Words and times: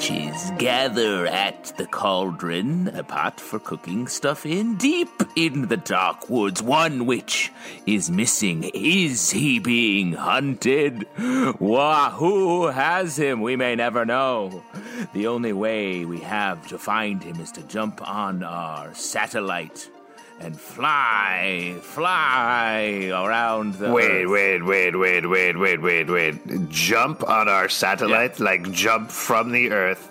Witches 0.00 0.50
gather 0.56 1.26
at 1.26 1.76
the 1.76 1.84
cauldron, 1.84 2.88
a 2.96 3.04
pot 3.04 3.38
for 3.38 3.58
cooking 3.58 4.08
stuff 4.08 4.46
in. 4.46 4.74
Deep 4.76 5.10
in 5.36 5.68
the 5.68 5.76
dark 5.76 6.30
woods, 6.30 6.62
one 6.62 7.04
witch 7.04 7.52
is 7.84 8.10
missing. 8.10 8.70
Is 8.72 9.30
he 9.30 9.58
being 9.58 10.14
hunted? 10.14 11.06
Wah, 11.58 12.12
who 12.12 12.68
has 12.68 13.18
him? 13.18 13.42
We 13.42 13.56
may 13.56 13.76
never 13.76 14.06
know. 14.06 14.62
The 15.12 15.26
only 15.26 15.52
way 15.52 16.06
we 16.06 16.20
have 16.20 16.66
to 16.68 16.78
find 16.78 17.22
him 17.22 17.38
is 17.38 17.52
to 17.52 17.62
jump 17.64 18.00
on 18.08 18.42
our 18.42 18.94
satellite 18.94 19.90
and 20.40 20.58
fly, 20.58 21.76
fly 21.82 23.10
around 23.12 23.74
the. 23.74 23.90
Wait, 23.92 24.26
wait, 24.26 24.62
wait, 24.62 24.96
wait, 24.96 25.28
wait, 25.28 25.56
wait, 25.56 25.80
wait, 25.80 26.10
wait. 26.10 26.68
Jump 26.70 27.28
on 27.28 27.48
our 27.48 27.68
satellite, 27.68 28.38
yeah. 28.38 28.44
like 28.44 28.70
jump 28.72 29.10
from 29.10 29.52
the 29.52 29.70
Earth 29.70 30.10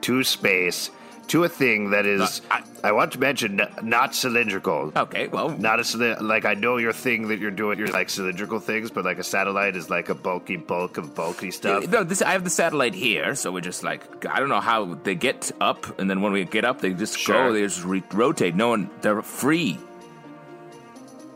to 0.00 0.24
space 0.24 0.90
to 1.28 1.44
a 1.44 1.48
thing 1.48 1.90
that 1.90 2.06
is. 2.06 2.40
Uh, 2.50 2.60
I, 2.82 2.88
I, 2.88 2.92
want 2.92 3.12
to 3.12 3.18
mention 3.18 3.60
not 3.82 4.14
cylindrical. 4.14 4.92
Okay, 4.94 5.28
well, 5.28 5.50
not 5.50 5.80
a 5.80 6.16
like 6.20 6.44
I 6.44 6.54
know 6.54 6.76
your 6.76 6.92
thing 6.92 7.28
that 7.28 7.38
you're 7.38 7.50
doing. 7.50 7.78
You're 7.78 7.88
like 7.88 8.10
cylindrical 8.10 8.60
things, 8.60 8.90
but 8.90 9.04
like 9.04 9.18
a 9.18 9.24
satellite 9.24 9.76
is 9.76 9.90
like 9.90 10.08
a 10.08 10.14
bulky 10.14 10.56
bulk 10.56 10.98
of 10.98 11.14
bulky 11.14 11.50
stuff. 11.50 11.88
No, 11.88 12.04
this 12.04 12.22
I 12.22 12.32
have 12.32 12.44
the 12.44 12.50
satellite 12.50 12.94
here, 12.94 13.34
so 13.34 13.50
we're 13.50 13.60
just 13.60 13.82
like 13.82 14.26
I 14.26 14.38
don't 14.38 14.48
know 14.48 14.60
how 14.60 14.94
they 14.94 15.14
get 15.14 15.50
up, 15.60 15.98
and 15.98 16.08
then 16.08 16.20
when 16.20 16.32
we 16.32 16.44
get 16.44 16.64
up, 16.64 16.80
they 16.80 16.92
just 16.92 17.18
sure. 17.18 17.48
go. 17.48 17.52
They 17.52 17.62
just 17.62 17.84
re- 17.84 18.02
rotate. 18.12 18.54
No 18.54 18.68
one, 18.68 18.90
they're 19.00 19.22
free. 19.22 19.78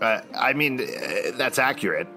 Uh, 0.01 0.21
I 0.39 0.55
mean, 0.55 0.81
uh, 0.81 1.33
that's 1.35 1.59
accurate. 1.59 2.09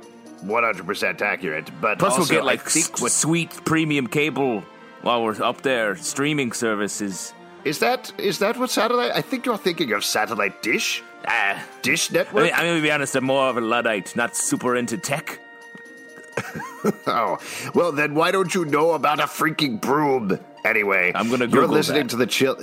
100% 0.44 1.22
accurate, 1.22 1.70
but 1.80 2.00
plus 2.00 2.18
also, 2.18 2.34
we'll 2.34 2.42
get 2.42 2.46
like 2.46 2.70
sweet 2.70 3.50
premium 3.64 4.08
cable 4.08 4.62
while 5.02 5.24
we're 5.24 5.42
up 5.42 5.62
there. 5.62 5.96
Streaming 5.96 6.52
services. 6.52 7.34
Is 7.66 7.80
that 7.80 8.12
is 8.18 8.40
that 8.40 8.58
what 8.58 8.70
satellite? 8.70 9.12
I 9.14 9.22
think 9.22 9.46
you're 9.46 9.58
thinking 9.58 9.94
of 9.94 10.04
satellite 10.04 10.62
dish. 10.62 11.02
Ah, 11.26 11.64
dish 11.82 12.12
network. 12.12 12.44
I 12.44 12.46
mean, 12.46 12.54
I'm 12.54 12.66
gonna 12.68 12.82
be 12.82 12.92
honest. 12.92 13.16
I'm 13.16 13.24
more 13.24 13.48
of 13.48 13.58
a 13.58 13.62
luddite, 13.62 14.16
not 14.16 14.36
super 14.36 14.76
into 14.76 14.98
tech. 14.98 15.40
oh 17.08 17.38
well, 17.74 17.92
then 17.92 18.16
why 18.16 18.32
don't 18.32 18.54
you 18.54 18.66
know 18.66 18.92
about 18.92 19.20
a 19.20 19.24
freaking 19.24 19.80
broom? 19.80 20.40
Anyway, 20.66 21.14
I'm 21.16 21.30
gonna. 21.30 21.48
Google 21.48 21.62
you're 21.62 21.68
listening 21.70 22.04
that. 22.04 22.10
to 22.10 22.16
the 22.18 22.28
chill. 22.28 22.58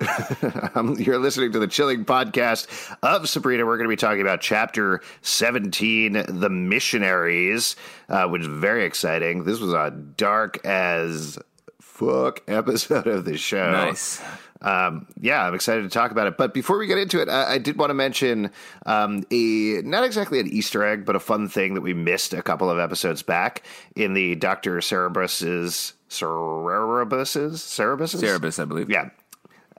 you're 0.98 1.18
listening 1.18 1.52
to 1.52 1.58
the 1.58 1.66
chilling 1.66 2.04
podcast 2.04 2.96
of 3.02 3.28
Sabrina. 3.28 3.66
We're 3.66 3.76
going 3.76 3.88
to 3.88 3.92
be 3.92 3.96
talking 3.96 4.20
about 4.20 4.42
chapter 4.42 5.00
17, 5.22 6.24
the 6.28 6.50
missionaries, 6.50 7.76
uh, 8.10 8.26
which 8.28 8.42
is 8.42 8.48
very 8.48 8.84
exciting. 8.84 9.44
This 9.44 9.58
was 9.58 9.72
a 9.72 9.90
dark 9.90 10.64
as 10.66 11.38
fuck 11.80 12.42
episode 12.46 13.06
of 13.06 13.24
the 13.24 13.38
show. 13.38 13.72
Nice. 13.72 14.20
Um, 14.62 15.06
yeah, 15.20 15.44
I'm 15.44 15.54
excited 15.54 15.82
to 15.82 15.88
talk 15.88 16.10
about 16.10 16.26
it. 16.26 16.36
But 16.36 16.54
before 16.54 16.78
we 16.78 16.86
get 16.86 16.98
into 16.98 17.20
it, 17.20 17.28
I, 17.28 17.54
I 17.54 17.58
did 17.58 17.76
want 17.76 17.90
to 17.90 17.94
mention 17.94 18.50
um, 18.86 19.24
a 19.30 19.82
not 19.84 20.04
exactly 20.04 20.40
an 20.40 20.48
Easter 20.48 20.84
egg, 20.84 21.04
but 21.04 21.16
a 21.16 21.20
fun 21.20 21.48
thing 21.48 21.74
that 21.74 21.82
we 21.82 21.94
missed 21.94 22.32
a 22.32 22.42
couple 22.42 22.70
of 22.70 22.78
episodes 22.78 23.22
back 23.22 23.62
in 23.94 24.14
the 24.14 24.34
Doctor 24.36 24.78
Cerebrus's 24.78 25.92
Cerebrus's 26.08 27.62
Cerebus's 27.62 28.22
Cerebus, 28.22 28.60
I 28.60 28.64
believe. 28.64 28.90
Yeah, 28.90 29.10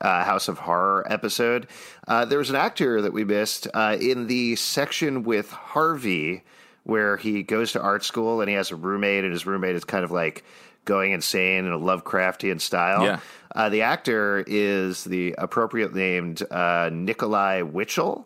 uh, 0.02 0.24
House 0.24 0.48
of 0.48 0.60
Horror 0.60 1.06
episode. 1.10 1.68
Uh, 2.08 2.26
there 2.26 2.38
was 2.38 2.50
an 2.50 2.56
actor 2.56 3.02
that 3.02 3.14
we 3.14 3.24
missed 3.24 3.68
uh, 3.74 3.98
in 4.00 4.28
the 4.28 4.56
section 4.56 5.24
with 5.24 5.50
Harvey, 5.52 6.44
where 6.84 7.18
he 7.18 7.44
goes 7.44 7.72
to 7.74 7.82
art 7.82 8.06
school 8.06 8.42
and 8.42 8.50
he 8.50 8.56
has 8.56 8.72
a 8.72 8.76
roommate, 8.76 9.24
and 9.24 9.34
his 9.34 9.46
roommate 9.46 9.76
is 9.76 9.84
kind 9.84 10.04
of 10.04 10.12
like 10.12 10.44
going 10.88 11.12
insane 11.12 11.66
in 11.66 11.72
a 11.72 11.78
Lovecraftian 11.78 12.60
style. 12.60 13.04
Yeah. 13.04 13.20
Uh, 13.54 13.70
the 13.70 13.84
actor 13.84 14.44
is 14.48 15.04
the 15.04 15.36
appropriate 15.38 15.94
named 15.94 16.42
uh, 16.52 16.90
Nikolai 16.92 17.62
Witschl, 17.62 18.26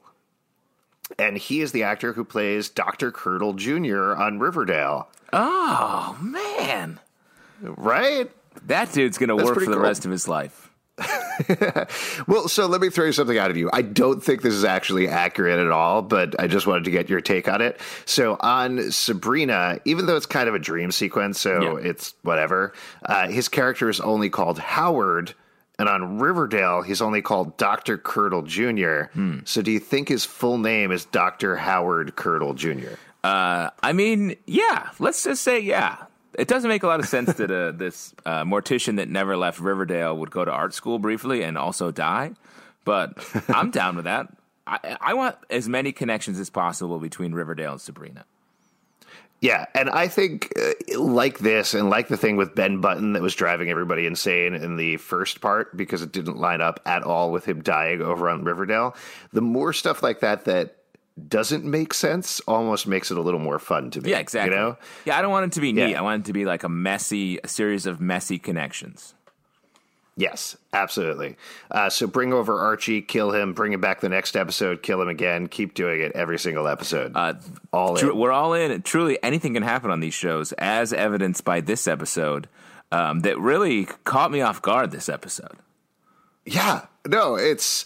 and 1.20 1.38
he 1.38 1.60
is 1.60 1.74
the 1.74 1.84
actor 1.84 2.14
who 2.14 2.24
plays 2.24 2.70
Dr. 2.70 3.12
Curdle 3.12 3.54
Jr. 3.54 4.14
on 4.16 4.40
Riverdale. 4.40 5.10
Oh, 5.34 6.18
man. 6.22 7.00
Right? 7.62 8.32
That 8.68 8.92
dude's 8.94 9.18
going 9.18 9.30
to 9.30 9.36
work 9.36 9.56
for 9.56 9.62
the 9.62 9.74
cool. 9.74 9.80
rest 9.80 10.06
of 10.06 10.12
his 10.12 10.28
life. 10.28 10.71
well, 12.28 12.48
so 12.48 12.68
let 12.68 12.82
me 12.82 12.90
throw 12.90 13.12
something 13.12 13.38
out 13.38 13.52
of 13.52 13.58
you. 13.58 13.70
I 13.74 13.82
don't 13.82 14.24
think 14.24 14.42
this 14.42 14.54
is 14.54 14.64
actually 14.64 15.08
accurate 15.08 15.60
at 15.60 15.72
all, 15.72 16.02
but 16.02 16.40
I 16.40 16.48
just 16.48 16.68
wanted 16.68 16.86
to 16.86 16.92
get 16.92 17.10
your 17.10 17.22
take 17.22 17.48
on 17.48 17.62
it. 17.62 17.80
So 18.06 18.38
on 18.40 18.92
Sabrina, 18.92 19.80
even 19.86 20.06
though 20.06 20.16
it's 20.16 20.26
kind 20.26 20.48
of 20.48 20.56
a 20.56 20.60
dream 20.60 20.92
sequence, 20.92 21.40
so 21.40 21.78
yeah. 21.78 21.90
it's 21.90 22.14
whatever, 22.24 22.74
uh, 23.06 23.28
his 23.28 23.48
character 23.48 23.90
is 23.90 24.00
only 24.00 24.30
called 24.30 24.60
Howard. 24.60 25.34
And 25.80 25.90
on 25.90 26.20
Riverdale, 26.20 26.84
he's 26.84 27.02
only 27.02 27.24
called 27.24 27.58
Dr. 27.58 27.98
Curdle 27.98 28.44
Jr. 28.44 29.06
Hmm. 29.14 29.40
So 29.46 29.64
do 29.64 29.72
you 29.72 29.80
think 29.80 30.10
his 30.10 30.26
full 30.26 30.60
name 30.60 30.92
is 30.92 31.06
Dr. 31.06 31.56
Howard 31.56 32.16
Curdle 32.16 32.54
Jr.? 32.54 32.94
Uh, 33.24 33.72
I 33.82 33.94
mean, 33.94 34.36
yeah. 34.46 34.90
Let's 35.00 35.24
just 35.24 35.42
say 35.42 35.60
yeah 35.60 36.06
it 36.38 36.48
doesn't 36.48 36.70
make 36.70 36.84
a 36.84 36.88
lot 36.88 37.00
of 37.00 37.08
sense 37.08 37.34
that 37.34 37.52
uh, 37.52 37.72
this 37.72 38.14
uh, 38.26 38.44
mortician 38.44 38.98
that 38.98 39.10
never 39.10 39.36
left 39.36 39.60
Riverdale 39.60 40.18
would 40.18 40.32
go 40.32 40.46
to 40.46 40.52
art 40.52 40.74
school 40.74 41.00
briefly 41.00 41.44
and 41.44 41.58
also 41.58 41.92
die. 41.92 42.32
But 42.86 43.18
I'm 43.50 43.72
down 43.72 43.96
with 43.96 44.06
that. 44.06 44.28
I, 44.66 44.98
I 45.02 45.14
want 45.14 45.36
as 45.50 45.68
many 45.68 45.92
connections 45.92 46.40
as 46.40 46.50
possible 46.50 47.00
between 47.00 47.34
Riverdale 47.34 47.74
and 47.74 47.82
Sabrina. 47.82 48.26
Yeah, 49.42 49.66
and 49.74 49.90
I 49.90 50.08
think 50.08 50.54
uh, 50.56 51.00
like 51.00 51.40
this, 51.40 51.74
and 51.74 51.90
like 51.90 52.10
the 52.10 52.18
thing 52.18 52.38
with 52.38 52.54
Ben 52.54 52.80
Button 52.80 53.14
that 53.14 53.24
was 53.24 53.34
driving 53.34 53.72
everybody 53.72 54.06
insane 54.06 54.54
in 54.54 54.78
the 54.78 54.98
first 54.98 55.42
part 55.42 55.76
because 55.76 56.04
it 56.04 56.12
didn't 56.12 56.38
line 56.38 56.62
up 56.62 56.80
at 56.86 57.02
all 57.02 57.32
with 57.32 57.46
him 57.46 57.64
dying 57.64 58.04
over 58.04 58.30
on 58.30 58.44
Riverdale. 58.44 58.96
The 59.34 59.42
more 59.42 59.74
stuff 59.74 60.04
like 60.04 60.20
that 60.20 60.46
that 60.46 60.76
doesn't 61.28 61.64
make 61.64 61.94
sense 61.94 62.40
almost 62.42 62.88
makes 62.88 63.12
it 63.12 63.18
a 63.18 63.22
little 63.22 63.40
more 63.40 63.60
fun 63.60 63.92
to 63.92 64.02
me. 64.02 64.12
Yeah, 64.12 64.20
exactly. 64.20 64.56
You 64.56 64.62
know? 64.62 64.78
Yeah, 65.06 65.18
I 65.18 65.22
don't 65.22 65.32
want 65.32 65.46
it 65.46 65.52
to 65.54 65.62
be 65.62 65.74
neat. 65.74 65.92
Yeah. 65.92 66.00
I 66.00 66.02
want 66.02 66.24
it 66.24 66.28
to 66.28 66.34
be 66.34 66.46
like 66.46 66.64
a 66.64 66.70
messy, 66.70 67.40
a 67.44 67.48
series 67.48 67.86
of 67.86 68.00
messy 68.00 68.40
connections. 68.40 69.14
Yes, 70.18 70.58
absolutely. 70.74 71.38
Uh, 71.70 71.90
so 71.90 72.06
bring 72.06 72.34
over 72.34 72.60
Archie, 72.60 73.02
kill 73.02 73.32
him, 73.32 73.54
bring 73.54 73.74
him 73.74 73.82
back 73.82 74.02
the 74.02 74.10
next 74.10 74.36
episode, 74.36 74.84
kill 74.84 75.02
him 75.02 75.08
again. 75.08 75.48
Keep 75.48 75.74
doing 75.74 76.02
it 76.02 76.12
every 76.14 76.38
single 76.38 76.68
episode. 76.68 77.14
Uh, 77.16 77.36
all 77.72 77.96
tr- 77.96 78.12
in. 78.12 78.18
We're 78.18 78.32
all 78.32 78.54
in. 78.54 78.82
Truly, 78.82 79.22
anything 79.24 79.54
can 79.54 79.64
happen 79.64 79.90
on 79.90 80.00
these 80.00 80.14
shows, 80.14 80.52
as 80.54 80.92
evidenced 80.92 81.44
by 81.46 81.62
this 81.62 81.88
episode. 81.88 82.48
Um, 82.94 83.22
that 83.22 83.40
really 83.40 83.86
caught 84.04 84.32
me 84.32 84.42
off 84.42 84.62
guard. 84.62 84.92
This 84.92 85.08
episode. 85.08 85.58
Yeah, 86.46 86.88
no, 87.08 87.36
it's 87.36 87.86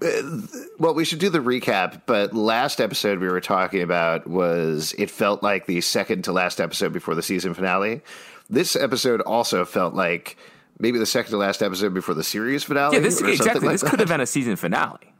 well, 0.00 0.94
we 0.94 1.04
should 1.04 1.18
do 1.18 1.30
the 1.30 1.38
recap. 1.38 2.02
But 2.06 2.34
last 2.34 2.80
episode 2.80 3.18
we 3.18 3.28
were 3.28 3.40
talking 3.40 3.82
about 3.82 4.26
was 4.26 4.94
it 4.98 5.10
felt 5.10 5.42
like 5.42 5.66
the 5.66 5.80
second 5.80 6.24
to 6.24 6.32
last 6.32 6.60
episode 6.60 6.92
before 6.92 7.14
the 7.14 7.22
season 7.22 7.54
finale. 7.54 8.02
This 8.48 8.76
episode 8.76 9.20
also 9.22 9.64
felt 9.64 9.94
like 9.94 10.36
maybe 10.78 10.98
the 10.98 11.06
second 11.06 11.30
to 11.30 11.36
last 11.36 11.62
episode 11.62 11.94
before 11.94 12.14
the 12.14 12.24
series 12.24 12.64
finale. 12.64 12.96
Yeah, 12.96 13.02
this 13.02 13.20
exactly. 13.20 13.66
like 13.66 13.74
this 13.74 13.80
that. 13.82 13.90
could 13.90 14.00
have 14.00 14.08
been 14.08 14.20
a 14.20 14.26
season 14.26 14.56
finale. 14.56 15.12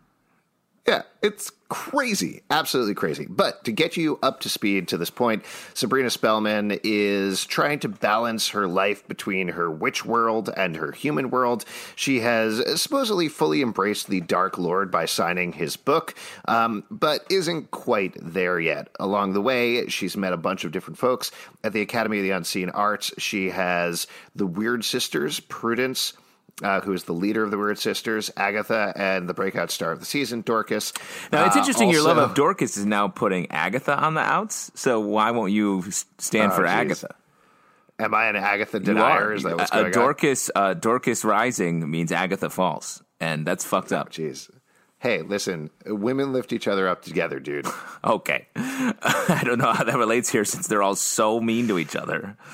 Yeah, 0.86 1.02
it's 1.20 1.50
crazy, 1.68 2.42
absolutely 2.48 2.94
crazy. 2.94 3.26
But 3.28 3.64
to 3.64 3.72
get 3.72 3.96
you 3.96 4.20
up 4.22 4.38
to 4.40 4.48
speed 4.48 4.86
to 4.88 4.96
this 4.96 5.10
point, 5.10 5.44
Sabrina 5.74 6.10
Spellman 6.10 6.78
is 6.84 7.44
trying 7.44 7.80
to 7.80 7.88
balance 7.88 8.50
her 8.50 8.68
life 8.68 9.06
between 9.08 9.48
her 9.48 9.68
witch 9.68 10.04
world 10.04 10.48
and 10.56 10.76
her 10.76 10.92
human 10.92 11.30
world. 11.30 11.64
She 11.96 12.20
has 12.20 12.80
supposedly 12.80 13.28
fully 13.28 13.62
embraced 13.62 14.06
the 14.06 14.20
Dark 14.20 14.58
Lord 14.58 14.92
by 14.92 15.06
signing 15.06 15.52
his 15.52 15.76
book, 15.76 16.14
um, 16.46 16.84
but 16.88 17.26
isn't 17.30 17.72
quite 17.72 18.14
there 18.20 18.60
yet. 18.60 18.86
Along 19.00 19.32
the 19.32 19.42
way, 19.42 19.88
she's 19.88 20.16
met 20.16 20.32
a 20.32 20.36
bunch 20.36 20.64
of 20.64 20.70
different 20.70 20.98
folks 20.98 21.32
at 21.64 21.72
the 21.72 21.80
Academy 21.80 22.18
of 22.18 22.22
the 22.22 22.30
Unseen 22.30 22.70
Arts. 22.70 23.12
She 23.18 23.50
has 23.50 24.06
the 24.36 24.46
Weird 24.46 24.84
Sisters, 24.84 25.40
Prudence 25.40 26.12
uh, 26.62 26.80
who 26.80 26.92
is 26.92 27.04
the 27.04 27.12
leader 27.12 27.42
of 27.44 27.50
the 27.50 27.58
Weird 27.58 27.78
Sisters, 27.78 28.30
Agatha, 28.36 28.92
and 28.96 29.28
the 29.28 29.34
breakout 29.34 29.70
star 29.70 29.92
of 29.92 30.00
the 30.00 30.06
season, 30.06 30.40
Dorcas. 30.42 30.92
Now 31.32 31.44
it's 31.46 31.56
Uh, 31.56 31.58
interesting. 31.60 31.90
your 31.90 32.02
love 32.02 32.18
of 32.18 32.34
Dorcas 32.34 32.76
is 32.76 32.86
now 32.86 33.08
putting 33.08 33.50
Agatha 33.50 33.96
on 33.98 34.14
the 34.14 34.20
outs. 34.20 34.70
So 34.74 35.00
why 35.00 35.30
won't 35.32 35.52
you 35.52 35.84
stand 36.18 36.52
Oh, 36.52 36.56
for 36.56 36.62
geez. 36.62 36.70
Agatha? 36.72 37.14
Am 37.98 38.14
I 38.14 38.26
an 38.26 38.36
Agatha 38.36 38.78
denier? 38.80 39.32
Is 39.32 39.42
that 39.44 39.56
what's 39.56 39.70
a, 39.70 39.74
going 39.74 39.84
a 39.84 39.88
on? 39.88 39.92
Dorcas, 39.92 40.50
uh, 40.54 40.74
Dorcas 40.74 41.24
rising 41.24 41.90
means 41.90 42.12
Agatha 42.12 42.50
falls, 42.50 43.02
and 43.20 43.46
that's 43.46 43.64
fucked 43.64 43.92
up. 43.92 44.10
Jeez. 44.10 44.50
Hey, 45.06 45.22
listen, 45.22 45.70
women 45.86 46.32
lift 46.32 46.52
each 46.52 46.66
other 46.66 46.88
up 46.88 47.02
together, 47.02 47.38
dude. 47.38 47.68
Okay, 48.04 48.46
I 48.56 49.42
don't 49.44 49.58
know 49.58 49.72
how 49.72 49.82
that 49.82 49.96
relates 49.96 50.28
here 50.28 50.44
since 50.44 50.68
they're 50.68 50.82
all 50.82 50.94
so 50.94 51.40
mean 51.40 51.66
to 51.68 51.78
each 51.78 51.96
other. 51.96 52.36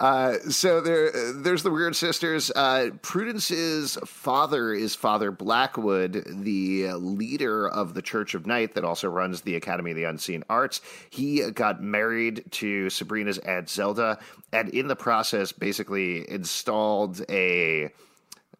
Uh, 0.00 0.38
so 0.48 0.80
there, 0.80 1.32
there's 1.34 1.62
the 1.62 1.70
Weird 1.70 1.94
Sisters. 1.94 2.50
Uh, 2.50 2.88
Prudence's 3.02 3.98
father 4.06 4.72
is 4.72 4.94
Father 4.94 5.30
Blackwood, 5.30 6.24
the 6.26 6.90
leader 6.94 7.68
of 7.68 7.92
the 7.92 8.00
Church 8.00 8.34
of 8.34 8.46
Night 8.46 8.74
that 8.74 8.84
also 8.84 9.08
runs 9.08 9.42
the 9.42 9.56
Academy 9.56 9.90
of 9.90 9.96
the 9.96 10.04
Unseen 10.04 10.42
Arts. 10.48 10.80
He 11.10 11.50
got 11.50 11.82
married 11.82 12.44
to 12.52 12.88
Sabrina's 12.88 13.38
aunt 13.38 13.68
Zelda, 13.68 14.18
and 14.52 14.70
in 14.70 14.88
the 14.88 14.96
process, 14.96 15.52
basically 15.52 16.28
installed 16.30 17.20
a. 17.28 17.90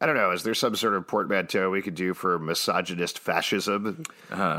I 0.02 0.06
don't 0.06 0.16
know. 0.16 0.30
Is 0.30 0.42
there 0.44 0.54
some 0.54 0.74
sort 0.76 0.94
of 0.94 1.06
portmanteau 1.06 1.68
we 1.68 1.82
could 1.82 1.94
do 1.94 2.14
for 2.14 2.38
misogynist 2.38 3.18
fascism 3.18 4.02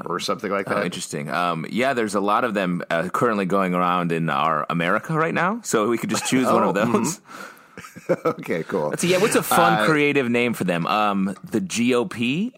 or 0.05 0.19
something 0.19 0.51
like 0.51 0.67
that? 0.67 0.77
Oh, 0.77 0.83
interesting. 0.83 1.29
Um, 1.31 1.65
yeah, 1.69 1.93
there's 1.93 2.13
a 2.13 2.19
lot 2.19 2.43
of 2.43 2.53
them 2.53 2.83
uh, 2.91 3.09
currently 3.09 3.45
going 3.45 3.73
around 3.73 4.11
in 4.11 4.29
our 4.29 4.67
America 4.69 5.13
right 5.15 5.33
now, 5.33 5.59
so 5.63 5.87
we 5.89 5.97
could 5.97 6.11
just 6.11 6.27
choose 6.27 6.45
one 6.45 6.61
of 6.63 6.77
Oh, 6.77 6.85
those. 6.85 7.21
okay, 8.25 8.61
cool. 8.63 8.93
So 8.97 9.07
yeah, 9.07 9.17
what's 9.17 9.35
a 9.35 9.41
fun 9.41 9.79
Uh, 9.79 9.85
creative 9.85 10.29
name 10.29 10.53
for 10.53 10.63
them? 10.63 10.85
Um, 10.85 11.35
the 11.43 11.59
GOP. 11.61 12.53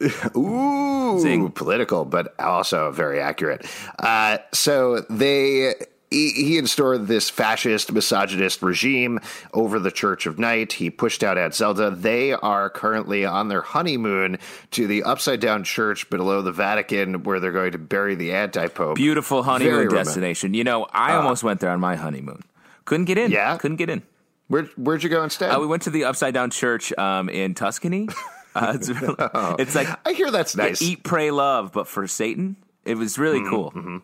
Ooh, 0.36 1.18
Zing. 1.20 1.50
political, 1.50 2.06
but 2.06 2.34
also 2.40 2.90
very 2.90 3.20
accurate. 3.20 3.66
Uh, 3.98 4.38
so 4.52 5.00
they. 5.10 5.74
He, 6.10 6.30
he 6.32 6.58
instaured 6.58 7.06
this 7.06 7.30
fascist, 7.30 7.92
misogynist 7.92 8.62
regime 8.62 9.20
over 9.54 9.78
the 9.78 9.92
Church 9.92 10.26
of 10.26 10.38
Night. 10.40 10.72
He 10.72 10.90
pushed 10.90 11.22
out 11.22 11.38
Aunt 11.38 11.54
Zelda. 11.54 11.90
They 11.90 12.32
are 12.32 12.68
currently 12.68 13.24
on 13.24 13.46
their 13.48 13.62
honeymoon 13.62 14.38
to 14.72 14.86
the 14.88 15.04
upside 15.04 15.38
down 15.40 15.62
church 15.62 16.10
below 16.10 16.42
the 16.42 16.50
Vatican, 16.52 17.22
where 17.22 17.38
they're 17.38 17.52
going 17.52 17.72
to 17.72 17.78
bury 17.78 18.16
the 18.16 18.32
anti 18.32 18.66
pope. 18.66 18.96
Beautiful 18.96 19.44
honeymoon 19.44 19.86
romantic. 19.86 20.04
destination. 20.06 20.54
You 20.54 20.64
know, 20.64 20.86
I 20.92 21.14
almost 21.14 21.44
went 21.44 21.60
there 21.60 21.70
on 21.70 21.78
my 21.80 21.94
honeymoon. 21.94 22.42
Couldn't 22.86 23.04
get 23.06 23.16
in. 23.18 23.30
Yeah? 23.30 23.56
couldn't 23.58 23.76
get 23.76 23.88
in. 23.90 24.02
Where, 24.48 24.64
where'd 24.76 25.04
you 25.04 25.10
go 25.10 25.22
instead? 25.22 25.50
Uh, 25.54 25.60
we 25.60 25.68
went 25.68 25.82
to 25.82 25.90
the 25.90 26.04
Upside 26.06 26.34
Down 26.34 26.50
Church 26.50 26.92
um, 26.98 27.28
in 27.28 27.54
Tuscany. 27.54 28.08
Uh, 28.52 28.72
it's, 28.74 28.88
really, 28.88 29.14
it's 29.60 29.76
like 29.76 29.86
I 30.04 30.12
hear 30.12 30.28
that's 30.32 30.56
nice. 30.56 30.82
eat, 30.82 31.04
pray, 31.04 31.30
love, 31.30 31.70
but 31.70 31.86
for 31.86 32.08
Satan. 32.08 32.56
It 32.84 32.96
was 32.96 33.16
really 33.16 33.38
Mm-hmm, 33.38 33.48
cool. 33.48 34.00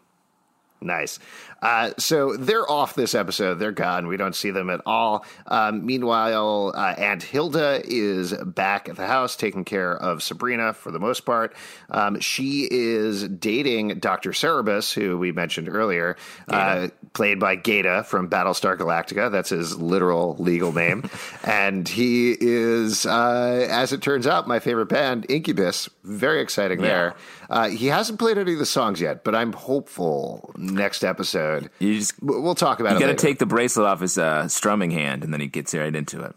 Nice. 0.80 1.18
Uh, 1.66 1.90
so 1.98 2.36
they're 2.36 2.70
off 2.70 2.94
this 2.94 3.12
episode. 3.12 3.54
They're 3.54 3.72
gone. 3.72 4.06
We 4.06 4.16
don't 4.16 4.36
see 4.36 4.52
them 4.52 4.70
at 4.70 4.82
all. 4.86 5.26
Um, 5.48 5.84
meanwhile, 5.84 6.70
uh, 6.72 6.94
Aunt 6.96 7.24
Hilda 7.24 7.82
is 7.84 8.32
back 8.32 8.88
at 8.88 8.94
the 8.94 9.08
house 9.08 9.34
taking 9.34 9.64
care 9.64 9.92
of 9.96 10.22
Sabrina 10.22 10.74
for 10.74 10.92
the 10.92 11.00
most 11.00 11.26
part. 11.26 11.56
Um, 11.90 12.20
she 12.20 12.68
is 12.70 13.24
dating 13.28 13.98
Dr. 13.98 14.30
Cerebus, 14.30 14.92
who 14.94 15.18
we 15.18 15.32
mentioned 15.32 15.68
earlier, 15.68 16.16
uh, 16.46 16.86
played 17.14 17.40
by 17.40 17.56
Gaeta 17.56 18.04
from 18.04 18.30
Battlestar 18.30 18.78
Galactica. 18.78 19.32
That's 19.32 19.50
his 19.50 19.76
literal 19.76 20.36
legal 20.38 20.72
name. 20.72 21.10
and 21.42 21.88
he 21.88 22.36
is, 22.38 23.06
uh, 23.06 23.66
as 23.68 23.92
it 23.92 24.02
turns 24.02 24.28
out, 24.28 24.46
my 24.46 24.60
favorite 24.60 24.86
band, 24.86 25.26
Incubus. 25.28 25.88
Very 26.04 26.40
exciting 26.42 26.80
there. 26.80 27.16
Uh, 27.50 27.68
he 27.68 27.86
hasn't 27.86 28.18
played 28.18 28.38
any 28.38 28.52
of 28.52 28.58
the 28.58 28.66
songs 28.66 29.00
yet, 29.00 29.24
but 29.24 29.34
I'm 29.34 29.52
hopeful 29.52 30.52
next 30.56 31.02
episode. 31.02 31.55
You 31.78 31.98
just 31.98 32.14
we'll 32.22 32.54
talk 32.54 32.80
about 32.80 32.94
you 32.94 33.00
got 33.00 33.06
to 33.06 33.14
take 33.14 33.38
the 33.38 33.46
bracelet 33.46 33.86
off 33.86 34.00
his 34.00 34.18
uh, 34.18 34.48
strumming 34.48 34.90
hand, 34.90 35.24
and 35.24 35.32
then 35.32 35.40
he 35.40 35.46
gets 35.46 35.74
right 35.74 35.94
into 35.94 36.22
it. 36.22 36.34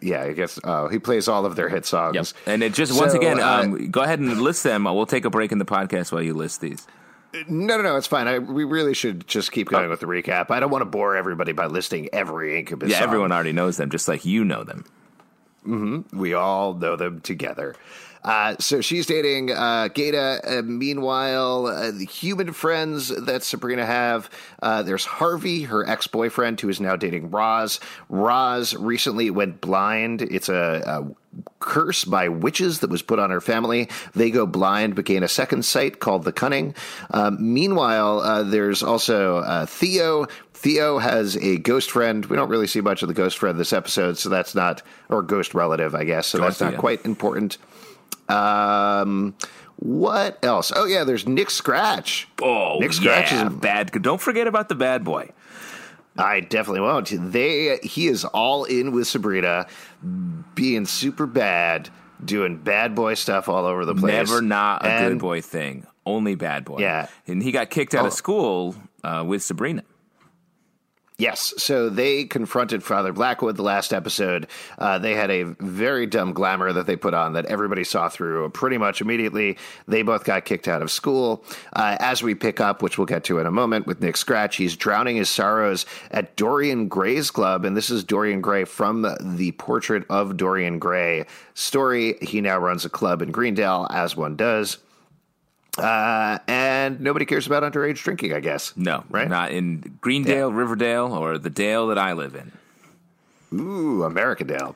Yeah, 0.00 0.22
I 0.22 0.32
guess 0.34 0.58
uh, 0.62 0.86
he 0.88 0.98
plays 1.00 1.26
all 1.26 1.44
of 1.46 1.56
their 1.56 1.68
hit 1.68 1.84
songs. 1.84 2.32
And 2.46 2.62
it 2.62 2.74
just 2.74 2.96
once 2.98 3.12
So, 3.12 3.18
again, 3.18 3.40
uh, 3.40 3.46
um, 3.62 3.90
go 3.90 4.02
ahead 4.02 4.20
and 4.20 4.40
list 4.40 4.62
them. 4.62 4.84
We'll 4.84 5.04
take 5.06 5.24
a 5.24 5.30
break 5.30 5.50
in 5.50 5.58
the 5.58 5.64
podcast 5.64 6.12
while 6.12 6.22
you 6.22 6.32
list 6.34 6.60
these. 6.60 6.86
No, 7.48 7.76
no, 7.76 7.82
no, 7.82 7.96
it's 7.96 8.06
fine. 8.06 8.28
I, 8.28 8.38
we 8.38 8.64
really 8.64 8.94
should 8.94 9.26
just 9.26 9.50
keep 9.52 9.68
going 9.68 9.88
with 9.90 10.00
the 10.00 10.06
recap. 10.06 10.50
I 10.50 10.60
don't 10.60 10.70
want 10.70 10.82
to 10.82 10.86
bore 10.86 11.16
everybody 11.16 11.52
by 11.52 11.66
listing 11.66 12.08
every 12.12 12.58
Incubus 12.58 12.90
Yeah, 12.90 12.98
song. 12.98 13.08
everyone 13.08 13.32
already 13.32 13.52
knows 13.52 13.76
them, 13.76 13.90
just 13.90 14.06
like 14.08 14.24
you 14.24 14.44
know 14.44 14.64
them. 14.64 14.84
We 16.12 16.34
all 16.34 16.74
know 16.74 16.96
them 16.96 17.20
together. 17.20 17.74
Uh, 18.22 18.54
so 18.58 18.80
she's 18.80 19.06
dating 19.06 19.50
uh, 19.50 19.88
Gaeta. 19.88 20.40
Uh, 20.44 20.62
meanwhile, 20.62 21.66
uh, 21.66 21.90
the 21.90 22.04
human 22.04 22.52
friends 22.52 23.08
that 23.08 23.42
Sabrina 23.42 23.86
have, 23.86 24.30
uh, 24.62 24.82
there's 24.82 25.04
Harvey, 25.04 25.62
her 25.62 25.88
ex 25.88 26.06
boyfriend, 26.06 26.60
who 26.60 26.68
is 26.68 26.80
now 26.80 26.96
dating 26.96 27.30
Roz. 27.30 27.80
Roz 28.08 28.74
recently 28.74 29.30
went 29.30 29.60
blind. 29.60 30.22
It's 30.22 30.48
a, 30.48 30.82
a 30.86 31.14
curse 31.60 32.04
by 32.04 32.28
witches 32.28 32.80
that 32.80 32.90
was 32.90 33.02
put 33.02 33.18
on 33.18 33.30
her 33.30 33.40
family. 33.40 33.88
They 34.14 34.30
go 34.30 34.46
blind 34.46 34.96
but 34.96 35.04
gain 35.04 35.22
a 35.22 35.28
second 35.28 35.64
sight 35.64 36.00
called 36.00 36.24
the 36.24 36.32
Cunning. 36.32 36.74
Um, 37.12 37.38
meanwhile, 37.40 38.20
uh, 38.20 38.42
there's 38.42 38.82
also 38.82 39.38
uh, 39.38 39.66
Theo. 39.66 40.26
Theo 40.54 40.98
has 40.98 41.36
a 41.36 41.56
ghost 41.58 41.90
friend. 41.90 42.26
We 42.26 42.36
don't 42.36 42.50
really 42.50 42.66
see 42.66 42.82
much 42.82 43.00
of 43.02 43.08
the 43.08 43.14
ghost 43.14 43.38
friend 43.38 43.58
this 43.58 43.72
episode, 43.72 44.18
so 44.18 44.28
that's 44.28 44.54
not, 44.54 44.82
or 45.08 45.22
ghost 45.22 45.54
relative, 45.54 45.94
I 45.94 46.04
guess. 46.04 46.26
So 46.26 46.38
that's 46.38 46.60
not 46.60 46.76
quite 46.76 47.04
important. 47.06 47.56
Um, 48.28 49.34
what 49.76 50.44
else? 50.44 50.72
Oh 50.74 50.84
yeah, 50.84 51.04
there's 51.04 51.26
Nick 51.26 51.50
Scratch. 51.50 52.28
Oh, 52.42 52.78
Nick 52.78 52.92
Scratch 52.92 53.32
yeah, 53.32 53.46
is 53.46 53.46
a 53.48 53.50
bad. 53.50 53.90
Don't 54.02 54.20
forget 54.20 54.46
about 54.46 54.68
the 54.68 54.74
bad 54.74 55.04
boy. 55.04 55.30
I 56.18 56.40
definitely 56.40 56.80
won't. 56.82 57.10
They 57.32 57.78
he 57.82 58.08
is 58.08 58.24
all 58.24 58.64
in 58.64 58.92
with 58.92 59.06
Sabrina, 59.06 59.66
being 60.54 60.84
super 60.84 61.26
bad, 61.26 61.88
doing 62.24 62.56
bad 62.58 62.94
boy 62.94 63.14
stuff 63.14 63.48
all 63.48 63.64
over 63.64 63.84
the 63.84 63.94
place. 63.94 64.12
Never 64.28 64.42
not 64.42 64.84
a 64.84 65.08
good 65.08 65.18
boy 65.18 65.40
thing. 65.40 65.86
Only 66.04 66.34
bad 66.34 66.64
boy. 66.64 66.78
Yeah. 66.80 67.08
And 67.26 67.42
he 67.42 67.52
got 67.52 67.70
kicked 67.70 67.94
out 67.94 68.04
Oh. 68.04 68.08
of 68.08 68.12
school 68.12 68.74
uh, 69.04 69.24
with 69.26 69.42
Sabrina. 69.42 69.82
Yes, 71.20 71.52
so 71.58 71.90
they 71.90 72.24
confronted 72.24 72.82
Father 72.82 73.12
Blackwood 73.12 73.56
the 73.56 73.62
last 73.62 73.92
episode. 73.92 74.46
Uh, 74.78 74.98
they 74.98 75.14
had 75.14 75.30
a 75.30 75.42
very 75.42 76.06
dumb 76.06 76.32
glamour 76.32 76.72
that 76.72 76.86
they 76.86 76.96
put 76.96 77.12
on 77.12 77.34
that 77.34 77.44
everybody 77.44 77.84
saw 77.84 78.08
through 78.08 78.48
pretty 78.48 78.78
much 78.78 79.02
immediately. 79.02 79.58
They 79.86 80.00
both 80.00 80.24
got 80.24 80.46
kicked 80.46 80.66
out 80.66 80.80
of 80.80 80.90
school. 80.90 81.44
Uh, 81.74 81.98
as 82.00 82.22
we 82.22 82.34
pick 82.34 82.58
up, 82.58 82.80
which 82.80 82.96
we'll 82.96 83.06
get 83.06 83.22
to 83.24 83.38
in 83.38 83.46
a 83.46 83.50
moment, 83.50 83.86
with 83.86 84.00
Nick 84.00 84.16
Scratch, 84.16 84.56
he's 84.56 84.78
drowning 84.78 85.16
his 85.16 85.28
sorrows 85.28 85.84
at 86.10 86.36
Dorian 86.36 86.88
Gray's 86.88 87.30
club, 87.30 87.66
and 87.66 87.76
this 87.76 87.90
is 87.90 88.02
Dorian 88.02 88.40
Gray 88.40 88.64
from 88.64 89.06
the 89.20 89.52
Portrait 89.58 90.06
of 90.08 90.38
Dorian 90.38 90.78
Gray 90.78 91.26
story. 91.52 92.16
He 92.22 92.40
now 92.40 92.56
runs 92.56 92.86
a 92.86 92.88
club 92.88 93.20
in 93.20 93.30
Greendale, 93.30 93.86
as 93.90 94.16
one 94.16 94.36
does. 94.36 94.78
Uh, 95.78 96.38
and 96.46 97.00
nobody 97.00 97.24
cares 97.24 97.46
about 97.46 97.62
underage 97.62 98.02
drinking, 98.02 98.32
I 98.32 98.40
guess. 98.40 98.76
No, 98.76 99.04
right? 99.08 99.28
Not 99.28 99.52
in 99.52 99.98
Greendale, 100.00 100.52
Riverdale, 100.52 101.12
or 101.14 101.38
the 101.38 101.50
Dale 101.50 101.86
that 101.88 101.98
I 101.98 102.12
live 102.12 102.34
in. 102.34 102.52
Ooh, 103.58 104.02
Americadale. 104.02 104.74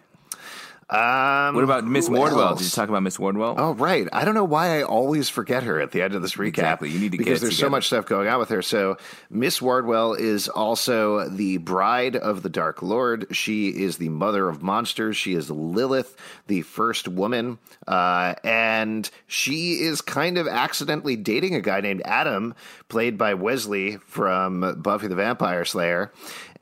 Um, 0.94 1.54
What 1.56 1.64
about 1.64 1.84
Miss 1.84 2.08
Wardwell? 2.08 2.50
else? 2.50 2.58
Did 2.60 2.66
you 2.66 2.70
talk 2.70 2.88
about 2.88 3.02
Miss 3.02 3.18
Wardwell? 3.18 3.56
Oh, 3.58 3.74
right. 3.74 4.06
I 4.12 4.24
don't 4.24 4.34
know 4.34 4.44
why 4.44 4.78
I 4.78 4.82
always 4.84 5.28
forget 5.28 5.64
her 5.64 5.80
at 5.80 5.90
the 5.90 6.02
end 6.02 6.14
of 6.14 6.22
this 6.22 6.34
recap. 6.34 6.48
Exactly. 6.48 6.90
You 6.90 7.00
need 7.00 7.10
to 7.12 7.16
get 7.18 7.24
because 7.24 7.40
there's 7.40 7.58
so 7.58 7.68
much 7.68 7.86
stuff 7.86 8.06
going 8.06 8.28
on 8.28 8.38
with 8.38 8.50
her. 8.50 8.62
So 8.62 8.96
Miss 9.28 9.60
Wardwell 9.60 10.14
is 10.14 10.48
also 10.48 11.28
the 11.28 11.56
bride 11.56 12.14
of 12.14 12.42
the 12.42 12.48
Dark 12.48 12.80
Lord. 12.82 13.26
She 13.32 13.68
is 13.68 13.96
the 13.96 14.08
mother 14.08 14.48
of 14.48 14.62
monsters. 14.62 15.16
She 15.16 15.34
is 15.34 15.50
Lilith, 15.50 16.16
the 16.46 16.62
first 16.62 17.08
woman, 17.08 17.58
uh, 17.88 18.34
and 18.44 19.10
she 19.26 19.80
is 19.80 20.00
kind 20.00 20.38
of 20.38 20.46
accidentally 20.46 21.16
dating 21.16 21.56
a 21.56 21.60
guy 21.60 21.80
named 21.80 22.02
Adam, 22.04 22.54
played 22.88 23.18
by 23.18 23.34
Wesley 23.34 23.96
from 24.06 24.80
Buffy 24.80 25.08
the 25.08 25.16
Vampire 25.16 25.64
Slayer, 25.64 26.12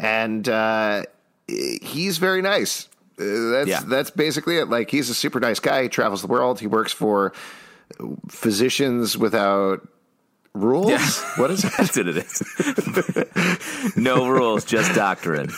and. 0.00 0.48
Uh, 0.48 1.02
he's 1.48 2.16
very 2.18 2.40
nice. 2.40 2.88
Uh, 3.18 3.50
that's 3.50 3.68
Yeah. 3.68 3.80
that's 3.86 4.10
basically 4.10 4.58
it. 4.58 4.68
Like 4.68 4.90
he's 4.90 5.10
a 5.10 5.14
super 5.14 5.40
nice 5.40 5.60
guy. 5.60 5.84
He 5.84 5.88
travels 5.88 6.20
the 6.22 6.28
world. 6.28 6.60
He 6.60 6.66
works 6.66 6.92
for 6.92 7.32
physicians 8.28 9.16
without 9.18 9.86
rules. 10.54 10.90
Yeah. 10.90 10.98
What 11.36 11.50
is 11.50 11.64
it? 11.64 11.72
That's 11.78 11.96
what 11.96 12.08
it 12.08 12.16
is. 12.16 13.96
no 13.96 14.28
rules, 14.28 14.64
just 14.64 14.94
doctrine. 14.94 15.48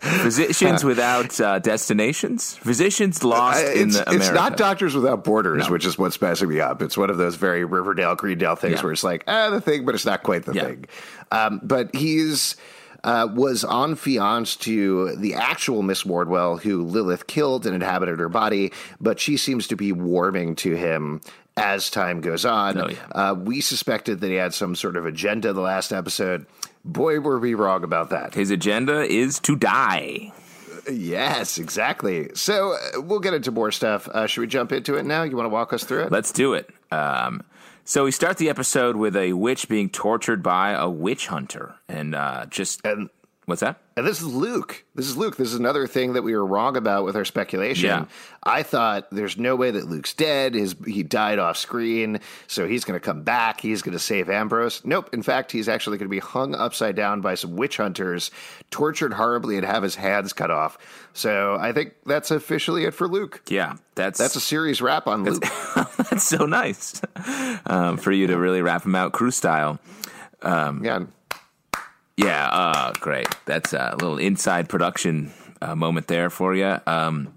Physicians 0.00 0.84
without 0.84 1.40
uh, 1.40 1.58
destinations. 1.58 2.54
Physicians 2.56 3.22
lost 3.24 3.64
in 3.64 3.90
the 3.90 4.04
it's 4.08 4.30
not 4.30 4.56
Doctors 4.56 4.94
Without 4.94 5.24
Borders, 5.24 5.66
No. 5.66 5.72
which 5.72 5.86
is 5.86 5.98
what's 5.98 6.20
messing 6.20 6.48
me 6.48 6.60
up. 6.60 6.82
It's 6.82 6.96
one 6.96 7.10
of 7.10 7.18
those 7.18 7.36
very 7.36 7.64
Riverdale, 7.64 8.14
Greendale 8.14 8.56
things 8.56 8.76
Yeah. 8.76 8.82
where 8.82 8.92
it's 8.92 9.04
like, 9.04 9.24
ah, 9.26 9.50
the 9.50 9.60
thing, 9.60 9.84
but 9.84 9.94
it's 9.94 10.06
not 10.06 10.22
quite 10.22 10.44
the 10.44 10.54
thing. 10.54 10.84
Um, 11.30 11.60
but 11.62 11.94
he's 11.94 12.56
uh, 13.04 13.28
was 13.32 13.64
on 13.64 13.96
fiance 13.96 14.58
to 14.60 15.16
the 15.16 15.34
actual 15.34 15.82
Miss 15.82 16.04
Wardwell, 16.04 16.56
who 16.56 16.82
Lilith 16.82 17.26
killed 17.26 17.66
and 17.66 17.74
inhabited 17.74 18.18
her 18.18 18.28
body, 18.28 18.72
but 19.00 19.18
she 19.18 19.36
seems 19.36 19.66
to 19.68 19.76
be 19.76 19.92
warming 19.92 20.54
to 20.56 20.74
him 20.74 21.20
as 21.56 21.90
time 21.90 22.20
goes 22.20 22.44
on. 22.44 22.78
Oh, 22.78 22.88
yeah. 22.88 22.98
uh, 23.12 23.34
we 23.34 23.60
suspected 23.60 24.20
that 24.20 24.28
he 24.28 24.36
had 24.36 24.54
some 24.54 24.74
sort 24.74 24.96
of 24.96 25.04
agenda 25.04 25.52
the 25.52 25.60
last 25.60 25.92
episode. 25.92 26.46
Boy, 26.84 27.20
were 27.20 27.38
we 27.38 27.54
wrong 27.54 27.84
about 27.84 28.10
that. 28.10 28.34
His 28.34 28.50
agenda 28.50 29.02
is 29.02 29.38
to 29.40 29.56
die. 29.56 30.32
Yes, 30.90 31.58
exactly. 31.58 32.30
So 32.34 32.72
uh, 32.72 33.00
we'll 33.02 33.20
get 33.20 33.34
into 33.34 33.52
more 33.52 33.70
stuff. 33.70 34.08
Uh, 34.08 34.26
should 34.26 34.40
we 34.40 34.46
jump 34.46 34.72
into 34.72 34.96
it 34.96 35.04
now? 35.04 35.22
You 35.22 35.36
want 35.36 35.46
to 35.46 35.50
walk 35.52 35.72
us 35.72 35.84
through 35.84 36.04
it? 36.04 36.12
Let's 36.12 36.32
do 36.32 36.54
it. 36.54 36.70
Um, 36.90 37.42
so 37.84 38.04
we 38.04 38.10
start 38.10 38.38
the 38.38 38.48
episode 38.48 38.96
with 38.96 39.16
a 39.16 39.32
witch 39.32 39.68
being 39.68 39.90
tortured 39.90 40.42
by 40.42 40.70
a 40.72 40.88
witch 40.88 41.26
hunter, 41.26 41.76
and 41.88 42.14
uh, 42.14 42.46
just 42.46 42.80
and 42.84 43.10
what's 43.46 43.60
that? 43.60 43.78
and 43.94 44.06
this 44.06 44.20
is 44.22 44.26
Luke. 44.26 44.84
This 44.94 45.06
is 45.06 45.16
Luke. 45.16 45.36
This 45.36 45.48
is 45.48 45.54
another 45.54 45.86
thing 45.86 46.14
that 46.14 46.22
we 46.22 46.34
were 46.34 46.46
wrong 46.46 46.76
about 46.76 47.04
with 47.04 47.14
our 47.14 47.24
speculation. 47.26 47.88
Yeah. 47.88 48.04
I 48.42 48.62
thought 48.62 49.08
there's 49.10 49.36
no 49.36 49.54
way 49.54 49.70
that 49.70 49.86
Luke's 49.86 50.14
dead. 50.14 50.54
His 50.54 50.74
he 50.86 51.02
died 51.02 51.38
off 51.38 51.58
screen, 51.58 52.20
so 52.46 52.66
he's 52.66 52.84
going 52.84 52.98
to 52.98 53.04
come 53.04 53.22
back. 53.22 53.60
He's 53.60 53.82
going 53.82 53.92
to 53.92 53.98
save 53.98 54.30
Ambrose. 54.30 54.82
Nope. 54.84 55.10
In 55.12 55.22
fact, 55.22 55.52
he's 55.52 55.68
actually 55.68 55.98
going 55.98 56.08
to 56.08 56.10
be 56.14 56.20
hung 56.20 56.54
upside 56.54 56.96
down 56.96 57.20
by 57.20 57.34
some 57.34 57.56
witch 57.56 57.76
hunters, 57.76 58.30
tortured 58.70 59.12
horribly, 59.12 59.56
and 59.58 59.66
have 59.66 59.82
his 59.82 59.94
hands 59.94 60.32
cut 60.32 60.50
off. 60.50 60.78
So 61.12 61.56
I 61.60 61.72
think 61.72 61.94
that's 62.06 62.30
officially 62.30 62.84
it 62.84 62.94
for 62.94 63.06
Luke. 63.08 63.42
Yeah, 63.48 63.76
that's 63.94 64.18
That's 64.18 64.36
a 64.36 64.40
series 64.40 64.80
wrap 64.80 65.06
on 65.06 65.24
Luke. 65.24 65.44
that's 65.74 66.24
so 66.24 66.46
nice 66.46 67.02
um, 67.66 67.98
for 67.98 68.10
you 68.12 68.28
to 68.28 68.38
really 68.38 68.62
wrap 68.62 68.86
him 68.86 68.94
out 68.94 69.12
crew 69.12 69.30
style. 69.30 69.78
yeah. 70.42 71.04
Yeah, 72.16 72.48
uh, 72.48 72.92
great. 73.00 73.28
That's 73.46 73.72
a 73.72 73.94
little 73.98 74.18
inside 74.18 74.68
production 74.68 75.32
uh, 75.60 75.74
moment 75.74 76.08
there 76.08 76.30
for 76.30 76.54
you. 76.54 76.78
Um, 76.86 77.32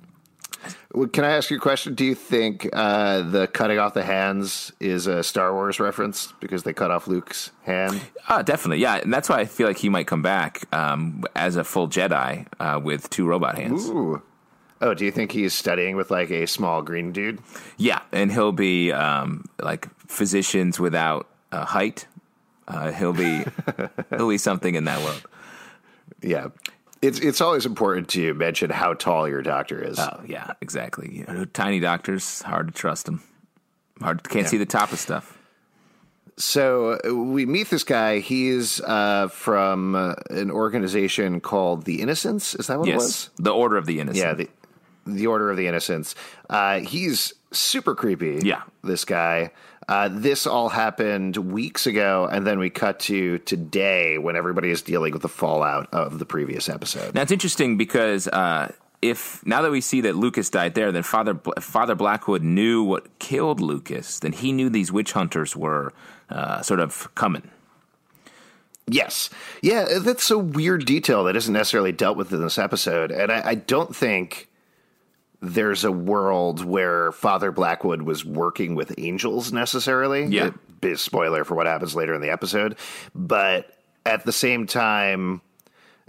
Can 1.13 1.23
I 1.23 1.31
ask 1.37 1.49
you 1.49 1.57
a 1.57 1.59
question? 1.59 1.93
Do 1.95 2.03
you 2.05 2.15
think 2.15 2.67
uh, 2.73 3.21
the 3.21 3.47
cutting 3.47 3.79
off 3.79 3.93
the 3.93 4.03
hands 4.03 4.71
is 4.79 5.07
a 5.07 5.23
Star 5.23 5.53
Wars 5.53 5.79
reference 5.79 6.33
because 6.39 6.63
they 6.63 6.73
cut 6.73 6.91
off 6.91 7.07
Luke's 7.07 7.51
hand? 7.63 8.01
uh, 8.27 8.41
definitely, 8.41 8.79
yeah, 8.79 8.95
and 8.97 9.13
that's 9.13 9.29
why 9.29 9.39
I 9.39 9.45
feel 9.45 9.67
like 9.67 9.77
he 9.77 9.89
might 9.89 10.07
come 10.07 10.21
back 10.21 10.63
um, 10.73 11.23
as 11.35 11.55
a 11.55 11.63
full 11.63 11.87
Jedi 11.87 12.47
uh, 12.59 12.79
with 12.83 13.09
two 13.09 13.25
robot 13.27 13.57
hands. 13.57 13.89
Ooh. 13.89 14.21
Oh, 14.81 14.93
do 14.93 15.05
you 15.05 15.11
think 15.11 15.31
he's 15.31 15.53
studying 15.53 15.95
with 15.95 16.11
like 16.11 16.29
a 16.31 16.45
small 16.45 16.81
green 16.81 17.11
dude? 17.13 17.39
Yeah, 17.77 18.01
and 18.11 18.31
he'll 18.31 18.51
be 18.51 18.91
um, 18.91 19.45
like 19.61 19.87
physicians 20.07 20.79
without 20.79 21.27
uh, 21.51 21.65
height. 21.65 22.07
Uh, 22.67 22.91
he'll 22.91 23.13
be 23.13 23.43
he'll 24.09 24.29
be 24.29 24.37
something 24.37 24.75
in 24.75 24.85
that 24.85 25.01
world. 25.01 25.23
Yeah. 26.21 26.47
It's 27.01 27.19
it's 27.19 27.41
always 27.41 27.65
important 27.65 28.09
to 28.09 28.33
mention 28.33 28.69
how 28.71 28.93
tall 28.93 29.27
your 29.27 29.41
doctor 29.41 29.83
is. 29.83 29.99
Oh 29.99 30.21
yeah, 30.25 30.53
exactly. 30.61 31.17
You 31.17 31.25
know, 31.25 31.45
tiny 31.45 31.79
doctors, 31.79 32.41
hard 32.41 32.67
to 32.67 32.73
trust 32.73 33.05
them. 33.05 33.21
Hard 34.01 34.27
can't 34.27 34.47
see 34.47 34.57
the 34.57 34.65
top 34.65 34.91
of 34.91 34.99
stuff. 34.99 35.37
So 36.37 36.99
we 37.13 37.45
meet 37.45 37.69
this 37.69 37.83
guy. 37.83 38.19
He's 38.19 38.81
uh, 38.81 39.29
from 39.29 39.95
uh, 39.95 40.15
an 40.29 40.51
organization 40.51 41.39
called 41.39 41.85
the 41.85 42.01
Innocents. 42.01 42.55
Is 42.55 42.67
that 42.67 42.77
what 42.79 42.89
it 42.89 42.95
was? 42.95 43.29
The 43.37 43.51
Order 43.51 43.77
of 43.77 43.85
the 43.85 43.99
Innocent. 43.99 44.25
Yeah, 44.25 44.33
the 44.33 44.49
the 45.05 45.27
Order 45.27 45.49
of 45.49 45.57
the 45.57 45.67
Innocents. 45.67 46.15
Uh, 46.49 46.79
he's 46.79 47.33
super 47.51 47.95
creepy. 47.95 48.41
Yeah. 48.43 48.63
this 48.83 49.05
guy. 49.05 49.51
Uh, 49.87 50.09
this 50.11 50.47
all 50.47 50.69
happened 50.69 51.37
weeks 51.37 51.85
ago, 51.85 52.27
and 52.31 52.45
then 52.45 52.57
we 52.57 52.69
cut 52.69 52.99
to 52.99 53.37
today 53.39 54.17
when 54.17 54.35
everybody 54.35 54.71
is 54.71 54.81
dealing 54.81 55.13
with 55.13 55.21
the 55.21 55.29
fallout 55.29 55.87
of 55.93 56.17
the 56.17 56.25
previous 56.25 56.67
episode. 56.69 57.13
Now 57.13 57.21
it's 57.21 57.31
interesting 57.31 57.77
because 57.77 58.27
uh, 58.27 58.71
if 59.01 59.45
now 59.45 59.61
that 59.61 59.71
we 59.71 59.81
see 59.81 60.01
that 60.01 60.15
Lucas 60.15 60.49
died 60.49 60.73
there, 60.73 60.91
then 60.91 61.03
Father 61.03 61.39
Father 61.59 61.95
Blackwood 61.95 62.41
knew 62.41 62.83
what 62.83 63.19
killed 63.19 63.59
Lucas. 63.59 64.19
Then 64.19 64.31
he 64.31 64.51
knew 64.51 64.69
these 64.69 64.91
witch 64.91 65.13
hunters 65.13 65.55
were 65.55 65.93
uh, 66.29 66.61
sort 66.63 66.79
of 66.79 67.13
coming. 67.15 67.49
Yes. 68.87 69.29
Yeah, 69.61 69.99
that's 69.99 70.29
a 70.29 70.37
weird 70.37 70.85
detail 70.85 71.23
that 71.23 71.35
isn't 71.35 71.53
necessarily 71.53 71.91
dealt 71.91 72.17
with 72.17 72.31
in 72.31 72.41
this 72.41 72.59
episode. 72.59 73.11
And 73.11 73.31
I, 73.31 73.49
I 73.49 73.55
don't 73.55 73.95
think 73.95 74.47
there's 75.41 75.83
a 75.83 75.91
world 75.91 76.63
where 76.63 77.11
Father 77.11 77.51
Blackwood 77.51 78.01
was 78.01 78.25
working 78.25 78.75
with 78.75 78.93
angels 78.97 79.51
necessarily. 79.51 80.25
Yeah. 80.25 80.51
Big 80.81 80.97
spoiler 80.97 81.43
for 81.43 81.55
what 81.55 81.67
happens 81.67 81.95
later 81.95 82.13
in 82.13 82.21
the 82.21 82.29
episode. 82.29 82.77
But 83.13 83.77
at 84.05 84.25
the 84.25 84.31
same 84.31 84.67
time, 84.67 85.41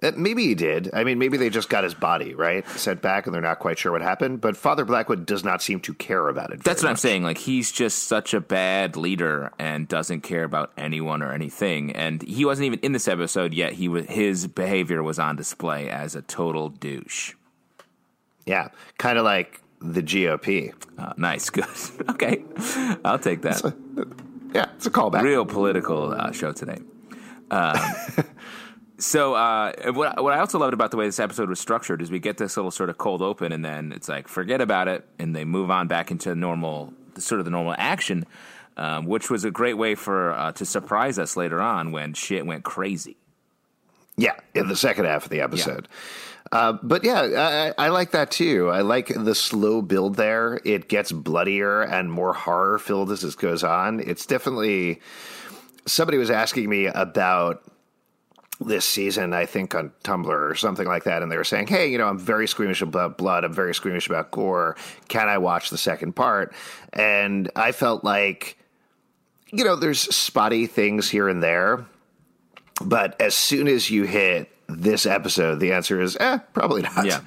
uh, 0.03 0.13
maybe 0.15 0.45
he 0.45 0.55
did. 0.55 0.91
I 0.93 1.05
mean, 1.05 1.19
maybe 1.19 1.39
they 1.39 1.49
just 1.49 1.71
got 1.71 1.83
his 1.85 1.95
body, 1.95 2.35
right? 2.35 2.69
Sent 2.71 3.01
back 3.01 3.27
and 3.27 3.35
they're 3.35 3.41
not 3.41 3.61
quite 3.61 3.79
sure 3.79 3.93
what 3.93 4.03
happened. 4.03 4.43
But 4.43 4.57
Father 4.57 4.85
Blackwood 4.85 5.25
does 5.25 5.43
not 5.43 5.63
seem 5.63 5.81
to 5.81 5.95
care 5.95 6.29
about 6.29 6.53
it. 6.53 6.63
That's 6.63 6.83
what 6.83 6.91
I'm 6.91 6.97
saying. 6.97 7.23
Like 7.23 7.39
he's 7.39 7.73
just 7.73 8.05
such 8.05 8.35
a 8.35 8.41
bad 8.41 8.97
leader 8.97 9.53
and 9.59 9.89
doesn't 9.89 10.21
care 10.21 10.45
about 10.45 10.73
anyone 10.77 11.23
or 11.23 11.33
anything. 11.33 11.93
And 11.93 12.21
he 12.23 12.45
wasn't 12.45 12.67
even 12.67 12.81
in 12.81 12.93
this 12.93 13.09
episode 13.09 13.55
yet. 13.55 13.73
He 13.73 13.89
was 13.89 14.05
his 14.07 14.47
behavior 14.47 15.03
was 15.03 15.19
on 15.19 15.37
display 15.37 15.89
as 15.89 16.15
a 16.15 16.23
total 16.23 16.69
douche. 16.69 17.33
Yeah. 18.47 18.69
Kind 18.99 19.19
of 19.19 19.25
like 19.25 19.61
the 19.81 20.03
GOP. 20.03 20.73
Uh, 20.99 21.13
nice, 21.17 21.51
good. 21.51 21.67
okay, 22.11 22.43
I'll 23.05 23.19
take 23.19 23.43
that. 23.43 23.75
Yeah, 24.55 24.67
it's 24.77 24.87
a 24.87 24.91
callback. 24.91 25.23
real 25.23 25.45
political 25.45 26.15
uh, 26.15 26.33
show 26.33 26.53
today. 26.53 26.79
Um, 27.51 27.77
so, 28.99 29.35
uh, 29.35 29.93
what 29.93 30.23
what 30.23 30.33
I 30.33 30.39
also 30.39 30.59
loved 30.59 30.75
about 30.75 30.91
the 30.91 30.97
way 30.97 31.07
this 31.07 31.21
episode 31.21 31.49
was 31.49 31.61
structured 31.61 32.01
is 32.01 32.11
we 32.11 32.19
get 32.19 32.39
this 32.39 32.57
little 32.57 32.71
sort 32.71 32.89
of 32.91 32.99
cold 32.99 33.23
open, 33.23 33.53
and 33.53 33.65
then 33.65 33.93
it's 33.93 34.09
like 34.09 34.29
forget 34.29 34.61
about 34.61 34.89
it, 34.89 35.07
and 35.19 35.37
they 35.37 35.45
move 35.45 35.71
on 35.71 35.89
back 35.89 36.11
into 36.11 36.35
normal, 36.35 36.95
sort 37.19 37.39
of 37.41 37.45
the 37.45 37.51
normal 37.51 37.75
action, 37.77 38.25
um, 38.77 39.07
which 39.07 39.31
was 39.31 39.45
a 39.45 39.51
great 39.51 39.75
way 39.75 39.95
for 39.95 40.33
uh, 40.33 40.53
to 40.53 40.65
surprise 40.65 41.19
us 41.19 41.37
later 41.37 41.61
on 41.61 41.93
when 41.93 42.15
shit 42.15 42.47
went 42.47 42.65
crazy. 42.65 43.17
Yeah, 44.17 44.37
in 44.55 44.69
the 44.69 44.77
second 44.77 45.05
half 45.05 45.25
of 45.25 45.31
the 45.31 45.43
episode. 45.43 45.89
Uh, 46.57 46.73
but 46.83 47.05
yeah, 47.05 47.75
I, 47.77 47.87
I 47.87 47.89
like 47.91 48.13
that 48.13 48.31
too. 48.31 48.71
I 48.71 48.81
like 48.81 49.09
the 49.09 49.35
slow 49.35 49.83
build 49.83 50.17
there. 50.17 50.59
It 50.65 50.89
gets 50.89 51.13
bloodier 51.13 51.83
and 51.83 52.11
more 52.11 52.33
horror 52.33 52.79
filled 52.79 53.11
as 53.11 53.21
this 53.21 53.35
goes 53.35 53.63
on. 53.63 54.01
It's 54.01 54.25
definitely. 54.25 55.03
Somebody 55.85 56.17
was 56.17 56.31
asking 56.31 56.71
me 56.71 56.87
about 56.87 57.63
this 58.59 58.87
season, 58.87 59.35
I 59.35 59.45
think 59.45 59.75
on 59.75 59.93
Tumblr 60.03 60.27
or 60.27 60.55
something 60.55 60.87
like 60.87 61.05
that, 61.05 61.23
and 61.23 61.31
they 61.31 61.37
were 61.37 61.45
saying, 61.45 61.67
"Hey, 61.67 61.89
you 61.89 61.99
know, 61.99 62.09
I'm 62.09 62.19
very 62.19 62.49
squeamish 62.49 62.81
about 62.81 63.19
blood. 63.19 63.45
I'm 63.45 63.53
very 63.53 63.75
squeamish 63.75 64.09
about 64.09 64.31
gore. 64.31 64.77
Can 65.09 65.29
I 65.29 65.37
watch 65.37 65.69
the 65.69 65.77
second 65.77 66.17
part?" 66.17 66.55
And 66.95 67.51
I 67.55 67.73
felt 67.73 68.03
like, 68.03 68.57
you 69.53 69.63
know, 69.63 69.77
there's 69.77 70.01
spotty 70.17 70.67
things 70.67 71.11
here 71.11 71.29
and 71.29 71.43
there, 71.43 71.85
but 72.83 73.21
as 73.21 73.35
soon 73.35 73.69
as 73.69 73.91
you 73.91 74.05
hit 74.05 74.56
this 74.69 75.07
episode, 75.07 75.61
the 75.61 75.73
answer 75.73 76.01
is, 76.01 76.17
eh, 76.19 76.39
probably 76.53 76.83
not. 76.83 77.05
Yeah. 77.07 77.21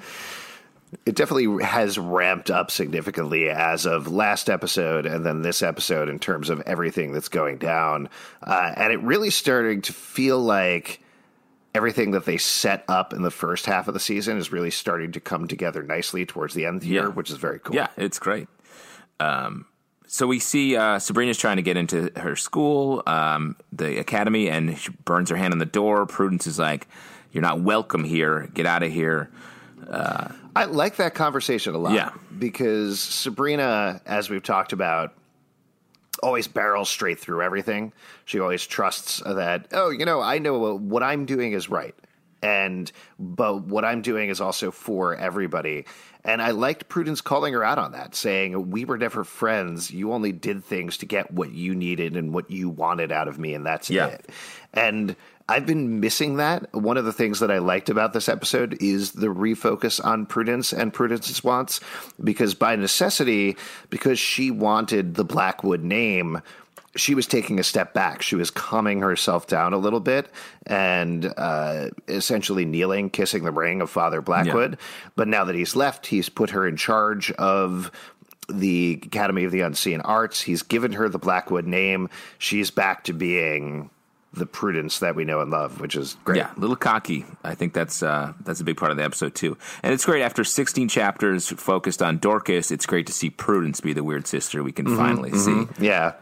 It 1.06 1.14
definitely 1.14 1.64
has 1.64 1.98
ramped 1.98 2.50
up 2.50 2.70
significantly 2.72 3.48
as 3.48 3.86
of 3.86 4.08
last 4.10 4.50
episode 4.50 5.06
and 5.06 5.24
then 5.24 5.42
this 5.42 5.62
episode 5.62 6.08
in 6.08 6.18
terms 6.18 6.50
of 6.50 6.60
everything 6.62 7.12
that's 7.12 7.28
going 7.28 7.58
down. 7.58 8.08
Uh, 8.42 8.72
and 8.76 8.92
it 8.92 9.00
really 9.00 9.30
starting 9.30 9.82
to 9.82 9.92
feel 9.92 10.40
like 10.40 11.00
everything 11.76 12.10
that 12.10 12.24
they 12.24 12.36
set 12.36 12.84
up 12.88 13.12
in 13.12 13.22
the 13.22 13.30
first 13.30 13.66
half 13.66 13.86
of 13.86 13.94
the 13.94 14.00
season 14.00 14.36
is 14.36 14.50
really 14.50 14.72
starting 14.72 15.12
to 15.12 15.20
come 15.20 15.46
together 15.46 15.84
nicely 15.84 16.26
towards 16.26 16.54
the 16.54 16.66
end 16.66 16.76
of 16.78 16.82
the 16.82 16.88
Yeah. 16.88 17.02
year, 17.02 17.10
which 17.10 17.30
is 17.30 17.36
very 17.36 17.60
cool. 17.60 17.76
Yeah, 17.76 17.86
it's 17.96 18.18
great. 18.18 18.48
Um, 19.20 19.66
so 20.08 20.26
we 20.26 20.40
see 20.40 20.76
uh, 20.76 20.98
Sabrina's 20.98 21.38
trying 21.38 21.56
to 21.58 21.62
get 21.62 21.76
into 21.76 22.10
her 22.16 22.34
school, 22.34 23.04
um, 23.06 23.54
the 23.70 24.00
academy, 24.00 24.50
and 24.50 24.76
she 24.76 24.90
burns 25.04 25.30
her 25.30 25.36
hand 25.36 25.52
on 25.52 25.58
the 25.60 25.66
door. 25.66 26.04
Prudence 26.06 26.48
is 26.48 26.58
like, 26.58 26.88
"You're 27.32 27.42
not 27.42 27.60
welcome 27.60 28.04
here. 28.04 28.48
Get 28.54 28.66
out 28.66 28.82
of 28.82 28.92
here." 28.92 29.30
Uh, 29.88 30.28
I 30.54 30.64
like 30.64 30.96
that 30.96 31.14
conversation 31.14 31.74
a 31.74 31.78
lot. 31.78 31.92
Yeah. 31.94 32.10
Because 32.38 33.00
Sabrina, 33.00 34.00
as 34.06 34.30
we've 34.30 34.42
talked 34.42 34.72
about, 34.72 35.14
always 36.22 36.46
barrels 36.48 36.88
straight 36.88 37.18
through 37.18 37.42
everything. 37.42 37.92
She 38.24 38.40
always 38.40 38.66
trusts 38.66 39.22
that, 39.24 39.68
oh, 39.72 39.90
you 39.90 40.04
know, 40.04 40.20
I 40.20 40.38
know 40.38 40.74
what 40.76 41.02
I'm 41.02 41.24
doing 41.24 41.52
is 41.52 41.68
right. 41.68 41.94
and 42.42 42.90
but 43.18 43.64
what 43.64 43.84
I'm 43.84 44.00
doing 44.02 44.28
is 44.30 44.40
also 44.40 44.70
for 44.70 45.14
everybody. 45.16 45.84
And 46.24 46.40
I 46.42 46.50
liked 46.52 46.88
Prudence 46.88 47.20
calling 47.20 47.52
her 47.54 47.64
out 47.64 47.78
on 47.78 47.92
that, 47.92 48.14
saying, 48.14 48.70
We 48.70 48.84
were 48.84 48.98
never 48.98 49.24
friends. 49.24 49.90
You 49.90 50.12
only 50.12 50.32
did 50.32 50.64
things 50.64 50.96
to 50.98 51.06
get 51.06 51.30
what 51.32 51.52
you 51.52 51.74
needed 51.74 52.16
and 52.16 52.32
what 52.34 52.50
you 52.50 52.68
wanted 52.68 53.12
out 53.12 53.28
of 53.28 53.38
me, 53.38 53.54
and 53.54 53.64
that's 53.64 53.88
Yeah. 53.90 54.06
it. 54.08 54.30
And 54.74 55.16
I've 55.50 55.66
been 55.66 55.98
missing 55.98 56.36
that. 56.36 56.72
One 56.72 56.96
of 56.96 57.04
the 57.04 57.12
things 57.12 57.40
that 57.40 57.50
I 57.50 57.58
liked 57.58 57.90
about 57.90 58.12
this 58.12 58.28
episode 58.28 58.80
is 58.80 59.12
the 59.12 59.26
refocus 59.26 60.02
on 60.02 60.26
Prudence 60.26 60.72
and 60.72 60.94
Prudence's 60.94 61.42
wants, 61.42 61.80
because 62.22 62.54
by 62.54 62.76
necessity, 62.76 63.56
because 63.90 64.20
she 64.20 64.52
wanted 64.52 65.16
the 65.16 65.24
Blackwood 65.24 65.82
name, 65.82 66.40
she 66.94 67.16
was 67.16 67.26
taking 67.26 67.58
a 67.58 67.64
step 67.64 67.94
back. 67.94 68.22
She 68.22 68.36
was 68.36 68.48
calming 68.48 69.00
herself 69.00 69.48
down 69.48 69.72
a 69.72 69.78
little 69.78 69.98
bit 69.98 70.30
and 70.66 71.32
uh, 71.36 71.90
essentially 72.06 72.64
kneeling, 72.64 73.10
kissing 73.10 73.42
the 73.42 73.50
ring 73.50 73.80
of 73.80 73.90
Father 73.90 74.20
Blackwood. 74.20 74.78
But 75.16 75.26
now 75.26 75.42
that 75.44 75.56
he's 75.56 75.74
left, 75.74 76.06
he's 76.06 76.28
put 76.28 76.50
her 76.50 76.64
in 76.64 76.76
charge 76.76 77.32
of 77.32 77.90
the 78.48 79.00
Academy 79.04 79.42
of 79.42 79.50
the 79.50 79.62
Unseen 79.62 80.00
Arts. 80.02 80.40
He's 80.40 80.62
given 80.62 80.92
her 80.92 81.08
the 81.08 81.18
Blackwood 81.18 81.66
name. 81.66 82.08
She's 82.38 82.70
back 82.70 83.02
to 83.04 83.12
being 83.12 83.90
the 84.32 84.46
prudence 84.46 85.00
that 85.00 85.16
we 85.16 85.24
know 85.24 85.40
and 85.40 85.50
love, 85.50 85.80
which 85.80 85.96
is 85.96 86.16
great. 86.24 86.36
Yeah, 86.38 86.50
a 86.56 86.60
little 86.60 86.76
cocky. 86.76 87.24
I 87.42 87.54
think 87.56 87.72
that's 87.72 88.02
uh, 88.02 88.32
that's 88.44 88.60
a 88.60 88.64
big 88.64 88.76
part 88.76 88.90
of 88.92 88.96
the 88.96 89.02
episode 89.04 89.34
too. 89.34 89.56
And 89.82 89.92
it's 89.92 90.04
great 90.04 90.22
after 90.22 90.44
16 90.44 90.88
chapters 90.88 91.48
focused 91.48 92.00
on 92.02 92.18
Dorcas. 92.18 92.70
It's 92.70 92.86
great 92.86 93.06
to 93.08 93.12
see 93.12 93.30
Prudence 93.30 93.80
be 93.80 93.92
the 93.92 94.04
weird 94.04 94.26
sister 94.28 94.62
we 94.62 94.70
can 94.72 94.86
Mm-hmm, 94.86 94.96
finally 94.96 95.32
see. 95.32 95.66
Yeah. 95.84 96.12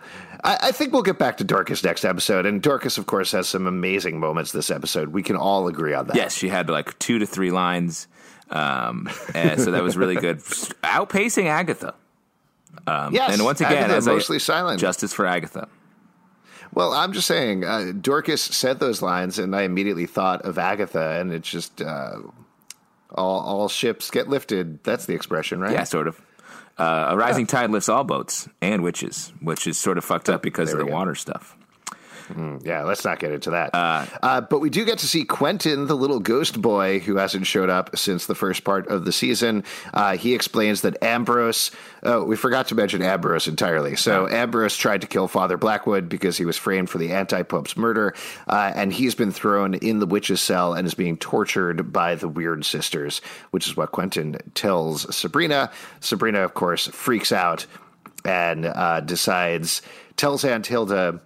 I, 0.44 0.58
I 0.68 0.72
think 0.72 0.92
we'll 0.92 1.02
get 1.02 1.18
back 1.18 1.36
to 1.38 1.44
Dorcas 1.44 1.82
next 1.84 2.04
episode. 2.04 2.46
And 2.46 2.62
Dorcas, 2.62 2.96
of 2.96 3.06
course, 3.06 3.32
has 3.32 3.48
some 3.48 3.66
amazing 3.66 4.20
moments 4.20 4.52
this 4.52 4.70
episode. 4.70 5.08
We 5.08 5.22
can 5.22 5.36
all 5.36 5.66
agree 5.68 5.92
on 5.94 6.06
that. 6.06 6.16
Yes, 6.16 6.32
she 6.34 6.48
had 6.48 6.70
like 6.70 6.98
two 7.00 7.18
to 7.18 7.26
three 7.26 7.50
lines, 7.50 8.06
um, 8.50 9.10
and 9.34 9.60
so 9.60 9.72
that 9.72 9.82
was 9.82 9.96
really 9.96 10.14
good, 10.14 10.38
outpacing 10.82 11.46
Agatha. 11.46 11.92
Um, 12.86 13.12
Yes, 13.12 13.34
and 13.34 13.44
once 13.44 13.60
again, 13.60 13.72
Agatha 13.84 13.96
as 13.96 14.08
I- 14.08 14.12
mostly 14.12 14.38
silent. 14.38 14.80
justice 14.80 15.12
for 15.12 15.26
Agatha. 15.26 15.68
Well, 16.74 16.92
I'm 16.92 17.12
just 17.12 17.26
saying, 17.26 17.64
uh, 17.64 17.92
Dorcas 18.00 18.42
said 18.42 18.78
those 18.78 19.02
lines, 19.02 19.38
and 19.38 19.54
I 19.54 19.62
immediately 19.62 20.06
thought 20.06 20.42
of 20.42 20.58
Agatha, 20.58 21.18
and 21.20 21.32
it's 21.32 21.48
just 21.48 21.82
uh, 21.82 22.18
all, 23.10 23.40
all 23.40 23.68
ships 23.68 24.10
get 24.10 24.28
lifted. 24.28 24.82
That's 24.84 25.06
the 25.06 25.14
expression, 25.14 25.60
right? 25.60 25.72
Yeah, 25.72 25.84
sort 25.84 26.08
of. 26.08 26.20
Uh, 26.78 27.08
a 27.10 27.16
rising 27.16 27.46
tide 27.46 27.70
lifts 27.70 27.88
all 27.88 28.04
boats 28.04 28.48
and 28.62 28.84
witches, 28.84 29.32
which 29.40 29.66
is 29.66 29.76
sort 29.76 29.98
of 29.98 30.04
fucked 30.04 30.28
up 30.28 30.42
because 30.42 30.72
of 30.72 30.78
the 30.78 30.86
water 30.86 31.16
stuff. 31.16 31.56
Yeah, 32.62 32.82
let's 32.84 33.04
not 33.04 33.18
get 33.18 33.32
into 33.32 33.50
that. 33.50 33.70
Uh, 34.22 34.40
but 34.42 34.60
we 34.60 34.70
do 34.70 34.84
get 34.84 34.98
to 34.98 35.06
see 35.06 35.24
Quentin, 35.24 35.86
the 35.86 35.96
little 35.96 36.20
ghost 36.20 36.60
boy 36.60 36.98
who 37.00 37.16
hasn't 37.16 37.46
showed 37.46 37.70
up 37.70 37.96
since 37.96 38.26
the 38.26 38.34
first 38.34 38.64
part 38.64 38.88
of 38.88 39.04
the 39.04 39.12
season. 39.12 39.64
Uh, 39.94 40.16
he 40.16 40.34
explains 40.34 40.82
that 40.82 41.02
Ambrose, 41.02 41.70
oh, 42.02 42.24
we 42.24 42.36
forgot 42.36 42.68
to 42.68 42.74
mention 42.74 43.02
Ambrose 43.02 43.48
entirely. 43.48 43.96
So 43.96 44.28
Ambrose 44.28 44.76
tried 44.76 45.00
to 45.02 45.06
kill 45.06 45.28
Father 45.28 45.56
Blackwood 45.56 46.08
because 46.08 46.36
he 46.36 46.44
was 46.44 46.56
framed 46.56 46.90
for 46.90 46.98
the 46.98 47.12
anti 47.12 47.42
Pope's 47.42 47.76
murder, 47.76 48.14
uh, 48.46 48.72
and 48.74 48.92
he's 48.92 49.14
been 49.14 49.32
thrown 49.32 49.74
in 49.74 49.98
the 49.98 50.06
witch's 50.06 50.40
cell 50.40 50.74
and 50.74 50.86
is 50.86 50.94
being 50.94 51.16
tortured 51.16 51.92
by 51.92 52.14
the 52.14 52.28
Weird 52.28 52.64
Sisters, 52.64 53.20
which 53.50 53.66
is 53.66 53.76
what 53.76 53.92
Quentin 53.92 54.36
tells 54.54 55.14
Sabrina. 55.14 55.70
Sabrina, 56.00 56.40
of 56.40 56.54
course, 56.54 56.86
freaks 56.88 57.32
out 57.32 57.66
and 58.24 58.66
uh, 58.66 59.00
decides, 59.00 59.82
tells 60.16 60.44
Aunt 60.44 60.66
Hilda 60.66 61.20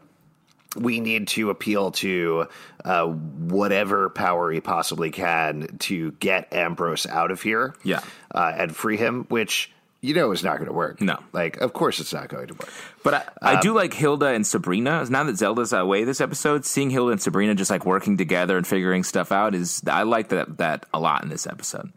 we 0.77 1.01
need 1.01 1.29
to 1.29 1.51
appeal 1.51 1.91
to 1.93 2.47
uh, 2.85 3.07
whatever 3.07 4.09
power 4.11 4.51
he 4.51 4.61
possibly 4.61 5.11
can 5.11 5.77
to 5.81 6.13
get 6.13 6.53
Ambrose 6.53 7.07
out 7.07 7.31
of 7.31 7.43
here. 7.43 7.75
Yeah. 7.83 8.03
Uh, 8.35 8.53
and 8.57 8.75
free 8.75 8.97
him, 8.97 9.27
which 9.29 9.71
you 10.01 10.15
know 10.15 10.33
is 10.33 10.43
not 10.43 10.57
going 10.57 10.67
to 10.67 10.73
work. 10.73 11.01
No. 11.01 11.19
Like, 11.33 11.59
of 11.59 11.73
course 11.73 12.01
it's 12.01 12.13
not 12.13 12.29
going 12.29 12.49
to 12.49 12.55
work. 12.55 12.71
But 13.05 13.15
I, 13.15 13.51
I 13.51 13.55
Um, 13.55 13.61
do 13.61 13.75
like 13.75 13.93
Hilda 13.95 14.27
and 14.27 14.47
Sabrina. 14.47 15.07
Now 15.09 15.25
that 15.25 15.37
Zelda's 15.37 15.73
away 15.73 16.05
this 16.05 16.21
episode, 16.21 16.65
seeing 16.65 16.91
Hilda 16.91 17.13
and 17.13 17.23
Sabrina 17.23 17.55
just 17.55 17.71
like 17.71 17.87
working 17.87 18.17
together 18.17 18.57
and 18.57 18.67
figuring 18.67 19.05
stuff 19.05 19.31
out 19.31 19.55
is 19.55 19.83
I 19.87 20.03
like 20.03 20.31
that 20.31 20.59
that 20.59 20.87
a 20.93 20.99
lot 20.99 21.23
in 21.23 21.29
this 21.29 21.47
episode. 21.47 21.93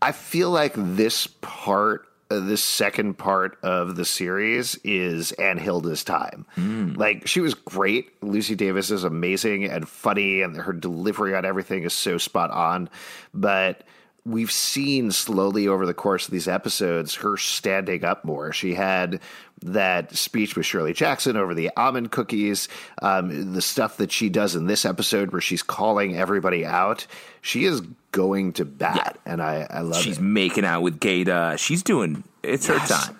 I 0.00 0.12
feel 0.12 0.50
like 0.50 0.74
this 0.76 1.26
part, 1.26 2.06
uh, 2.30 2.40
this 2.40 2.62
second 2.62 3.14
part 3.14 3.58
of 3.62 3.96
the 3.96 4.04
series 4.04 4.74
is 4.84 5.32
Anne 5.32 5.58
Hilda's 5.58 6.02
time. 6.04 6.46
Like 6.94 7.26
she 7.26 7.40
was 7.40 7.54
great. 7.54 8.22
Lucy 8.22 8.54
Davis 8.54 8.90
is 8.90 9.04
amazing 9.04 9.64
and 9.64 9.88
funny, 9.88 10.42
and 10.42 10.56
her 10.56 10.72
delivery 10.72 11.34
on 11.34 11.44
everything 11.44 11.84
is 11.84 11.92
so 11.92 12.18
spot 12.18 12.50
on. 12.50 12.88
But 13.32 13.84
we've 14.24 14.50
seen 14.50 15.12
slowly 15.12 15.68
over 15.68 15.86
the 15.86 15.94
course 15.94 16.26
of 16.26 16.32
these 16.32 16.48
episodes 16.48 17.14
her 17.14 17.36
standing 17.36 18.04
up 18.04 18.24
more. 18.24 18.52
She 18.52 18.74
had 18.74 19.20
that 19.62 20.14
speech 20.14 20.54
with 20.56 20.66
Shirley 20.66 20.92
Jackson 20.92 21.36
over 21.36 21.54
the 21.54 21.70
almond 21.76 22.12
cookies, 22.12 22.68
um, 23.02 23.54
the 23.54 23.62
stuff 23.62 23.96
that 23.96 24.12
she 24.12 24.28
does 24.28 24.54
in 24.54 24.66
this 24.66 24.84
episode 24.84 25.32
where 25.32 25.40
she's 25.40 25.62
calling 25.62 26.16
everybody 26.16 26.64
out. 26.64 27.06
She 27.40 27.64
is 27.64 27.80
going 28.12 28.52
to 28.54 28.64
bat, 28.64 29.18
and 29.24 29.42
I, 29.42 29.66
I 29.68 29.80
love 29.80 30.02
She's 30.02 30.18
it. 30.18 30.22
making 30.22 30.64
out 30.64 30.82
with 30.82 31.00
Gaeta. 31.00 31.56
She's 31.58 31.82
doing 31.82 32.22
it's 32.42 32.68
Yes. 32.68 32.90
her 32.90 32.94
time. 33.08 33.18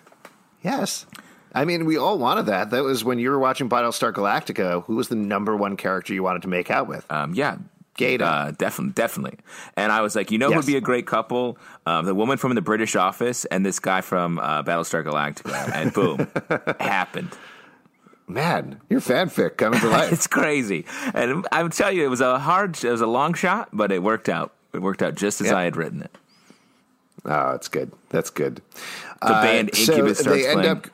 Yes. 0.63 1.07
I 1.55 1.65
mean, 1.65 1.87
we 1.87 1.97
all 1.97 2.19
wanted 2.19 2.47
that. 2.47 2.71
That 2.71 2.83
was 2.83 3.03
when 3.03 3.19
you 3.19 3.31
were 3.31 3.39
watching 3.39 3.69
Battlestar 3.71 4.13
Galactica. 4.13 4.85
Who 4.85 4.97
was 4.97 5.09
the 5.09 5.15
number 5.17 5.57
one 5.57 5.77
character 5.77 6.13
you 6.13 6.23
wanted 6.23 6.43
to 6.43 6.49
make 6.49 6.71
out 6.71 6.87
with? 6.87 7.11
Um, 7.11 7.33
yeah. 7.35 7.57
Gaeta. 7.97 8.25
Uh, 8.27 8.51
definitely, 8.53 8.93
definitely. 8.95 9.39
And 9.77 9.91
I 9.93 10.01
was 10.03 10.15
like, 10.17 10.31
you 10.31 10.39
know, 10.39 10.49
who 10.51 10.57
would 10.57 10.67
be 10.67 10.77
a 10.77 10.81
great 10.81 11.07
couple? 11.07 11.59
Um, 11.87 12.05
the 12.07 12.15
woman 12.15 12.37
from 12.39 12.55
the 12.55 12.61
British 12.63 12.97
Office 12.97 13.45
and 13.47 13.65
this 13.65 13.79
guy 13.81 14.01
from 14.01 14.39
uh, 14.39 14.63
Battlestar 14.63 15.05
Galactica. 15.05 15.73
And 15.75 15.93
boom, 15.93 16.29
happened. 16.81 17.31
Man, 18.29 18.81
your 18.91 19.01
fanfic 19.01 19.57
coming 19.57 19.79
to 19.81 19.89
life. 19.89 20.11
It's 20.13 20.27
crazy. 20.27 20.85
And 21.15 21.47
I 21.53 21.63
would 21.63 21.73
tell 21.73 21.93
you, 21.93 22.05
it 22.05 22.09
was 22.11 22.21
a 22.21 22.39
hard, 22.39 22.83
it 22.83 22.91
was 22.91 23.01
a 23.01 23.07
long 23.07 23.35
shot, 23.35 23.69
but 23.73 23.93
it 23.93 24.03
worked 24.03 24.29
out. 24.29 24.53
It 24.73 24.83
worked 24.83 25.01
out 25.03 25.15
just 25.15 25.41
as 25.41 25.47
Yeah. 25.49 25.57
I 25.59 25.63
had 25.65 25.77
written 25.77 26.03
it. 26.03 26.11
oh, 27.25 27.51
it's 27.53 27.69
good. 27.69 27.93
That's 28.11 28.31
good. 28.31 28.63
The 29.23 29.29
band 29.29 29.75
so 29.75 29.93
Incubus 29.93 30.19
starts 30.19 30.43
they 30.43 30.49
end 30.49 30.61
playing. 30.61 30.77
up. 30.77 30.87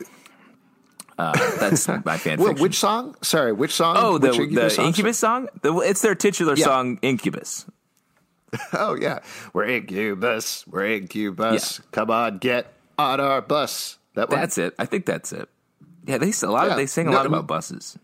Uh, 1.18 1.32
that's 1.58 1.86
my 2.04 2.16
fan 2.18 2.38
Well, 2.38 2.48
fiction. 2.48 2.62
which 2.62 2.78
song? 2.78 3.14
Sorry, 3.22 3.52
which 3.52 3.72
song? 3.72 3.96
oh, 3.98 4.18
the, 4.18 4.34
which 4.34 4.54
the 4.54 4.70
song? 4.70 4.86
Incubus 4.86 5.18
song? 5.18 5.48
The, 5.62 5.74
it's 5.78 6.00
their 6.02 6.14
titular 6.14 6.54
Yeah. 6.56 6.64
song, 6.64 6.98
Incubus. 7.02 7.66
Oh 8.74 8.94
yeah, 8.94 9.20
we're 9.54 9.64
Incubus. 9.64 10.66
We're 10.66 10.84
Incubus. 10.86 11.80
Come 11.90 12.10
on, 12.10 12.36
get 12.38 12.66
on 12.98 13.18
our 13.18 13.40
bus. 13.40 13.96
That 14.14 14.28
one. 14.28 14.40
That's 14.40 14.58
it. 14.58 14.74
I 14.78 14.84
think 14.84 15.06
that's 15.06 15.32
it. 15.32 15.48
Yeah, 16.06 16.18
they 16.18 16.32
a 16.42 16.50
lot. 16.50 16.64
Yeah. 16.66 16.70
Of, 16.72 16.76
they 16.76 16.86
sing 16.86 17.06
a 17.06 17.10
No, 17.12 17.16
lot 17.16 17.26
about 17.26 17.46
buses. 17.46 17.98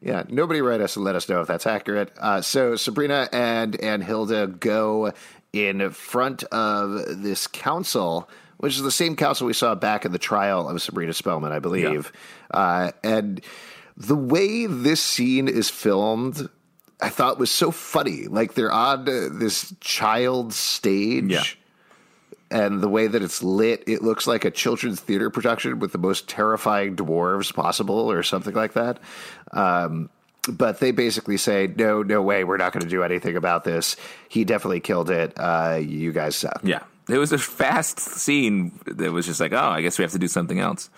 Yeah, 0.00 0.22
nobody 0.28 0.62
write 0.62 0.80
us 0.80 0.96
and 0.96 1.04
let 1.04 1.16
us 1.16 1.28
know 1.28 1.40
if 1.42 1.48
that's 1.48 1.66
accurate. 1.66 2.12
Uh, 2.18 2.40
so 2.40 2.76
Sabrina 2.76 3.28
and 3.32 3.78
and 3.80 4.02
Hilda 4.02 4.46
go 4.46 5.12
in 5.52 5.90
front 5.90 6.44
of 6.44 7.22
this 7.22 7.46
council, 7.46 8.28
which 8.58 8.76
is 8.76 8.82
the 8.82 8.90
same 8.90 9.16
counsel 9.16 9.46
we 9.46 9.52
saw 9.52 9.74
back 9.74 10.04
in 10.04 10.12
the 10.12 10.18
trial 10.18 10.68
of 10.68 10.80
Sabrina 10.82 11.12
Spellman, 11.12 11.52
I 11.52 11.58
believe. 11.58 12.12
Uh, 12.50 12.92
and 13.02 13.40
the 13.96 14.16
way 14.16 14.66
this 14.66 15.02
scene 15.02 15.48
is 15.48 15.68
filmed, 15.70 16.48
I 17.00 17.08
thought 17.08 17.38
was 17.38 17.50
so 17.50 17.70
funny. 17.70 18.26
Like 18.26 18.54
they're 18.54 18.72
on 18.72 19.04
this 19.04 19.74
child 19.80 20.52
stage. 20.52 21.30
Yeah. 21.30 21.42
And 22.50 22.80
the 22.80 22.88
way 22.88 23.06
that 23.06 23.22
it's 23.22 23.42
lit, 23.42 23.84
it 23.86 24.02
looks 24.02 24.26
like 24.26 24.44
a 24.46 24.50
children's 24.50 25.00
theater 25.00 25.28
production 25.28 25.80
with 25.80 25.92
the 25.92 25.98
most 25.98 26.28
terrifying 26.28 26.96
dwarves 26.96 27.52
possible, 27.52 28.10
or 28.10 28.22
something 28.22 28.54
like 28.54 28.72
that. 28.72 28.98
Um, 29.52 30.08
but 30.48 30.80
they 30.80 30.92
basically 30.92 31.36
say, 31.36 31.66
"No, 31.76 32.02
no 32.02 32.22
way, 32.22 32.44
we're 32.44 32.56
not 32.56 32.72
going 32.72 32.84
to 32.84 32.88
do 32.88 33.02
anything 33.02 33.36
about 33.36 33.64
this. 33.64 33.96
He 34.30 34.44
definitely 34.44 34.80
killed 34.80 35.10
it. 35.10 35.34
Uh, 35.36 35.78
you 35.82 36.10
guys 36.10 36.36
suck." 36.36 36.60
Yeah, 36.62 36.84
it 37.08 37.18
was 37.18 37.32
a 37.32 37.38
fast 37.38 37.98
scene 38.00 38.78
that 38.86 39.12
was 39.12 39.26
just 39.26 39.40
like, 39.40 39.52
oh, 39.52 39.56
I 39.58 39.80
guess 39.82 39.98
we 39.98 40.02
have 40.02 40.12
to 40.12 40.18
do 40.18 40.28
something 40.28 40.58
else. 40.60 40.90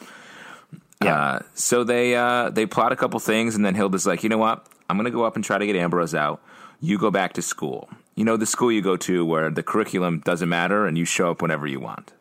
Yeah. 1.02 1.14
Uh, 1.16 1.38
so 1.54 1.82
they 1.84 2.14
uh, 2.14 2.50
they 2.50 2.66
plot 2.66 2.92
a 2.92 2.96
couple 2.96 3.18
things, 3.20 3.54
and 3.54 3.64
then 3.64 3.74
Hilda's 3.74 4.06
like, 4.06 4.22
you 4.22 4.28
know 4.28 4.38
what? 4.38 4.66
I'm 4.88 4.96
going 4.96 5.04
to 5.06 5.10
go 5.10 5.24
up 5.24 5.36
and 5.36 5.44
try 5.44 5.56
to 5.58 5.66
get 5.66 5.76
Ambrose 5.76 6.14
out. 6.14 6.42
You 6.80 6.98
go 6.98 7.10
back 7.10 7.34
to 7.34 7.42
school. 7.42 7.88
You 8.16 8.24
know 8.24 8.36
the 8.36 8.46
school 8.46 8.70
you 8.72 8.82
go 8.82 8.96
to 8.98 9.24
where 9.24 9.50
the 9.50 9.62
curriculum 9.62 10.20
doesn't 10.20 10.48
matter, 10.48 10.86
and 10.86 10.98
you 10.98 11.04
show 11.04 11.30
up 11.30 11.40
whenever 11.42 11.66
you 11.66 11.80
want. 11.80 12.12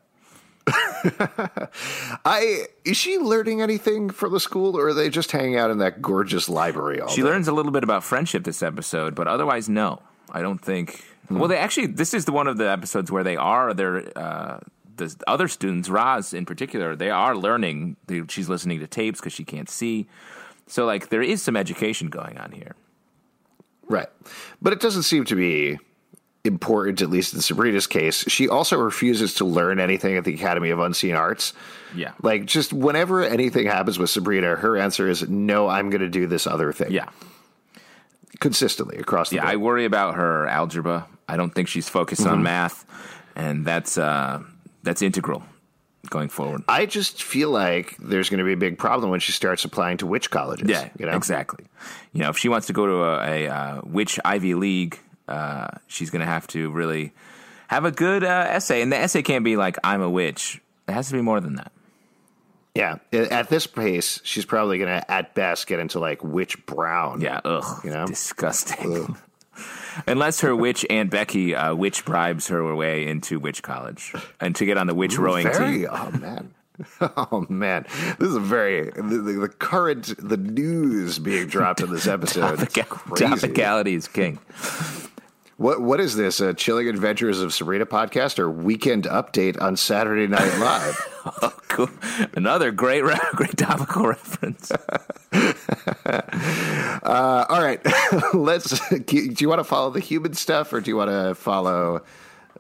I 2.26 2.66
is 2.86 2.98
she 2.98 3.18
learning 3.18 3.62
anything 3.62 4.10
from 4.10 4.32
the 4.34 4.40
school, 4.40 4.78
or 4.78 4.90
are 4.90 4.94
they 4.94 5.10
just 5.10 5.32
hanging 5.32 5.58
out 5.58 5.72
in 5.72 5.80
that 5.80 6.02
gorgeous 6.02 6.48
library 6.48 7.02
all 7.02 7.08
She 7.10 7.22
day? 7.22 7.28
learns 7.28 7.48
a 7.48 7.52
little 7.54 7.72
bit 7.72 7.84
about 7.84 8.04
friendship 8.04 8.44
this 8.44 8.62
episode, 8.64 9.16
but 9.16 9.28
otherwise, 9.28 9.68
no. 9.70 10.02
I 10.32 10.42
don't 10.42 10.60
think. 10.64 11.04
Well, 11.30 11.48
they 11.48 11.58
actually. 11.58 11.88
This 11.88 12.14
is 12.14 12.26
the 12.26 12.32
one 12.32 12.48
of 12.48 12.58
the 12.58 12.70
episodes 12.70 13.12
where 13.12 13.24
they 13.24 13.36
are. 13.36 13.74
They're 13.74 14.18
uh, 14.18 14.60
the 14.96 15.16
other 15.28 15.48
students, 15.48 15.90
Roz 15.90 16.34
in 16.34 16.46
particular. 16.46 16.96
They 16.96 17.10
are 17.10 17.36
learning. 17.36 17.98
They, 18.08 18.24
she's 18.28 18.50
listening 18.50 18.80
to 18.80 18.88
tapes 18.88 19.20
because 19.20 19.34
she 19.34 19.44
can't 19.44 19.70
see. 19.70 20.08
So, 20.68 20.86
like, 20.86 21.10
there 21.10 21.24
is 21.24 21.42
some 21.42 21.56
education 21.56 22.10
going 22.10 22.38
on 22.38 22.52
here. 22.52 22.76
Right. 23.88 24.08
But 24.62 24.74
it 24.74 24.80
doesn't 24.80 25.04
seem 25.04 25.26
to 25.26 25.36
be 25.36 25.80
important, 26.46 27.02
at 27.02 27.10
least 27.10 27.34
in 27.34 27.42
Sabrina's 27.42 27.88
case. 27.88 28.24
She 28.28 28.48
also 28.48 28.78
refuses 28.78 29.34
to 29.36 29.46
learn 29.46 29.80
anything 29.80 30.16
at 30.16 30.26
the 30.26 30.34
Academy 30.36 30.70
of 30.70 30.80
Unseen 30.80 31.16
Arts. 31.16 31.54
Yeah. 31.96 32.14
Like, 32.22 32.46
just 32.46 32.72
whenever 32.72 33.24
anything 33.24 33.66
happens 33.66 33.98
with 33.98 34.12
Sabrina, 34.12 34.56
her 34.56 34.78
answer 34.78 35.10
is, 35.10 35.28
no, 35.28 35.68
I'm 35.68 35.90
going 35.90 36.02
to 36.02 36.10
do 36.10 36.28
this 36.28 36.46
other 36.46 36.72
thing. 36.72 36.92
Yeah. 36.92 37.10
Consistently 38.40 38.98
across 38.98 39.30
the 39.30 39.36
Yeah, 39.38 39.42
board. 39.44 39.54
I 39.54 39.56
worry 39.58 39.86
about 39.86 40.16
her 40.16 40.48
algebra. 40.48 41.08
I 41.28 41.36
don't 41.38 41.54
think 41.54 41.68
she's 41.68 41.90
focused 41.90 42.22
Mm-hmm. 42.22 42.32
on 42.34 42.44
math, 42.44 42.86
and 43.36 43.66
that's 43.66 43.98
uh, 43.98 44.42
that's 44.84 45.02
integral 45.02 45.44
going 46.10 46.30
forward. 46.30 46.64
I 46.68 46.86
just 46.86 47.22
feel 47.22 47.50
like 47.52 47.96
there's 48.00 48.30
going 48.30 48.38
to 48.40 48.46
be 48.46 48.54
a 48.54 48.58
big 48.58 48.78
problem 48.78 49.12
when 49.12 49.20
she 49.20 49.32
starts 49.34 49.66
applying 49.66 49.98
to 49.98 50.08
witch 50.08 50.32
colleges. 50.32 50.70
Yeah, 50.70 50.90
you 50.98 51.06
know? 51.06 51.16
exactly. 51.16 51.66
You 52.14 52.22
know, 52.24 52.30
if 52.30 52.38
she 52.38 52.48
wants 52.50 52.68
to 52.68 52.74
go 52.74 52.86
to 52.88 53.04
a, 53.04 53.46
a 53.46 53.48
uh, 53.54 53.82
witch 53.84 54.20
Ivy 54.26 54.54
League, 54.56 54.98
uh, 55.28 55.68
she's 55.88 56.10
going 56.10 56.22
to 56.22 56.26
have 56.26 56.48
to 56.48 56.72
really 56.72 57.12
have 57.68 57.84
a 57.86 57.92
good 57.92 58.24
uh, 58.24 58.46
essay, 58.50 58.82
and 58.82 58.92
the 58.92 58.98
essay 58.98 59.22
can't 59.22 59.44
be 59.44 59.58
like 59.58 59.78
"I'm 59.84 60.02
a 60.02 60.10
witch." 60.10 60.62
It 60.88 60.94
has 60.94 61.10
to 61.10 61.14
be 61.14 61.22
more 61.22 61.40
than 61.42 61.56
that. 61.56 61.72
Yeah. 62.76 62.98
At 63.12 63.50
this 63.50 63.68
pace, 63.68 64.22
she's 64.24 64.46
probably 64.46 64.78
going 64.78 65.02
to, 65.02 65.12
at 65.12 65.34
best, 65.36 65.68
get 65.68 65.80
into 65.80 66.00
like 66.00 66.24
witch 66.24 66.66
brown. 66.66 67.22
Yeah, 67.22 67.42
ugh, 67.44 67.84
You 67.84 67.92
know? 67.92 68.06
disgusting. 68.06 69.18
Unless 70.08 70.42
her 70.42 70.56
witch 70.56 70.86
Aunt 70.90 71.10
Becky 71.10 71.56
uh, 71.56 71.76
witch 71.76 72.06
bribes 72.06 72.48
her 72.48 72.74
way 72.76 73.08
into 73.08 73.40
witch 73.40 73.62
college 73.64 74.14
and 74.40 74.56
to 74.56 74.66
get 74.66 74.78
on 74.78 74.88
the 74.88 74.96
witch 74.96 75.18
rowing 75.18 75.48
very, 75.48 75.80
team. 75.80 75.88
Oh 75.92 76.12
man. 76.12 76.54
Oh 77.02 77.46
man, 77.50 77.86
this 78.20 78.30
is 78.30 78.38
a 78.38 78.40
very 78.40 78.90
the, 78.92 79.02
the, 79.02 79.34
the 79.34 79.50
current 79.50 80.16
the 80.18 80.38
news 80.38 81.20
being 81.20 81.48
dropped 81.48 81.82
in 81.82 81.92
this 81.92 82.08
episode. 82.08 82.58
Crazy. 82.58 83.26
Topicality 83.26 83.98
is 83.98 84.08
king. 84.08 84.40
What 85.60 85.82
what 85.82 86.00
is 86.00 86.16
this? 86.16 86.40
A 86.40 86.54
Chilling 86.54 86.88
Adventures 86.88 87.42
of 87.42 87.54
Sabrina 87.54 87.86
podcast 87.86 88.40
or 88.40 88.50
weekend 88.50 89.04
update 89.04 89.62
on 89.62 89.76
Saturday 89.76 90.26
Night 90.26 90.58
Live? 90.58 91.06
Oh, 91.42 91.54
cool. 91.68 91.90
Another 92.34 92.72
great, 92.72 93.04
great 93.36 93.56
topical 93.58 94.08
reference. 94.08 94.72
uh, 95.34 95.54
all 97.50 97.62
right, 97.62 97.80
let's. 98.34 98.80
Do 98.90 99.36
you 99.38 99.50
want 99.50 99.60
to 99.60 99.64
follow 99.66 99.92
the 99.92 100.00
human 100.00 100.34
stuff 100.34 100.72
or 100.74 100.80
do 100.82 100.90
you 100.90 100.96
want 100.96 101.12
to 101.12 101.36
follow 101.36 102.02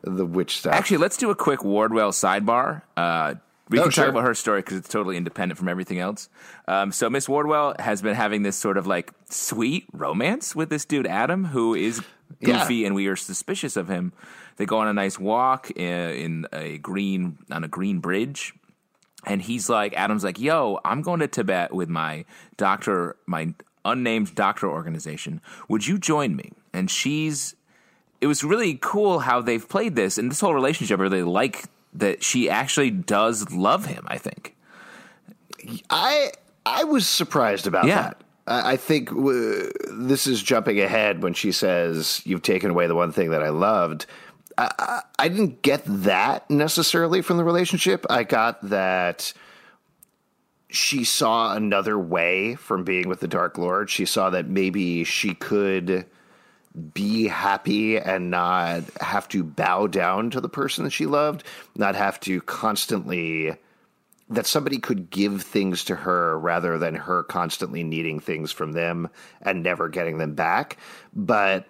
the 0.03 0.25
witch 0.25 0.59
stuff? 0.59 0.73
Actually, 0.75 0.97
let's 0.97 1.15
do 1.17 1.31
a 1.31 1.35
quick 1.35 1.63
Wardwell 1.63 2.11
sidebar. 2.11 2.81
Uh, 2.97 3.35
we 3.69 3.79
Oh, 3.79 3.83
can 3.83 3.91
sure. 3.91 4.03
talk 4.05 4.11
about 4.11 4.23
her 4.25 4.35
story 4.35 4.59
because 4.61 4.77
it's 4.77 4.89
totally 4.89 5.15
independent 5.17 5.57
from 5.57 5.69
everything 5.69 5.99
else. 5.99 6.29
Um, 6.67 6.91
so 6.91 7.09
Miss 7.09 7.27
Wardwell 7.29 7.75
has 7.79 8.01
been 8.01 8.15
having 8.15 8.43
this 8.43 8.57
sort 8.57 8.77
of 8.77 8.85
like 8.87 9.11
sweet 9.29 9.85
romance 9.93 10.53
with 10.55 10.69
this 10.69 10.85
dude 10.85 11.07
Adam, 11.07 11.45
who 11.45 11.73
is 11.73 12.01
Yeah. 12.39 12.59
goofy, 12.59 12.85
and 12.85 12.95
we 12.95 13.07
are 13.07 13.15
suspicious 13.15 13.75
of 13.75 13.87
him. 13.87 14.13
They 14.57 14.65
go 14.65 14.77
on 14.79 14.87
a 14.87 14.93
nice 14.93 15.17
walk 15.19 15.71
in, 15.71 16.45
a 16.53 16.77
green 16.77 17.37
on 17.51 17.63
a 17.63 17.67
green 17.67 17.99
bridge, 17.99 18.53
and 19.25 19.41
he's 19.41 19.69
like, 19.69 19.93
Adam's 19.93 20.23
like, 20.23 20.39
"Yo, 20.39 20.79
I'm 20.85 21.01
going 21.01 21.19
to 21.21 21.27
Tibet 21.27 21.73
with 21.73 21.89
my 21.89 22.25
doctor, 22.57 23.15
my 23.25 23.53
unnamed 23.85 24.35
doctor 24.35 24.69
organization. 24.69 25.41
Would 25.67 25.87
you 25.87 25.97
join 25.97 26.35
me?" 26.35 26.51
And 26.73 26.89
she's 26.89 27.55
it 28.21 28.27
was 28.27 28.43
really 28.43 28.77
cool 28.81 29.19
how 29.19 29.41
they've 29.41 29.67
played 29.67 29.95
this 29.95 30.17
and 30.17 30.29
this 30.29 30.41
whole 30.41 30.53
relationship. 30.53 30.99
I 30.99 31.03
really 31.03 31.23
like 31.23 31.65
that 31.93 32.21
she 32.23 32.49
actually 32.49 32.91
does 32.91 33.49
love 33.51 33.85
him. 33.85 34.05
I 34.07 34.17
think. 34.17 34.55
I 35.89 36.31
I 36.65 36.83
was 36.83 37.07
surprised 37.07 37.67
about 37.67 37.85
Yeah. 37.85 38.01
that. 38.01 38.21
I 38.49 38.77
think 38.77 39.09
w- 39.09 39.71
this 39.91 40.25
is 40.25 40.41
jumping 40.41 40.79
ahead 40.79 41.21
when 41.21 41.33
she 41.33 41.51
says, 41.51 42.21
"You've 42.25 42.41
taken 42.41 42.71
away 42.71 42.87
the 42.87 42.95
one 42.95 43.11
thing 43.11 43.29
that 43.31 43.43
I 43.43 43.49
loved." 43.49 44.05
I, 44.57 44.71
I, 44.79 45.01
I 45.19 45.27
didn't 45.29 45.61
get 45.61 45.83
that 45.85 46.49
necessarily 46.49 47.21
from 47.21 47.37
the 47.37 47.43
relationship. 47.43 48.05
I 48.09 48.23
got 48.23 48.61
that 48.69 49.33
she 50.69 51.03
saw 51.03 51.55
another 51.55 51.97
way 51.97 52.55
from 52.55 52.83
being 52.83 53.07
with 53.07 53.19
the 53.19 53.27
Dark 53.27 53.57
Lord. 53.57 53.89
She 53.89 54.05
saw 54.05 54.29
that 54.31 54.47
maybe 54.47 55.03
she 55.03 55.33
could 55.33 56.05
be 56.93 57.27
happy 57.27 57.97
and 57.97 58.29
not 58.29 58.83
have 59.01 59.27
to 59.29 59.43
bow 59.43 59.87
down 59.87 60.29
to 60.31 60.41
the 60.41 60.49
person 60.49 60.83
that 60.83 60.91
she 60.91 61.05
loved, 61.05 61.43
not 61.75 61.95
have 61.95 62.19
to 62.21 62.41
constantly 62.41 63.55
that 64.29 64.45
somebody 64.45 64.77
could 64.77 65.09
give 65.09 65.41
things 65.41 65.83
to 65.85 65.95
her 65.95 66.37
rather 66.37 66.77
than 66.77 66.95
her 66.95 67.23
constantly 67.23 67.83
needing 67.83 68.19
things 68.19 68.51
from 68.51 68.73
them 68.73 69.09
and 69.41 69.63
never 69.63 69.89
getting 69.89 70.17
them 70.19 70.35
back. 70.35 70.77
But 71.13 71.65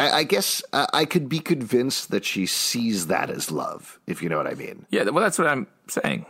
I, 0.00 0.10
I 0.10 0.22
guess 0.24 0.62
uh, 0.72 0.86
I 0.94 1.04
could 1.04 1.28
be 1.28 1.38
convinced 1.40 2.10
that 2.10 2.24
she 2.24 2.46
sees 2.46 3.08
that 3.08 3.28
as 3.30 3.50
love, 3.50 4.00
if 4.06 4.22
you 4.22 4.28
know 4.28 4.38
what 4.38 4.46
I 4.46 4.54
mean. 4.54 4.86
Yeah. 4.90 5.04
Well, 5.04 5.22
that's 5.22 5.38
what 5.38 5.46
I'm 5.46 5.66
saying. 5.88 6.24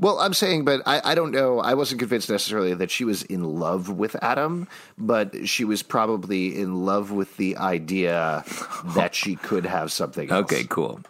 Well, 0.00 0.20
I'm 0.20 0.32
saying, 0.32 0.64
but 0.64 0.80
I, 0.86 1.00
I 1.04 1.14
don't 1.16 1.32
know. 1.32 1.58
I 1.58 1.74
wasn't 1.74 1.98
convinced 1.98 2.30
necessarily 2.30 2.72
that 2.74 2.88
she 2.92 3.04
was 3.04 3.24
in 3.24 3.42
love 3.42 3.88
with 3.90 4.14
Adam, 4.22 4.68
but 4.96 5.48
she 5.48 5.64
was 5.64 5.82
probably 5.82 6.56
in 6.56 6.84
love 6.86 7.10
with 7.10 7.36
the 7.36 7.56
idea 7.56 8.44
that 8.94 9.16
she 9.16 9.34
could 9.34 9.66
have 9.66 9.90
something 9.90 10.30
else. 10.30 10.44
Okay. 10.44 10.62
Cool. 10.68 11.00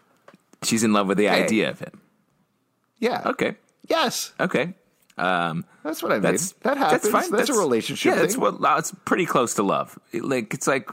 She's 0.63 0.83
in 0.85 0.95
love 0.95 1.07
with 1.07 1.19
the 1.19 1.27
Hey. 1.27 1.45
idea 1.45 1.69
of 1.69 1.79
him. 1.81 2.01
Yeah. 2.99 3.23
Okay. 3.27 3.57
Yes. 3.89 4.33
Okay. 4.41 4.75
Um, 5.17 5.65
That's 5.83 6.03
what 6.03 6.13
I 6.13 6.17
mean. 6.17 6.23
that's 6.23 6.53
that 6.63 6.77
happens. 6.77 7.03
That's 7.03 7.13
fine. 7.13 7.31
That's, 7.37 7.49
fine. 7.51 7.59
a 7.59 7.61
relationship. 7.61 8.15
Yeah, 8.15 8.23
it's 8.23 8.35
thing. 8.35 8.41
what 8.43 8.79
it's 8.79 8.93
pretty 9.05 9.27
close 9.27 9.55
to 9.55 9.65
love. 9.65 9.99
Like 10.13 10.55
it's 10.55 10.69
like 10.69 10.91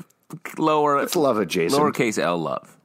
lower. 0.58 1.00
It's 1.04 1.16
love 1.16 1.38
adjacent. 1.38 1.80
Lowercase 1.80 2.18
L 2.18 2.38
love. 2.40 2.76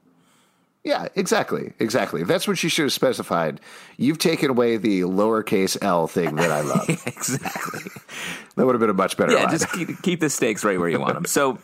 Yeah, 0.83 1.09
exactly. 1.15 1.75
Exactly. 1.79 2.25
That's 2.25 2.49
what 2.49 2.57
she 2.57 2.71
should 2.71 2.85
have 2.85 2.93
specified. 2.93 3.61
You've 3.99 4.17
taken 4.19 4.49
away 4.49 4.79
the 4.79 5.03
lowercase 5.03 5.77
L 5.83 6.07
thing 6.07 6.37
that 6.37 6.51
I 6.51 6.63
love. 6.63 6.89
exactly. 7.07 7.81
that 8.57 8.65
would 8.65 8.75
have 8.75 8.81
been 8.81 8.89
a 8.89 8.95
much 8.95 9.19
better 9.19 9.33
Yeah, 9.33 9.43
line. 9.45 9.51
just 9.51 9.71
keep, 9.73 10.01
keep 10.01 10.21
the 10.21 10.31
stakes 10.31 10.65
right 10.65 10.79
where 10.79 10.89
you 10.89 10.99
want 10.99 11.15
them. 11.15 11.27
So, 11.27 11.59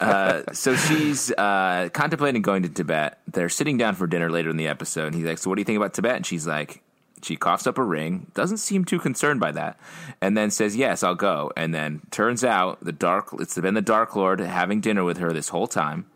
uh, 0.00 0.42
so 0.52 0.74
she's 0.74 1.30
uh, 1.30 1.90
contemplating 1.92 2.42
going 2.42 2.64
to 2.64 2.68
Tibet. 2.68 3.20
They're 3.28 3.48
sitting 3.48 3.76
down 3.76 3.94
for 3.94 4.08
dinner 4.08 4.30
later 4.30 4.50
in 4.50 4.56
the 4.56 4.66
episode. 4.66 5.06
And 5.06 5.14
he's 5.14 5.26
like, 5.26 5.38
"So, 5.38 5.48
what 5.48 5.56
do 5.56 5.60
you 5.60 5.64
think 5.64 5.76
about 5.76 5.94
Tibet?" 5.94 6.16
And 6.16 6.26
she's 6.26 6.46
like, 6.46 6.82
she 7.22 7.36
coughs 7.36 7.66
up 7.66 7.78
a 7.78 7.82
ring, 7.82 8.30
doesn't 8.34 8.58
seem 8.58 8.84
too 8.84 8.98
concerned 8.98 9.40
by 9.40 9.52
that, 9.52 9.78
and 10.20 10.36
then 10.36 10.50
says, 10.50 10.76
"Yes, 10.76 11.02
I'll 11.02 11.14
go." 11.14 11.52
And 11.56 11.74
then 11.74 12.02
turns 12.10 12.44
out 12.44 12.78
the 12.82 12.92
dark 12.92 13.28
it's 13.38 13.58
been 13.58 13.74
the 13.74 13.82
Dark 13.82 14.14
Lord 14.16 14.40
having 14.40 14.80
dinner 14.80 15.04
with 15.04 15.18
her 15.18 15.32
this 15.32 15.48
whole 15.48 15.66
time. 15.66 16.06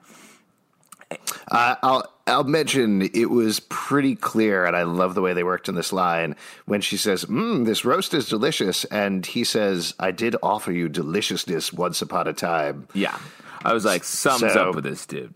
Uh, 1.50 1.74
I'll 1.82 2.12
I'll 2.28 2.44
mention 2.44 3.02
it 3.02 3.28
was 3.30 3.58
pretty 3.58 4.14
clear, 4.14 4.64
and 4.64 4.76
I 4.76 4.84
love 4.84 5.14
the 5.16 5.20
way 5.20 5.32
they 5.32 5.42
worked 5.42 5.68
in 5.68 5.74
this 5.74 5.92
line 5.92 6.36
when 6.66 6.80
she 6.80 6.96
says, 6.96 7.24
mm, 7.24 7.64
"This 7.66 7.84
roast 7.84 8.14
is 8.14 8.28
delicious," 8.28 8.84
and 8.84 9.26
he 9.26 9.42
says, 9.42 9.94
"I 9.98 10.12
did 10.12 10.36
offer 10.42 10.70
you 10.70 10.88
deliciousness 10.88 11.72
once 11.72 12.00
upon 12.00 12.28
a 12.28 12.32
time." 12.32 12.86
Yeah, 12.94 13.18
I 13.64 13.72
was 13.72 13.84
like, 13.84 14.04
"Something's 14.04 14.52
So- 14.52 14.68
up 14.68 14.74
with 14.76 14.84
this 14.84 15.04
dude." 15.06 15.34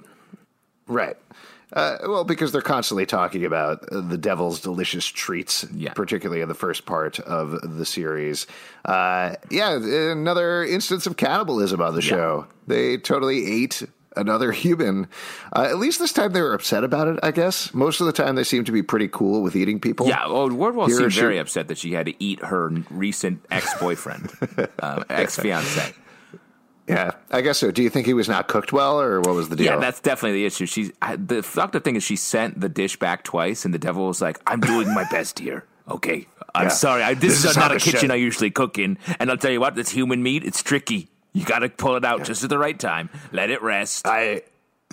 Right. 0.86 1.16
Uh, 1.74 1.98
well, 2.06 2.22
because 2.24 2.52
they're 2.52 2.62
constantly 2.62 3.04
talking 3.04 3.44
about 3.44 3.82
uh, 3.90 4.00
the 4.00 4.16
devil's 4.16 4.60
delicious 4.60 5.04
treats, 5.04 5.66
Yeah. 5.74 5.92
particularly 5.92 6.40
in 6.40 6.48
the 6.48 6.54
first 6.54 6.86
part 6.86 7.18
of 7.20 7.76
the 7.76 7.84
series. 7.84 8.46
Uh, 8.84 9.34
yeah, 9.50 9.74
another 9.76 10.62
instance 10.64 11.06
of 11.06 11.16
cannibalism 11.16 11.80
on 11.82 11.94
the 11.96 12.00
show. 12.02 12.46
They 12.68 12.96
totally 12.96 13.62
ate 13.62 13.82
another 14.16 14.52
human. 14.64 15.08
Uh, 15.54 15.62
at 15.62 15.78
least 15.78 15.98
this 15.98 16.12
time 16.12 16.32
they 16.32 16.40
were 16.42 16.54
upset 16.54 16.84
about 16.84 17.08
it, 17.08 17.18
I 17.24 17.32
guess. 17.32 17.74
Most 17.74 18.00
of 18.00 18.06
the 18.06 18.12
time 18.12 18.36
they 18.36 18.44
seem 18.44 18.62
to 18.64 18.72
be 18.72 18.82
pretty 18.84 19.08
cool 19.08 19.42
with 19.42 19.56
eating 19.56 19.80
people. 19.80 20.06
Yeah, 20.06 20.28
well, 20.28 20.48
Wardwell 20.50 20.86
Here 20.86 20.98
seemed 20.98 21.12
she- 21.12 21.20
very 21.20 21.38
upset 21.38 21.66
that 21.66 21.78
she 21.78 21.92
had 21.92 22.06
to 22.06 22.14
eat 22.22 22.38
her 22.44 22.68
recent 22.90 23.44
ex 23.50 23.74
boyfriend, 23.80 24.30
um, 24.78 25.04
ex 25.10 25.36
fiance. 25.40 25.92
Yeah, 26.86 27.12
I 27.30 27.40
guess 27.40 27.58
so. 27.58 27.70
Do 27.70 27.82
you 27.82 27.88
think 27.90 28.06
he 28.06 28.12
was 28.14 28.28
not 28.28 28.46
cooked 28.48 28.72
well, 28.72 29.00
or 29.00 29.20
what 29.20 29.34
was 29.34 29.48
the 29.48 29.56
deal? 29.56 29.66
Yeah, 29.66 29.76
that's 29.78 30.00
definitely 30.00 30.40
the 30.40 30.46
issue. 30.46 30.66
She's 30.66 30.92
I, 31.00 31.16
the 31.16 31.42
fucked 31.42 31.74
up 31.76 31.82
thing 31.84 31.96
is 31.96 32.02
she 32.02 32.16
sent 32.16 32.60
the 32.60 32.68
dish 32.68 32.98
back 32.98 33.24
twice, 33.24 33.64
and 33.64 33.72
the 33.72 33.78
devil 33.78 34.06
was 34.06 34.20
like, 34.20 34.38
"I'm 34.46 34.60
doing 34.60 34.92
my 34.92 35.04
best 35.10 35.38
here. 35.38 35.64
Okay, 35.88 36.26
I'm 36.54 36.64
Yeah. 36.64 36.68
sorry. 36.68 37.02
I, 37.02 37.14
this, 37.14 37.42
This 37.42 37.52
is, 37.52 37.56
not 37.56 37.72
a 37.72 37.78
kitchen 37.78 38.00
chef- 38.00 38.10
I 38.10 38.16
usually 38.16 38.50
cook 38.50 38.78
in, 38.78 38.98
and 39.18 39.30
I'll 39.30 39.36
tell 39.38 39.50
you 39.50 39.60
what, 39.60 39.74
this 39.74 39.88
human 39.90 40.22
meat, 40.22 40.44
it's 40.44 40.62
tricky. 40.62 41.08
You 41.32 41.44
got 41.44 41.60
to 41.60 41.68
pull 41.70 41.96
it 41.96 42.04
out 42.04 42.22
just 42.24 42.44
at 42.44 42.50
the 42.50 42.58
right 42.58 42.78
time. 42.78 43.08
Let 43.32 43.50
it 43.50 43.62
rest. 43.62 44.06
I. 44.06 44.42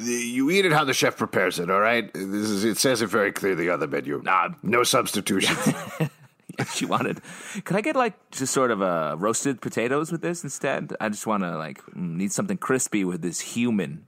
You 0.02 0.50
eat 0.50 0.66
it 0.66 0.72
how 0.72 0.86
the 0.86 0.94
chef 0.94 1.18
prepares 1.18 1.60
it. 1.60 1.70
All 1.70 1.80
right. 1.82 2.12
This 2.14 2.24
is. 2.50 2.64
It 2.64 2.78
says 2.78 3.02
it 3.02 3.08
very 3.08 3.32
clearly 3.34 3.70
on 3.70 3.80
the 3.82 3.88
menu. 3.88 4.22
Nah. 4.24 4.50
no 4.64 4.84
substitutions. 6.58 6.78
she 6.78 6.86
wanted. 6.86 7.22
Could 7.64 7.78
I 7.78 7.82
get 7.82 7.96
like 7.96 8.32
just 8.32 8.54
sort 8.54 8.72
of 8.72 8.82
uh, 8.82 9.16
roasted 9.18 9.62
potatoes 9.62 10.12
with 10.12 10.22
this 10.22 10.44
instead? 10.44 10.94
I 11.00 11.10
just 11.10 11.28
want 11.28 11.44
to 11.44 11.58
like 11.58 11.82
need 11.96 12.32
something 12.32 12.58
crispy 12.58 13.04
with 13.06 13.22
this 13.22 13.40
human. 13.40 14.08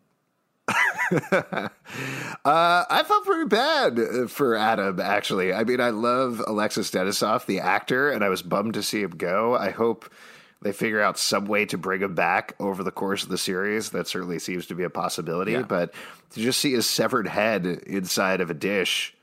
Uh, 2.45 2.83
I 2.89 3.03
felt 3.03 3.25
pretty 3.25 3.47
bad 3.47 3.99
uh, 3.99 4.27
for 4.27 4.55
Adam, 4.55 4.99
actually. 4.99 5.53
I 5.53 5.63
mean, 5.63 5.79
I 5.79 5.91
love 5.91 6.41
Alexis 6.45 6.91
Denisof, 6.91 7.45
the 7.45 7.61
actor, 7.61 8.09
and 8.09 8.21
I 8.21 8.27
was 8.27 8.41
bummed 8.41 8.73
to 8.73 8.83
see 8.83 9.01
him 9.01 9.11
go. 9.11 9.55
I 9.55 9.69
hope 9.69 10.11
they 10.61 10.73
figure 10.73 11.01
out 11.01 11.17
some 11.17 11.45
way 11.45 11.65
to 11.67 11.77
bring 11.77 12.01
him 12.01 12.15
back 12.15 12.55
over 12.59 12.83
the 12.83 12.91
course 12.91 13.23
of 13.23 13.29
the 13.29 13.37
series, 13.37 13.91
that 13.91 14.07
certainly 14.07 14.39
seems 14.39 14.65
to 14.67 14.75
be 14.75 14.83
a 14.83 14.89
possibility. 14.89 15.53
Yeah. 15.53 15.61
But 15.61 15.93
to 16.31 16.41
just 16.41 16.59
see 16.59 16.73
his 16.73 16.89
severed 16.89 17.27
head 17.27 17.65
inside 17.65 18.41
of 18.41 18.49
a 18.49 18.53
dish, 18.55 19.15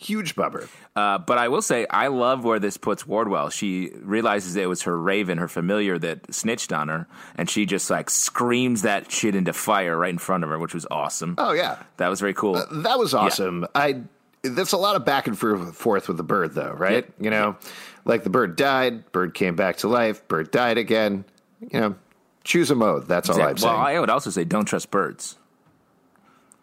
huge 0.00 0.34
bummer. 0.36 0.66
Uh, 0.96 1.18
but 1.18 1.36
I 1.38 1.48
will 1.48 1.60
say, 1.60 1.86
I 1.90 2.06
love 2.06 2.44
where 2.44 2.58
this 2.58 2.76
puts 2.76 3.06
Wardwell. 3.06 3.50
She 3.50 3.90
realizes 4.00 4.56
it 4.56 4.68
was 4.68 4.82
her 4.82 4.96
Raven, 4.98 5.38
her 5.38 5.48
familiar, 5.48 5.98
that 5.98 6.32
snitched 6.32 6.72
on 6.72 6.88
her, 6.88 7.06
and 7.34 7.50
she 7.50 7.66
just 7.66 7.90
like 7.90 8.08
screams 8.08 8.82
that 8.82 9.10
shit 9.12 9.34
into 9.34 9.52
fire 9.52 9.96
right 9.98 10.10
in 10.10 10.18
front 10.18 10.44
of 10.44 10.50
her, 10.50 10.58
which 10.58 10.72
was 10.72 10.86
awesome. 10.90 11.34
Oh 11.36 11.52
yeah, 11.52 11.82
That 11.98 12.08
was 12.08 12.20
very 12.20 12.32
cool. 12.34 12.54
that 12.70 12.98
was 12.98 13.12
awesome. 13.12 13.66
I 13.74 14.02
that's 14.42 14.70
a 14.72 14.76
lot 14.78 14.94
of 14.94 15.04
back 15.04 15.26
and 15.26 15.36
forth 15.36 16.06
with 16.08 16.16
the 16.16 16.22
bird, 16.22 16.54
though, 16.54 16.72
right? 16.72 17.04
Yep. 17.04 17.12
You 17.20 17.30
know, 17.30 17.56
like 18.04 18.22
the 18.22 18.30
bird 18.30 18.54
died, 18.56 19.10
bird 19.10 19.34
came 19.34 19.56
back 19.56 19.78
to 19.78 19.88
life, 19.88 20.26
bird 20.28 20.52
died 20.52 20.78
again. 20.78 21.24
You 21.60 21.80
know, 21.80 21.94
choose 22.44 22.70
a 22.70 22.76
mode. 22.76 23.08
That's 23.08 23.28
all 23.28 23.34
I'm 23.42 23.50
Exactly. 23.50 23.66
well, 23.68 23.84
saying. 23.84 23.96
I 23.96 24.00
would 24.00 24.10
also 24.10 24.30
say 24.30 24.44
don't 24.44 24.64
trust 24.64 24.92
birds. 24.92 25.36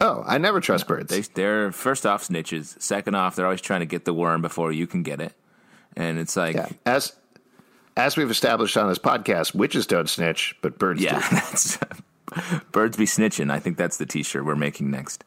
Oh, 0.01 0.23
I 0.25 0.37
never 0.37 0.59
trust 0.61 0.87
birds. 0.87 1.09
They, 1.09 1.21
they're 1.21 1.71
first 1.71 2.05
off 2.05 2.27
snitches. 2.27 2.79
Second 2.81 3.15
off, 3.15 3.35
they're 3.35 3.45
always 3.45 3.61
trying 3.61 3.81
to 3.81 3.85
get 3.85 4.05
the 4.05 4.13
worm 4.13 4.41
before 4.41 4.71
you 4.71 4.87
can 4.87 5.03
get 5.03 5.21
it, 5.21 5.33
and 5.95 6.19
it's 6.19 6.35
like, 6.35 6.55
yeah, 6.55 6.69
as 6.85 7.13
as 7.97 8.17
we've 8.17 8.31
established 8.31 8.75
on 8.77 8.89
this 8.89 8.99
podcast, 8.99 9.55
witches 9.55 9.87
don't 9.87 10.09
snitch, 10.09 10.55
but 10.61 10.77
birds 10.77 11.01
Yeah, 11.01 11.19
do. 11.19 11.35
that's 11.35 11.77
birds 12.71 12.97
be 12.97 13.05
snitching. 13.05 13.51
I 13.51 13.59
think 13.59 13.77
that's 13.77 13.97
the 13.97 14.05
T-shirt 14.05 14.45
we're 14.45 14.55
making 14.55 14.91
next. 14.91 15.23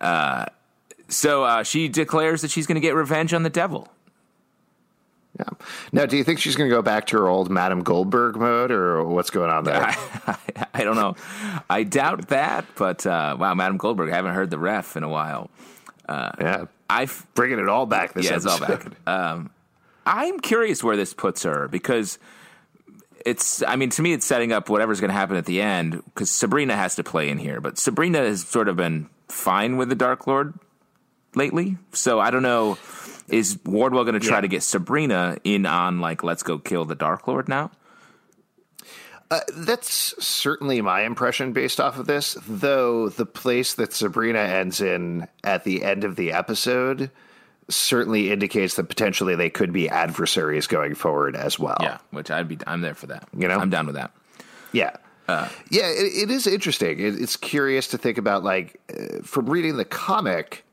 Uh, 0.00 0.46
so 1.08 1.44
uh, 1.44 1.62
she 1.62 1.88
declares 1.88 2.42
that 2.42 2.50
she's 2.50 2.66
going 2.66 2.74
to 2.76 2.80
get 2.80 2.94
revenge 2.94 3.32
on 3.32 3.42
the 3.42 3.50
devil. 3.50 3.88
Yeah. 5.38 5.44
Now, 5.92 6.06
do 6.06 6.16
you 6.16 6.24
think 6.24 6.40
she's 6.40 6.56
going 6.56 6.68
to 6.68 6.74
go 6.74 6.82
back 6.82 7.06
to 7.08 7.18
her 7.18 7.28
old 7.28 7.50
Madame 7.50 7.82
Goldberg 7.82 8.36
mode, 8.36 8.70
or 8.70 9.04
what's 9.04 9.30
going 9.30 9.50
on 9.50 9.64
there? 9.64 9.76
I, 10.26 10.36
I 10.74 10.84
don't 10.84 10.96
know. 10.96 11.14
I 11.70 11.84
doubt 11.84 12.28
that, 12.28 12.64
but 12.74 13.06
uh, 13.06 13.36
wow, 13.38 13.54
Madam 13.54 13.76
Goldberg, 13.76 14.10
I 14.10 14.16
haven't 14.16 14.34
heard 14.34 14.50
the 14.50 14.58
ref 14.58 14.96
in 14.96 15.02
a 15.02 15.08
while. 15.08 15.50
yeah, 16.08 16.64
I've 16.90 17.26
bringing 17.34 17.58
it 17.58 17.68
all 17.68 17.86
back. 17.86 18.14
This 18.14 18.26
yeah, 18.26 18.36
it's 18.36 18.46
all 18.46 18.60
back. 18.60 18.86
Um, 19.06 19.50
I'm 20.06 20.40
curious 20.40 20.82
where 20.82 20.96
this 20.96 21.12
puts 21.12 21.42
her 21.42 21.68
because 21.68 22.18
it's. 23.26 23.62
I 23.62 23.76
mean, 23.76 23.90
to 23.90 24.02
me, 24.02 24.12
it's 24.12 24.24
setting 24.24 24.52
up 24.52 24.68
whatever's 24.68 25.00
going 25.00 25.10
to 25.10 25.14
happen 25.14 25.36
at 25.36 25.44
the 25.44 25.60
end 25.60 26.02
because 26.06 26.30
Sabrina 26.30 26.74
has 26.74 26.94
to 26.96 27.04
play 27.04 27.28
in 27.28 27.38
here, 27.38 27.60
but 27.60 27.78
Sabrina 27.78 28.18
has 28.18 28.46
sort 28.46 28.68
of 28.68 28.76
been 28.76 29.08
fine 29.28 29.76
with 29.76 29.90
the 29.90 29.94
Dark 29.94 30.26
Lord 30.26 30.54
lately, 31.34 31.76
so 31.92 32.18
I 32.18 32.30
don't 32.30 32.42
know. 32.42 32.78
Is 33.30 33.58
Wardwell 33.64 34.04
going 34.04 34.18
to 34.18 34.26
try 34.26 34.38
Yeah. 34.38 34.42
to 34.42 34.48
get 34.48 34.62
Sabrina 34.62 35.36
in 35.44 35.66
on 35.66 36.00
like 36.00 36.22
let's 36.22 36.42
go 36.42 36.58
kill 36.58 36.84
the 36.84 36.94
Dark 36.94 37.26
Lord 37.28 37.48
now? 37.48 37.70
Uh, 39.30 39.40
that's 39.54 40.14
certainly 40.24 40.80
my 40.80 41.02
impression 41.02 41.52
based 41.52 41.80
off 41.80 41.98
of 41.98 42.06
this, 42.06 42.36
though 42.48 43.10
the 43.10 43.26
place 43.26 43.74
that 43.74 43.92
Sabrina 43.92 44.38
ends 44.38 44.80
in 44.80 45.28
at 45.44 45.64
the 45.64 45.84
end 45.84 46.04
of 46.04 46.16
the 46.16 46.32
episode 46.32 47.10
certainly 47.68 48.30
indicates 48.32 48.76
that 48.76 48.84
potentially 48.88 49.34
they 49.34 49.50
could 49.50 49.70
be 49.70 49.86
adversaries 49.90 50.66
going 50.66 50.94
forward 50.94 51.36
as 51.36 51.58
well. 51.58 51.76
Yeah, 51.82 51.98
which 52.10 52.30
I'd 52.30 52.48
be. 52.48 52.56
I'm 52.66 52.80
there 52.80 52.94
for 52.94 53.08
that. 53.08 53.28
You 53.36 53.46
know? 53.48 53.58
I'm 53.58 53.68
down 53.68 53.84
with 53.84 53.96
that. 53.96 54.12
Yeah. 54.72 54.96
yeah, 55.28 55.50
it, 55.90 56.22
it 56.22 56.30
is 56.30 56.46
interesting. 56.46 56.98
It, 56.98 57.20
it's 57.20 57.36
curious 57.36 57.88
to 57.88 57.98
think 57.98 58.16
about, 58.16 58.44
like, 58.44 58.80
uh, 58.90 59.20
from 59.22 59.44
reading 59.50 59.76
the 59.76 59.84
comic, 59.84 60.64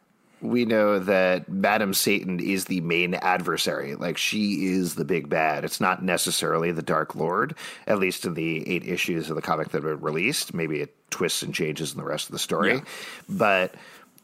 we 0.46 0.66
know 0.66 1.00
that 1.00 1.50
Madam 1.50 1.94
Satan 1.94 2.40
is 2.40 2.66
the 2.66 2.82
main 2.82 3.14
adversary. 3.16 3.96
Like, 3.96 4.18
she 4.18 4.68
is 4.68 4.96
the 4.96 5.06
big 5.06 5.30
bad. 5.30 5.66
It's 5.66 5.82
not 5.82 6.04
necessarily 6.04 6.72
the 6.72 6.82
Dark 6.82 7.16
Lord, 7.16 7.56
at 7.88 8.00
least 8.00 8.26
in 8.26 8.34
the 8.34 8.68
eight 8.70 8.88
issues 8.88 9.30
of 9.30 9.36
the 9.36 9.42
comic 9.42 9.70
that 9.70 9.84
were 9.84 9.96
released. 9.96 10.54
Maybe 10.54 10.82
it 10.82 10.96
twists 11.10 11.44
and 11.44 11.54
changes 11.54 11.92
in 11.92 11.98
the 11.98 12.06
rest 12.06 12.28
of 12.28 12.34
the 12.34 12.40
story. 12.40 12.76
Yeah. 12.76 12.82
But 13.30 13.76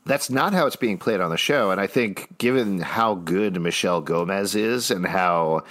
that's 0.06 0.30
not 0.30 0.54
how 0.54 0.66
it's 0.66 0.76
being 0.76 0.98
played 0.98 1.22
on 1.22 1.30
the 1.30 1.38
show. 1.38 1.72
And 1.72 1.80
I 1.80 1.88
think, 1.88 2.38
given 2.38 2.80
how 2.80 3.16
good 3.16 3.62
Michelle 3.62 4.02
Gomez 4.02 4.56
is 4.56 4.92
and 4.92 5.06
how 5.06 5.64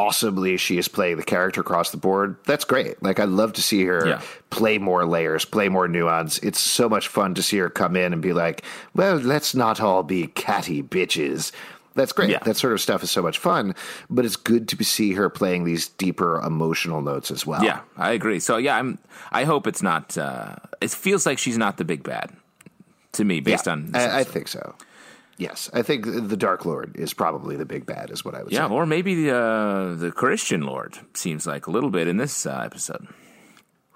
awesomely 0.00 0.56
she 0.56 0.78
is 0.78 0.88
playing 0.88 1.16
the 1.16 1.22
character 1.22 1.60
across 1.60 1.90
the 1.90 1.96
board. 1.96 2.36
That's 2.46 2.64
great. 2.64 3.02
Like 3.02 3.20
I 3.20 3.24
love 3.24 3.52
to 3.54 3.62
see 3.62 3.84
her 3.84 4.06
Yeah. 4.06 4.20
play 4.50 4.78
more 4.78 5.04
layers, 5.06 5.44
play 5.44 5.68
more 5.68 5.88
nuance. 5.88 6.38
It's 6.38 6.58
so 6.60 6.88
much 6.88 7.08
fun 7.08 7.34
to 7.34 7.42
see 7.42 7.58
her 7.58 7.68
come 7.70 7.96
in 7.96 8.12
and 8.12 8.22
be 8.22 8.32
like, 8.32 8.62
"Well, 8.94 9.16
let's 9.16 9.54
not 9.54 9.80
all 9.80 10.02
be 10.02 10.26
catty 10.28 10.82
bitches." 10.82 11.52
That's 11.96 12.12
great. 12.12 12.30
Yeah. 12.30 12.38
That 12.44 12.56
sort 12.56 12.72
of 12.72 12.80
stuff 12.80 13.02
is 13.02 13.10
so 13.10 13.20
much 13.20 13.38
fun, 13.38 13.74
but 14.08 14.24
it's 14.24 14.36
good 14.36 14.68
to 14.68 14.84
see 14.84 15.12
her 15.14 15.28
playing 15.28 15.64
these 15.64 15.88
deeper 15.88 16.40
emotional 16.40 17.00
notes 17.02 17.30
as 17.32 17.44
well. 17.44 17.62
Yeah, 17.64 17.80
I 17.96 18.12
agree. 18.12 18.38
So 18.40 18.56
yeah, 18.58 18.76
I'm. 18.78 18.98
I 19.32 19.44
hope 19.44 19.66
it's 19.66 19.82
not. 19.82 20.16
Uh, 20.16 20.54
it 20.80 20.90
feels 20.92 21.26
like 21.26 21.38
she's 21.38 21.58
not 21.58 21.76
the 21.76 21.84
big 21.84 22.02
bad 22.02 22.30
to 23.12 23.24
me, 23.24 23.40
based 23.40 23.66
Yeah, 23.66 23.72
on. 23.72 23.90
I, 23.94 24.20
I 24.20 24.24
think 24.24 24.46
so. 24.48 24.74
Yes, 25.40 25.70
I 25.72 25.80
think 25.82 26.04
the 26.04 26.36
Dark 26.36 26.64
Lord 26.66 26.96
is 26.96 27.14
probably 27.14 27.56
the 27.56 27.64
big 27.64 27.86
bad, 27.86 28.10
is 28.10 28.24
what 28.24 28.34
I 28.34 28.42
would 28.42 28.52
Yeah, 28.52 28.66
say. 28.68 28.72
Yeah, 28.72 28.78
or 28.78 28.84
maybe 28.86 29.24
the 29.24 29.34
uh, 29.34 29.94
the 29.94 30.12
Christian 30.12 30.62
Lord 30.62 30.98
seems 31.14 31.46
like 31.46 31.66
a 31.66 31.70
little 31.70 31.90
bit 31.90 32.08
in 32.08 32.18
this 32.18 32.44
uh, 32.44 32.60
episode. 32.64 33.08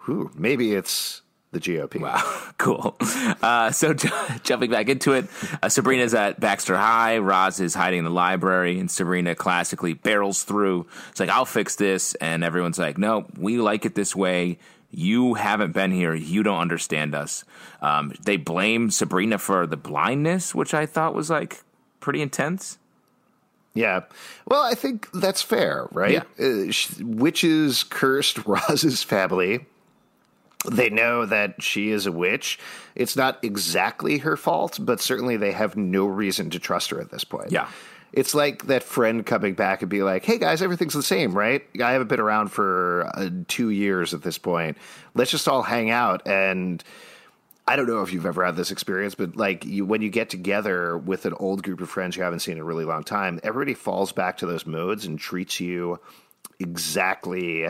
Whew, 0.07 0.30
maybe 0.35 0.72
it's 0.74 1.20
the 1.52 1.61
GOP. 1.61 2.00
Wow, 2.00 2.50
cool. 2.59 2.96
Uh, 3.42 3.70
so 3.72 3.92
j- 3.94 4.09
jumping 4.42 4.70
back 4.70 4.88
into 4.88 5.12
it, 5.12 5.26
uh, 5.62 5.68
Sabrina's 5.68 6.14
at 6.14 6.40
Baxter 6.40 6.76
High. 6.76 7.18
Roz 7.18 7.61
is 7.61 7.74
hiding 7.74 7.98
in 8.00 8.04
the 8.04 8.11
library, 8.11 8.78
and 8.80 8.90
Sabrina 8.90 9.35
classically 9.35 9.92
barrels 9.94 10.42
through. 10.44 10.87
It's 11.11 11.20
like, 11.20 11.28
I'll 11.28 11.44
fix 11.44 11.76
this. 11.76 12.14
And 12.16 12.42
everyone's 12.42 12.78
like, 12.78 12.98
no, 12.98 13.26
we 13.38 13.59
like 13.59 13.85
it 13.85 13.94
this 13.94 14.16
way. 14.16 14.59
You 14.96 15.35
haven't 15.35 15.72
been 15.72 15.90
here. 15.90 16.14
You 16.14 16.42
don't 16.42 16.59
understand 16.61 17.14
us. 17.14 17.44
Um, 17.83 18.12
they 18.24 18.37
blame 18.37 18.90
Sabrina 18.90 19.38
for 19.38 19.66
the 19.66 19.76
blindness, 19.76 20.54
which 20.54 20.74
I 20.74 20.87
thought 20.87 21.14
was 21.14 21.30
like 21.30 21.62
pretty 22.00 22.22
intense. 22.22 22.78
Yeah. 23.74 24.02
Well, 24.46 24.62
I 24.62 24.74
think 24.74 25.11
that's 25.12 25.42
fair, 25.42 25.88
right? 25.90 26.22
Uh, 26.38 26.70
sh- 26.70 27.00
witches 27.00 27.83
cursed 27.83 28.38
Roz's 28.46 29.02
family. 29.02 29.66
They 30.70 30.88
know 30.88 31.26
that 31.26 31.62
she 31.62 31.90
is 31.90 32.07
a 32.07 32.12
witch. 32.12 32.59
It's 32.94 33.16
not 33.16 33.42
exactly 33.42 34.18
her 34.18 34.37
fault, 34.37 34.78
but 34.80 35.00
certainly 35.00 35.37
they 35.37 35.52
have 35.52 35.76
no 35.76 36.07
reason 36.07 36.50
to 36.50 36.59
trust 36.59 36.90
her 36.90 37.00
at 37.00 37.11
this 37.11 37.24
point. 37.24 37.52
Yeah. 37.52 37.68
It's 38.12 38.35
like 38.35 38.67
that 38.67 38.83
friend 38.85 39.27
coming 39.27 39.55
back 39.55 39.83
and 39.83 39.90
be 39.90 40.03
like, 40.03 40.25
hey 40.25 40.38
guys, 40.38 40.62
everything's 40.62 40.95
the 40.95 41.03
same, 41.03 41.37
right? 41.37 41.62
I 41.83 41.93
haven't 41.93 42.09
been 42.09 42.21
around 42.21 42.49
for 42.49 43.11
uh, 43.14 43.31
two 43.49 43.71
years 43.71 44.14
at 44.14 44.23
this 44.23 44.38
point. 44.38 44.79
Let's 45.14 45.31
just 45.31 45.49
all 45.49 45.62
hang 45.62 45.90
out 45.90 46.27
and. 46.27 46.83
I 47.67 47.77
don't 47.77 47.87
know 47.87 48.03
if 48.03 48.12
you've 48.12 48.27
ever 48.27 48.45
had 48.45 48.57
this 48.57 48.71
experience, 48.71 49.14
but 49.14 49.37
like 49.37 49.64
you, 49.64 49.87
when 49.87 50.03
you 50.03 50.11
get 50.11 50.29
together 50.29 50.99
with 50.99 51.25
an 51.25 51.33
old 51.38 51.62
group 51.62 51.81
of 51.81 51.88
friends 51.88 52.14
you 52.14 52.23
haven't 52.23 52.40
seen 52.40 52.57
in 52.57 52.61
a 52.61 52.64
really 52.64 52.85
long 52.85 53.05
time, 53.05 53.40
everybody 53.43 53.73
falls 53.73 54.12
back 54.12 54.37
to 54.37 54.47
those 54.47 54.67
modes 54.67 55.07
and 55.07 55.19
treats 55.19 55.61
you 55.61 55.99
exactly 56.61 57.67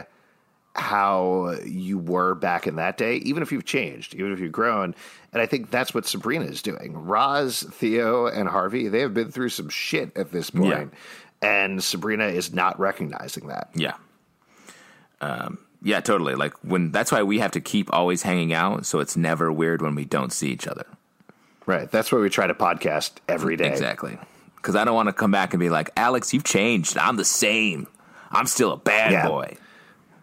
how 0.75 1.57
you 1.65 1.99
were 1.99 2.35
back 2.35 2.67
in 2.67 2.77
that 2.77 2.97
day, 2.97 3.17
even 3.17 3.43
if 3.43 3.53
you've 3.53 3.65
changed, 3.65 4.15
even 4.15 4.33
if 4.33 4.41
you've 4.41 4.53
grown. 4.53 4.95
And 5.33 5.41
I 5.41 5.47
think 5.47 5.71
that's 5.71 5.95
what 5.95 6.07
Sabrina 6.07 6.45
is 6.47 6.63
doing. 6.63 6.95
Roz, 6.95 7.63
Theo, 7.73 8.27
and 8.27 8.49
Harvey, 8.49 8.89
they 8.89 9.01
have 9.01 9.15
been 9.15 9.31
through 9.31 9.51
some 9.51 9.69
shit 9.69 10.17
at 10.17 10.33
this 10.33 10.51
point, 10.51 10.93
And 11.43 11.83
Sabrina 11.83 12.27
is 12.27 12.53
not 12.53 12.79
recognizing 12.81 13.49
that. 13.49 13.71
Yeah. 13.75 13.95
Um, 15.21 15.59
yeah, 15.83 16.01
totally. 16.01 16.35
Like 16.35 16.55
when 16.63 16.91
that's 16.93 17.13
why 17.13 17.23
we 17.23 17.39
have 17.39 17.53
to 17.53 17.61
keep 17.61 17.93
always 17.93 18.23
hanging 18.23 18.53
out, 18.53 18.87
so 18.87 19.01
it's 19.01 19.17
never 19.17 19.53
weird 19.53 19.83
when 19.83 19.95
we 19.95 20.05
don't 20.05 20.33
see 20.33 20.49
each 20.51 20.67
other. 20.67 20.87
Right. 21.67 21.91
That's 21.91 22.11
why 22.13 22.19
we 22.19 22.29
try 22.31 22.47
to 22.47 22.55
podcast 22.55 23.13
every 23.29 23.57
day. 23.57 23.69
Exactly. 23.71 24.19
Because 24.57 24.77
I 24.77 24.85
don't 24.85 24.95
want 24.95 25.09
to 25.09 25.13
come 25.13 25.31
back 25.31 25.53
and 25.53 25.61
be 25.61 25.71
like, 25.71 25.91
Alex, 25.97 26.33
you've 26.35 26.45
changed. 26.45 26.97
I'm 26.99 27.17
the 27.17 27.25
same. 27.25 27.87
I'm 28.31 28.47
still 28.47 28.73
a 28.73 28.77
bad 28.77 29.13
Yeah. 29.13 29.29
boy. 29.29 29.57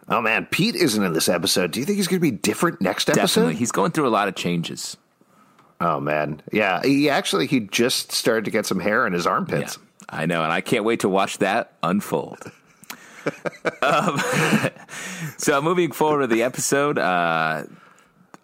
Oh 0.08 0.20
man, 0.20 0.46
Pete 0.46 0.74
isn't 0.74 1.02
in 1.02 1.12
this 1.12 1.28
episode. 1.28 1.70
Do 1.70 1.80
you 1.80 1.86
think 1.86 1.96
he's 1.96 2.08
going 2.08 2.20
to 2.20 2.30
be 2.30 2.30
different 2.32 2.80
next 2.80 3.08
episode? 3.08 3.22
Definitely. 3.22 3.54
He's 3.56 3.72
going 3.72 3.92
through 3.92 4.08
a 4.08 4.10
lot 4.10 4.28
of 4.28 4.34
changes. 4.34 4.96
Oh 5.80 6.00
man, 6.00 6.42
yeah. 6.52 6.80
He 6.82 7.08
actually 7.10 7.46
he 7.46 7.60
just 7.60 8.12
started 8.12 8.44
to 8.44 8.50
get 8.50 8.66
some 8.66 8.80
hair 8.80 9.06
in 9.06 9.12
his 9.12 9.24
Yeah, 9.24 9.30
armpits. 9.32 9.78
I 10.08 10.26
know, 10.26 10.42
and 10.42 10.52
I 10.52 10.60
can't 10.60 10.84
wait 10.84 11.00
to 11.00 11.08
watch 11.08 11.38
that 11.38 11.72
unfold. 11.82 12.38
um, 13.82 14.18
so 15.38 15.62
moving 15.62 15.92
forward 15.92 16.22
to 16.22 16.26
the 16.26 16.42
episode, 16.42 16.98
uh, 16.98 17.64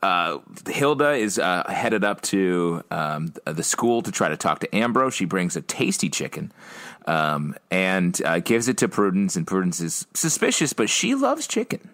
uh, 0.02 0.38
Hilda 0.68 1.12
is 1.12 1.38
uh, 1.38 1.64
headed 1.68 2.04
up 2.04 2.20
to 2.22 2.82
um, 2.90 3.32
the 3.44 3.64
school 3.64 4.02
to 4.02 4.12
try 4.12 4.28
to 4.28 4.36
talk 4.36 4.60
to 4.60 4.74
Ambrose. 4.74 5.14
She 5.14 5.24
brings 5.24 5.56
a 5.56 5.60
tasty 5.62 6.08
chicken 6.08 6.52
um, 7.08 7.56
and 7.70 8.20
uh, 8.24 8.40
gives 8.40 8.68
it 8.68 8.76
to 8.78 8.88
Prudence, 8.88 9.34
and 9.34 9.46
Prudence 9.46 9.80
is 9.80 10.06
suspicious, 10.14 10.72
but 10.72 10.90
she 10.90 11.14
loves 11.14 11.46
chicken. 11.46 11.88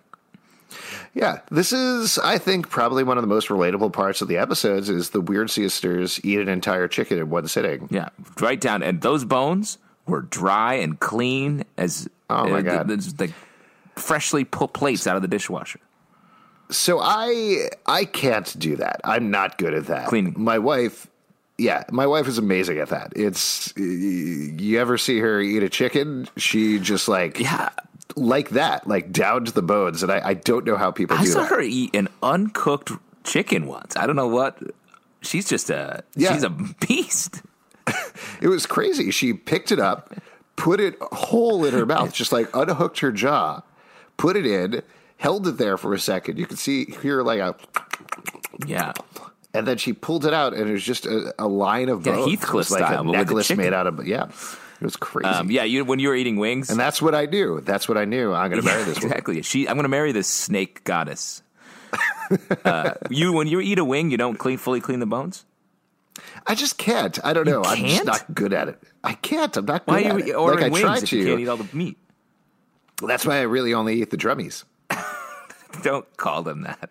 Yeah, 1.14 1.40
this 1.50 1.72
is 1.72 2.18
I 2.18 2.38
think 2.38 2.68
probably 2.68 3.04
one 3.04 3.16
of 3.16 3.22
the 3.22 3.28
most 3.28 3.48
relatable 3.48 3.92
parts 3.92 4.20
of 4.20 4.26
the 4.26 4.38
episodes 4.38 4.90
is 4.90 5.10
the 5.10 5.20
Weird 5.20 5.48
Sisters 5.50 6.20
eat 6.24 6.40
an 6.40 6.48
entire 6.48 6.88
chicken 6.88 7.18
in 7.18 7.30
one 7.30 7.46
sitting. 7.46 7.88
Yeah, 7.90 8.08
right 8.40 8.60
down, 8.60 8.82
and 8.82 9.00
those 9.00 9.24
bones 9.24 9.78
were 10.06 10.22
dry 10.22 10.74
and 10.74 10.98
clean 10.98 11.64
as. 11.78 12.08
Oh, 12.28 12.48
my 12.48 12.58
uh, 12.58 12.62
God. 12.62 12.88
th- 12.88 13.04
th- 13.04 13.20
like, 13.20 13.32
freshly 13.96 14.44
pull 14.44 14.66
plates 14.66 15.06
out 15.06 15.14
of 15.14 15.22
the 15.22 15.28
dishwasher. 15.28 15.78
So 16.70 16.98
I 17.00 17.68
I 17.86 18.06
can't 18.06 18.58
do 18.58 18.76
that. 18.76 19.00
I'm 19.04 19.30
not 19.30 19.58
good 19.58 19.74
at 19.74 19.86
that. 19.86 20.08
Cleaning. 20.08 20.34
My 20.36 20.58
wife, 20.58 21.06
yeah, 21.58 21.84
my 21.90 22.06
wife 22.06 22.26
is 22.28 22.38
amazing 22.38 22.78
at 22.78 22.88
that. 22.88 23.12
It's 23.16 23.72
you 23.76 24.78
ever 24.80 24.98
see 24.98 25.18
her 25.20 25.40
eat 25.40 25.62
a 25.62 25.68
chicken? 25.68 26.28
She 26.36 26.78
just 26.78 27.08
like 27.08 27.38
Yeah. 27.38 27.70
like 28.16 28.50
that, 28.50 28.86
like 28.86 29.12
down 29.12 29.44
to 29.46 29.52
the 29.52 29.62
bones. 29.62 30.02
And 30.02 30.10
I, 30.12 30.20
I 30.30 30.34
don't 30.34 30.64
know 30.64 30.76
how 30.76 30.90
people 30.90 31.16
I 31.16 31.24
saw 31.24 31.40
that. 31.42 31.50
her 31.50 31.60
eat 31.60 31.94
an 31.94 32.08
uncooked 32.22 32.92
chicken 33.24 33.66
once. 33.66 33.96
I 33.96 34.06
don't 34.06 34.16
know 34.16 34.28
what. 34.28 34.58
She's 35.22 35.48
just 35.48 35.70
a 35.70 36.04
Yeah. 36.14 36.32
she's 36.34 36.42
a 36.42 36.50
beast. 36.50 37.42
It 38.40 38.48
was 38.48 38.66
crazy. 38.66 39.10
She 39.10 39.32
picked 39.32 39.72
it 39.72 39.78
up, 39.80 40.14
put 40.56 40.78
it 40.80 40.96
whole 41.00 41.64
in 41.64 41.72
her 41.74 41.84
mouth, 41.86 42.12
just 42.12 42.30
like 42.32 42.48
unhooked 42.54 43.00
her 43.00 43.10
jaw, 43.12 43.62
put 44.16 44.36
it 44.36 44.46
in, 44.46 44.82
held 45.16 45.46
it 45.48 45.56
there 45.58 45.76
for 45.76 45.94
a 45.94 45.98
second. 45.98 46.38
You 46.38 46.46
could 46.46 46.58
see 46.58 46.84
hear 47.02 47.22
like 47.22 47.40
a, 47.40 47.54
Yeah. 48.66 48.92
And 49.54 49.66
then 49.66 49.78
she 49.78 49.92
pulled 49.92 50.26
it 50.26 50.34
out, 50.34 50.52
and 50.52 50.68
it 50.68 50.72
was 50.72 50.84
just 50.84 51.06
a, 51.06 51.34
a 51.38 51.46
line 51.48 51.88
of 51.88 52.04
Yeah, 52.06 52.16
bones. 52.16 52.30
Heathcliff 52.32 52.70
like 52.70 52.84
style, 52.84 53.08
a 53.08 53.12
necklace 53.12 53.50
made 53.56 53.72
out 53.72 53.86
of 53.86 54.06
yeah. 54.06 54.24
It 54.80 54.84
was 54.84 54.96
crazy. 54.96 55.28
Um, 55.28 55.50
yeah, 55.50 55.62
you 55.64 55.84
when 55.84 55.98
you 56.00 56.08
were 56.08 56.14
eating 56.16 56.36
wings, 56.36 56.68
and 56.68 56.78
that's 56.78 57.00
what 57.00 57.14
I 57.14 57.26
knew. 57.26 57.60
That's 57.60 57.88
what 57.88 57.96
I 57.96 58.04
knew. 58.04 58.32
I'm 58.34 58.50
going 58.50 58.60
to 58.60 58.66
marry 58.66 58.80
Yeah, 58.80 58.86
this 58.86 58.96
woman. 58.98 59.12
exactly. 59.12 59.42
She, 59.42 59.66
I'm 59.68 59.76
going 59.76 59.84
to 59.84 59.88
marry 59.88 60.12
this 60.12 60.26
snake 60.28 60.84
goddess. 60.84 61.42
uh, 62.64 62.94
you, 63.08 63.32
when 63.32 63.46
you 63.46 63.60
eat 63.60 63.78
a 63.78 63.84
wing, 63.84 64.10
you 64.10 64.16
don't 64.16 64.36
clean 64.36 64.58
fully 64.58 64.80
clean 64.80 64.98
the 64.98 65.06
bones. 65.06 65.44
I 66.46 66.54
just 66.54 66.76
can't. 66.76 67.18
I 67.24 67.32
don't 67.32 67.46
know. 67.46 67.62
I'm 67.64 67.78
just 67.86 68.04
can't? 68.04 68.34
good 68.34 68.52
at 68.52 68.68
it. 68.68 68.82
I 69.02 69.12
can't. 69.14 69.56
I'm 69.56 69.64
not 69.64 69.86
good 69.86 69.92
Why 69.92 70.02
at 70.02 70.12
are 70.12 70.18
it. 70.18 70.26
you 70.26 70.40
like 70.40 70.62
I 70.62 70.68
wings 70.68 70.80
try 70.80 70.96
if 70.98 71.12
you 71.12 71.22
to. 71.22 71.28
can't 71.30 71.40
eat 71.40 71.48
all 71.48 71.56
the 71.56 71.68
meat? 71.76 71.96
That's 73.02 73.24
why 73.24 73.38
I 73.38 73.42
really 73.42 73.74
only 73.74 74.00
eat 74.02 74.10
the 74.10 74.16
drummies. 74.16 74.64
Don't 75.82 76.06
call 76.16 76.42
them 76.42 76.62
that. 76.62 76.90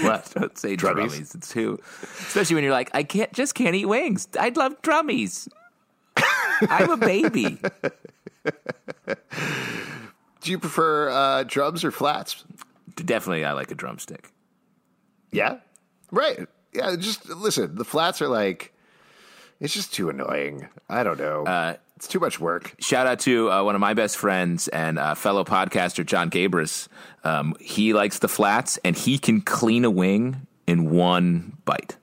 What? 0.00 0.32
Don't 0.38 0.56
say 0.58 0.76
Drummies? 0.76 1.10
drummies. 1.10 1.34
It's 1.34 1.50
too, 1.50 1.78
especially 2.02 2.54
when 2.54 2.64
you're 2.64 2.72
like, 2.72 2.90
I 2.94 3.02
can't 3.02 3.32
just 3.32 3.54
can't 3.54 3.74
eat 3.74 3.86
wings. 3.86 4.28
I'd 4.38 4.56
love 4.56 4.80
drummies. 4.82 5.48
I'm 6.68 6.90
a 6.90 6.96
baby. 6.96 7.58
Do 10.40 10.50
you 10.50 10.58
prefer 10.58 11.10
uh, 11.10 11.42
drums 11.44 11.84
or 11.84 11.90
flats? 11.90 12.44
Definitely, 12.94 13.44
I 13.44 13.52
like 13.52 13.70
a 13.70 13.74
drumstick. 13.74 14.30
Yeah. 15.32 15.58
Right. 16.10 16.46
Yeah. 16.72 16.96
Just 16.96 17.28
listen. 17.28 17.74
The 17.74 17.84
flats 17.84 18.22
are 18.22 18.28
like, 18.28 18.72
it's 19.60 19.74
just 19.74 19.92
too 19.92 20.08
annoying. 20.08 20.68
I 20.88 21.02
don't 21.02 21.18
know. 21.18 21.44
Uh, 21.44 21.76
it's 21.96 22.06
too 22.06 22.20
much 22.20 22.38
work. 22.38 22.74
Shout 22.78 23.06
out 23.06 23.20
to 23.20 23.50
uh, 23.50 23.64
one 23.64 23.74
of 23.74 23.80
my 23.80 23.94
best 23.94 24.16
friends 24.16 24.68
and 24.68 24.98
uh, 24.98 25.14
fellow 25.14 25.44
podcaster 25.44 26.04
John 26.04 26.30
Gabrus. 26.30 26.88
Um, 27.24 27.56
he 27.58 27.92
likes 27.92 28.18
the 28.18 28.28
flats, 28.28 28.78
and 28.84 28.96
he 28.96 29.18
can 29.18 29.40
clean 29.40 29.84
a 29.84 29.90
wing 29.90 30.46
in 30.66 30.90
one 30.90 31.56
bite. 31.64 31.96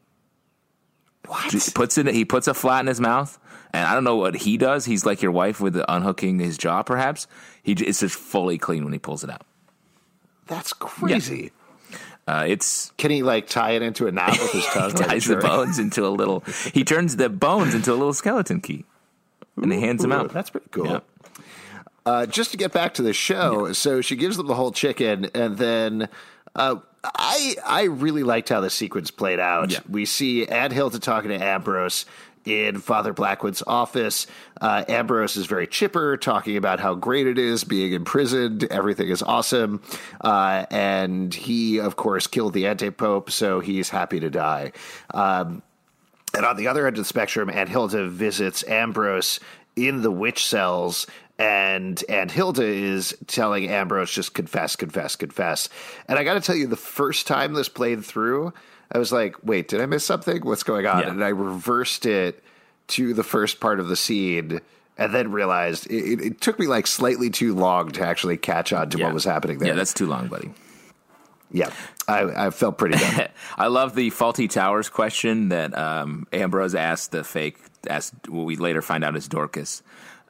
What? 1.28 1.52
He 1.54 1.60
puts 1.74 1.98
it. 1.98 2.08
He 2.08 2.26
puts 2.26 2.48
a 2.48 2.54
flat 2.54 2.82
in 2.82 2.88
his 2.88 3.00
mouth, 3.00 3.40
and 3.72 3.86
I 3.88 3.94
don't 3.94 4.04
know 4.04 4.18
what 4.18 4.36
he 4.36 4.58
does. 4.58 4.86
He's 4.86 5.06
like 5.06 5.22
your 5.22 5.32
wife 5.32 5.62
with 5.62 5.74
the 5.74 5.92
unhooking 5.92 6.40
his 6.40 6.58
jaw. 6.58 6.84
Perhaps 6.84 7.28
he 7.62 7.74
it's 7.74 8.02
just 8.02 8.16
fully 8.16 8.58
clean 8.58 8.84
when 8.84 8.94
he 8.94 9.00
pulls 9.00 9.24
it 9.24 9.30
out. 9.30 9.46
That's 10.48 10.74
crazy. 10.74 11.52
Uh, 12.28 12.46
it's 12.48 12.92
Can 12.98 13.12
he 13.12 13.22
like 13.22 13.48
tie 13.48 13.72
it 13.72 13.82
into 13.82 14.08
a 14.08 14.12
knot 14.12 14.32
with 14.32 14.52
his 14.52 14.66
tongue? 14.74 14.92
like 14.94 15.08
ties 15.08 15.26
the 15.26 15.38
bones 15.38 15.78
into 15.80 16.06
a 16.06 16.10
little. 16.10 16.42
He 16.74 16.84
turns 16.84 17.16
the 17.18 17.30
bones 17.30 17.74
into 17.76 17.92
a 17.92 17.96
little 17.96 18.14
skeleton 18.14 18.62
key, 18.62 18.86
and 19.62 19.72
he 19.72 19.80
hands 19.80 20.02
them 20.02 20.12
out. 20.12 20.32
That's 20.32 20.50
pretty 20.50 20.70
cool. 20.72 20.88
Yeah. 20.88 21.00
Uh, 22.06 22.26
just 22.26 22.52
to 22.52 22.58
get 22.58 22.74
back 22.74 22.94
to 22.96 23.02
the 23.02 23.14
show, 23.14 23.72
so 23.72 24.02
she 24.02 24.16
gives 24.16 24.36
them 24.36 24.48
the 24.48 24.56
whole 24.56 24.74
chicken, 24.74 25.30
and 25.34 25.58
then 25.58 26.10
uh, 26.56 26.76
I 27.04 27.56
I 27.66 27.84
really 27.84 28.24
liked 28.24 28.50
how 28.50 28.60
the 28.60 28.70
sequence 28.70 29.10
played 29.10 29.40
out. 29.40 29.72
Yeah. 29.72 29.80
We 29.90 30.06
see 30.06 30.46
Aunt 30.46 30.74
Hilda 30.74 31.00
talking 31.00 31.30
to 31.30 31.42
Ambrose 31.42 32.06
in 32.46 32.80
Father 32.80 33.14
Blackwood's 33.14 33.64
office. 33.66 34.28
Uh, 34.60 34.84
Ambrose 34.88 35.38
is 35.38 35.46
very 35.46 35.68
chipper, 35.68 36.18
talking 36.18 36.58
about 36.58 36.80
how 36.80 36.94
great 36.94 37.28
it 37.28 37.38
is 37.38 37.64
being 37.64 37.94
imprisoned. 37.94 38.66
Everything 38.66 39.10
is 39.10 39.24
awesome, 39.24 39.82
uh, 40.22 40.66
and 40.70 41.34
he, 41.34 41.80
of 41.80 41.96
course, 41.96 42.28
killed 42.28 42.54
the 42.54 42.68
anti 42.68 42.90
pope, 42.90 43.32
so 43.32 43.60
he's 43.60 43.90
happy 43.90 44.20
to 44.20 44.30
die. 44.30 44.72
Um, 45.14 45.64
and 46.34 46.46
on 46.46 46.58
the 46.58 46.68
other 46.68 46.88
end 46.88 46.98
of 46.98 47.04
the 47.04 47.08
spectrum, 47.08 47.50
Aunt 47.50 47.70
Hilda 47.70 48.08
visits 48.08 48.64
Ambrose 48.68 49.40
in 49.76 50.02
the 50.02 50.12
witch 50.12 50.46
cells, 50.46 51.08
and 51.40 52.04
Aunt 52.10 52.32
Hilda 52.32 52.64
is 52.64 53.16
telling 53.28 53.68
Ambrose, 53.68 54.12
just 54.12 54.34
confess, 54.34 54.76
confess, 54.76 55.16
confess. 55.16 55.70
And 56.08 56.20
I 56.20 56.24
got 56.24 56.36
to 56.36 56.42
tell 56.42 56.56
you, 56.56 56.68
the 56.68 56.76
first 56.76 57.26
time 57.28 57.54
this 57.54 57.70
played 57.70 58.06
through, 58.06 58.54
I 58.92 59.00
was 59.00 59.12
like, 59.12 59.36
wait, 59.44 59.68
did 59.68 59.82
I 59.82 59.86
miss 59.88 60.04
something? 60.06 60.46
What's 60.46 60.64
going 60.64 60.86
on? 60.86 61.02
Yeah. 61.04 61.10
And 61.10 61.24
I 61.24 61.30
reversed 61.30 62.06
it 62.06 62.44
to 62.90 63.14
the 63.16 63.24
first 63.24 63.60
part 63.60 63.80
of 63.80 63.88
the 63.88 63.96
scene. 63.96 64.62
And 64.96 65.12
then 65.12 65.32
realized 65.32 65.88
it, 65.90 66.04
it, 66.04 66.22
it 66.22 66.42
took 66.42 66.60
me 66.60 66.68
like 66.68 66.86
slightly 66.86 67.32
too 67.32 67.56
long 67.56 67.92
to 67.94 68.06
actually 68.06 68.38
catch 68.38 68.72
on 68.72 68.92
to 68.92 69.00
Yeah. 69.00 69.06
what 69.06 69.16
was 69.16 69.24
happening 69.24 69.58
there. 69.58 69.70
Yeah, 69.70 69.74
that's 69.74 69.92
too 69.94 70.06
long, 70.06 70.28
buddy. 70.28 70.52
yeah. 71.52 71.72
I, 72.08 72.48
I 72.48 72.50
felt 72.50 72.78
pretty 72.78 72.98
dumb. 72.98 73.28
I 73.58 73.68
love 73.68 73.96
the 73.96 74.10
Fawlty 74.12 74.50
Towers 74.50 74.90
question 74.90 75.50
that 75.50 75.78
um, 75.78 76.28
Ambrose 76.34 76.76
asked 76.76 77.12
the 77.12 77.24
fake. 77.24 77.58
Asked 77.90 78.30
what 78.30 78.46
we 78.46 78.56
later 78.56 78.82
find 78.82 79.04
out 79.04 79.16
is 79.16 79.28
Dorcas. 79.28 79.82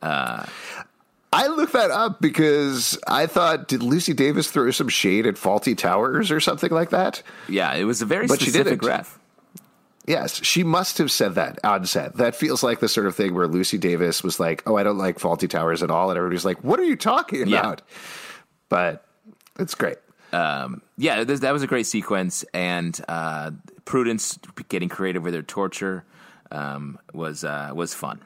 I 0.02 1.48
looked 1.48 1.74
that 1.74 1.90
up 1.90 2.22
because 2.22 2.98
I 3.08 3.26
thought, 3.26 3.68
did 3.68 3.82
Lucy 3.82 4.14
Davis 4.14 4.52
throw 4.52 4.70
some 4.72 4.90
shade 4.90 5.26
at 5.26 5.36
Fawlty 5.36 5.76
Towers 5.78 6.30
or 6.32 6.40
something 6.40 6.72
like 6.72 6.92
that? 6.92 7.24
Yeah, 7.50 7.74
it 7.74 7.86
was 7.86 8.02
a 8.02 8.06
very 8.06 8.28
But 8.28 8.40
she 8.40 8.46
specific 8.52 8.82
didn't. 8.82 8.88
ref. 8.88 9.20
Yes, 10.06 10.44
she 10.44 10.64
must 10.64 10.98
have 11.00 11.12
said 11.12 11.36
that 11.36 11.60
on 11.64 11.86
set. 11.86 12.18
That 12.18 12.36
feels 12.36 12.62
like 12.62 12.82
the 12.82 12.90
sort 12.90 13.08
of 13.08 13.16
thing 13.16 13.34
where 13.34 13.48
Lucy 13.48 13.78
Davis 13.78 14.22
was 14.22 14.38
like, 14.40 14.62
"Oh, 14.68 14.76
I 14.76 14.84
don't 14.84 14.98
like 14.98 15.18
Fawlty 15.18 15.50
Towers 15.50 15.82
at 15.82 15.90
all," 15.90 16.10
and 16.12 16.18
everybody's 16.18 16.44
like, 16.44 16.62
"What 16.64 16.78
are 16.80 16.84
you 16.84 16.98
talking 16.98 17.48
Yeah. 17.48 17.60
about?" 17.62 17.82
But 18.68 19.06
it's 19.58 19.76
great. 19.76 19.98
Yeah, 20.98 21.24
th- 21.24 21.40
that 21.40 21.52
was 21.52 21.64
a 21.64 21.68
great 21.68 21.86
sequence, 21.86 22.44
and 22.54 23.00
uh, 23.08 23.52
Prudence 23.86 24.40
getting 24.70 24.90
creative 24.90 25.24
with 25.24 25.34
her 25.34 25.44
torture 25.44 26.04
um, 26.52 27.00
was 27.14 27.44
uh, 27.44 27.72
was 27.74 27.94
fun. 27.94 28.22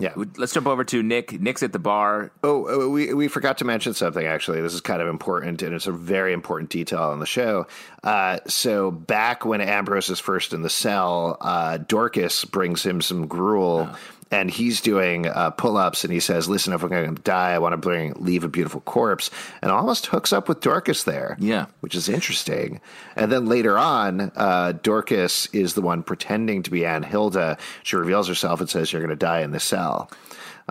yeah. 0.00 0.14
Let's 0.36 0.52
jump 0.52 0.66
over 0.66 0.82
to 0.84 1.02
Nick. 1.02 1.40
Nick's 1.40 1.62
at 1.62 1.72
the 1.72 1.78
bar. 1.78 2.32
Oh, 2.42 2.86
uh, 2.86 2.88
we 2.88 3.14
we 3.14 3.28
forgot 3.28 3.58
to 3.58 3.64
mention 3.64 3.94
something. 3.94 4.26
Actually, 4.26 4.60
this 4.62 4.74
is 4.74 4.80
kind 4.80 5.00
of 5.00 5.06
important, 5.06 5.62
and 5.62 5.74
it's 5.74 5.86
a 5.86 5.92
very 5.92 6.32
important 6.32 6.70
detail 6.70 7.02
on 7.02 7.20
the 7.20 7.26
show. 7.26 7.66
Uh, 8.02 8.40
so 8.48 8.90
back 8.90 9.44
when 9.44 9.60
Ambrose 9.60 10.10
is 10.10 10.18
first 10.18 10.52
in 10.52 10.62
the 10.62 10.70
cell, 10.70 11.36
uh, 11.40 11.78
Dorcas 11.78 12.44
brings 12.44 12.84
him 12.84 13.00
some 13.00 13.28
gruel, 13.28 13.90
and 14.32 14.50
he's 14.50 14.80
doing 14.80 15.26
uh, 15.26 15.50
pull 15.50 15.76
ups, 15.76 16.04
and 16.04 16.12
he 16.12 16.20
says, 16.20 16.48
"Listen, 16.48 16.72
if 16.72 16.82
I'm 16.82 16.88
going 16.88 17.14
to 17.16 17.22
die, 17.22 17.50
I 17.52 17.58
want 17.58 17.72
to 17.72 17.76
bring 17.76 18.14
leave 18.16 18.44
a 18.44 18.48
beautiful 18.48 18.80
corpse," 18.82 19.30
and 19.60 19.70
almost 19.70 20.06
hooks 20.06 20.32
up 20.32 20.48
with 20.48 20.60
Dorcas 20.60 21.04
there. 21.04 21.36
Yeah. 21.40 21.66
which 21.80 21.94
is 21.94 22.08
interesting. 22.08 22.80
And 23.16 23.30
then 23.32 23.46
later 23.46 23.76
on, 23.76 24.30
uh, 24.36 24.72
Dorcas 24.82 25.46
is 25.52 25.74
the 25.74 25.82
one 25.82 26.02
pretending 26.02 26.62
to 26.62 26.70
be 26.70 26.86
Aunt 26.86 27.04
Hilda. 27.04 27.58
She 27.82 27.96
reveals 27.96 28.28
herself 28.28 28.60
and 28.60 28.70
says, 28.70 28.92
"You're 28.92 29.02
going 29.02 29.10
to 29.10 29.16
die 29.16 29.40
in 29.40 29.50
the 29.50 29.60
cell." 29.60 30.10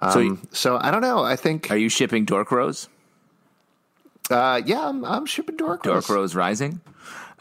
Um, 0.01 0.11
So 0.11 0.19
you- 0.19 0.39
so 0.51 0.77
I 0.81 0.91
don't 0.91 1.01
know. 1.01 1.23
I 1.23 1.35
think 1.35 1.69
Are 1.71 1.77
you 1.77 1.89
shipping 1.89 2.23
Dork 2.25 2.51
Rose? 2.51 2.87
uh, 4.31 4.61
yeah, 4.65 4.87
I'm, 4.87 5.03
I'm 5.03 5.25
shipping 5.25 5.57
Dork 5.57 5.85
Rose. 5.85 6.05
Dork 6.07 6.15
Rose 6.17 6.35
Rising. 6.35 6.81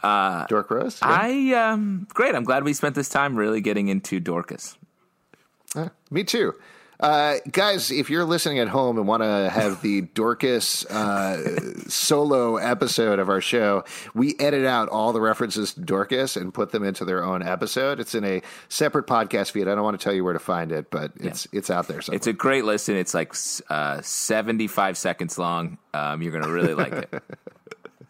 Dork 0.01 0.71
Rose. 0.71 0.99
yeah. 1.01 1.07
I 1.21 1.53
um 1.71 2.07
great. 2.13 2.33
I'm 2.35 2.43
glad 2.43 2.63
we 2.63 2.73
spent 2.73 2.95
this 2.95 3.09
time 3.09 3.35
really 3.35 3.61
getting 3.61 3.89
into 3.89 4.19
Dorcas. 4.19 4.77
Uh, 5.75 5.89
me 6.09 6.23
too. 6.23 6.53
Uh, 6.99 7.37
guys, 7.49 7.91
if 7.91 8.09
you're 8.09 8.25
listening 8.25 8.59
at 8.59 8.67
home 8.67 8.97
and 8.97 9.07
want 9.07 9.23
to 9.23 9.49
have 9.49 9.81
the 9.81 10.01
Dorcas 10.13 10.85
uh, 10.87 11.71
solo 11.87 12.57
episode 12.57 13.19
of 13.19 13.29
our 13.29 13.39
show, 13.39 13.85
we 14.13 14.35
edit 14.37 14.65
out 14.65 14.89
all 14.89 15.13
the 15.13 15.21
references 15.21 15.73
to 15.75 15.79
Dorcas 15.79 16.35
and 16.35 16.53
put 16.53 16.71
them 16.71 16.83
into 16.83 17.05
their 17.05 17.23
own 17.23 17.41
episode. 17.41 18.01
It's 18.01 18.15
in 18.15 18.25
a 18.25 18.41
separate 18.67 19.07
podcast 19.07 19.51
feed. 19.51 19.69
I 19.69 19.75
don't 19.75 19.83
want 19.83 19.97
to 19.97 20.03
tell 20.03 20.13
you 20.13 20.25
where 20.25 20.33
to 20.33 20.39
find 20.39 20.73
it, 20.73 20.91
but 20.91 21.13
it's 21.15 21.47
it's 21.53 21.69
out 21.69 21.87
there. 21.87 22.01
Somewhere. 22.01 22.17
It's 22.17 22.27
a 22.27 22.33
great 22.33 22.65
listen. 22.65 22.97
It's 22.97 23.13
like 23.13 23.33
uh, 23.69 24.01
75 24.01 24.97
seconds 24.97 25.37
long. 25.37 25.77
Um, 25.93 26.21
you're 26.21 26.33
going 26.33 26.43
to 26.43 26.51
really 26.51 26.73
like 26.73 26.91
it. 26.93 27.23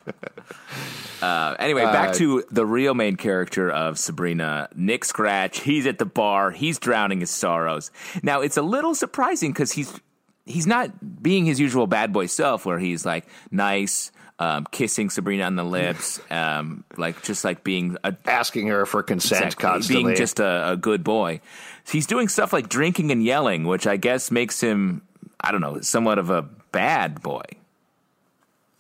Uh, 1.22 1.56
anyway, 1.60 1.84
back 1.84 2.14
to 2.16 2.44
the 2.52 2.66
real 2.66 2.94
main 2.94 3.16
character 3.16 3.70
of 3.70 4.00
Sabrina, 4.00 4.70
Nick 4.76 5.04
Scratch. 5.06 5.60
He's 5.62 5.86
at 5.86 5.98
the 5.98 6.06
bar. 6.06 6.52
He's 6.52 6.80
drowning 6.80 7.20
his 7.20 7.30
sorrows. 7.30 7.92
Now, 8.24 8.42
it's 8.42 8.58
a 8.58 8.62
little 8.62 8.96
surprising 8.96 9.52
because 9.52 9.72
he's 9.72 10.00
he's 10.46 10.66
not 10.68 11.22
being 11.22 11.46
his 11.46 11.60
usual 11.60 11.88
bad 11.88 12.14
boy 12.14 12.28
self, 12.28 12.66
where 12.66 12.80
he's 12.80 13.06
like 13.06 13.28
nice, 13.52 14.12
um, 14.40 14.66
kissing 14.72 15.10
Sabrina 15.10 15.44
on 15.44 15.56
the 15.56 15.64
lips, 15.66 16.22
um, 16.32 16.84
like 16.98 17.22
just 17.24 17.44
like 17.44 17.64
being 17.64 17.98
a 18.04 18.16
asking 18.26 18.68
her 18.68 18.86
for 18.86 19.04
consent 19.04 19.44
Exactly. 19.46 19.62
constantly. 19.70 20.04
Being 20.06 20.16
just 20.16 20.40
a, 20.40 20.72
a 20.72 20.78
good 20.78 21.04
boy. 21.04 21.42
He's 21.92 22.08
doing 22.08 22.28
stuff 22.30 22.54
like 22.54 22.70
drinking 22.70 23.12
and 23.12 23.24
yelling, 23.24 23.66
which 23.66 23.88
I 23.88 23.98
guess 23.98 24.30
makes 24.32 24.62
him, 24.62 25.02
I 25.42 25.52
don't 25.52 25.62
know, 25.62 25.82
somewhat 25.82 26.20
of 26.20 26.30
a 26.30 26.44
bad 26.72 27.22
boy. 27.22 27.42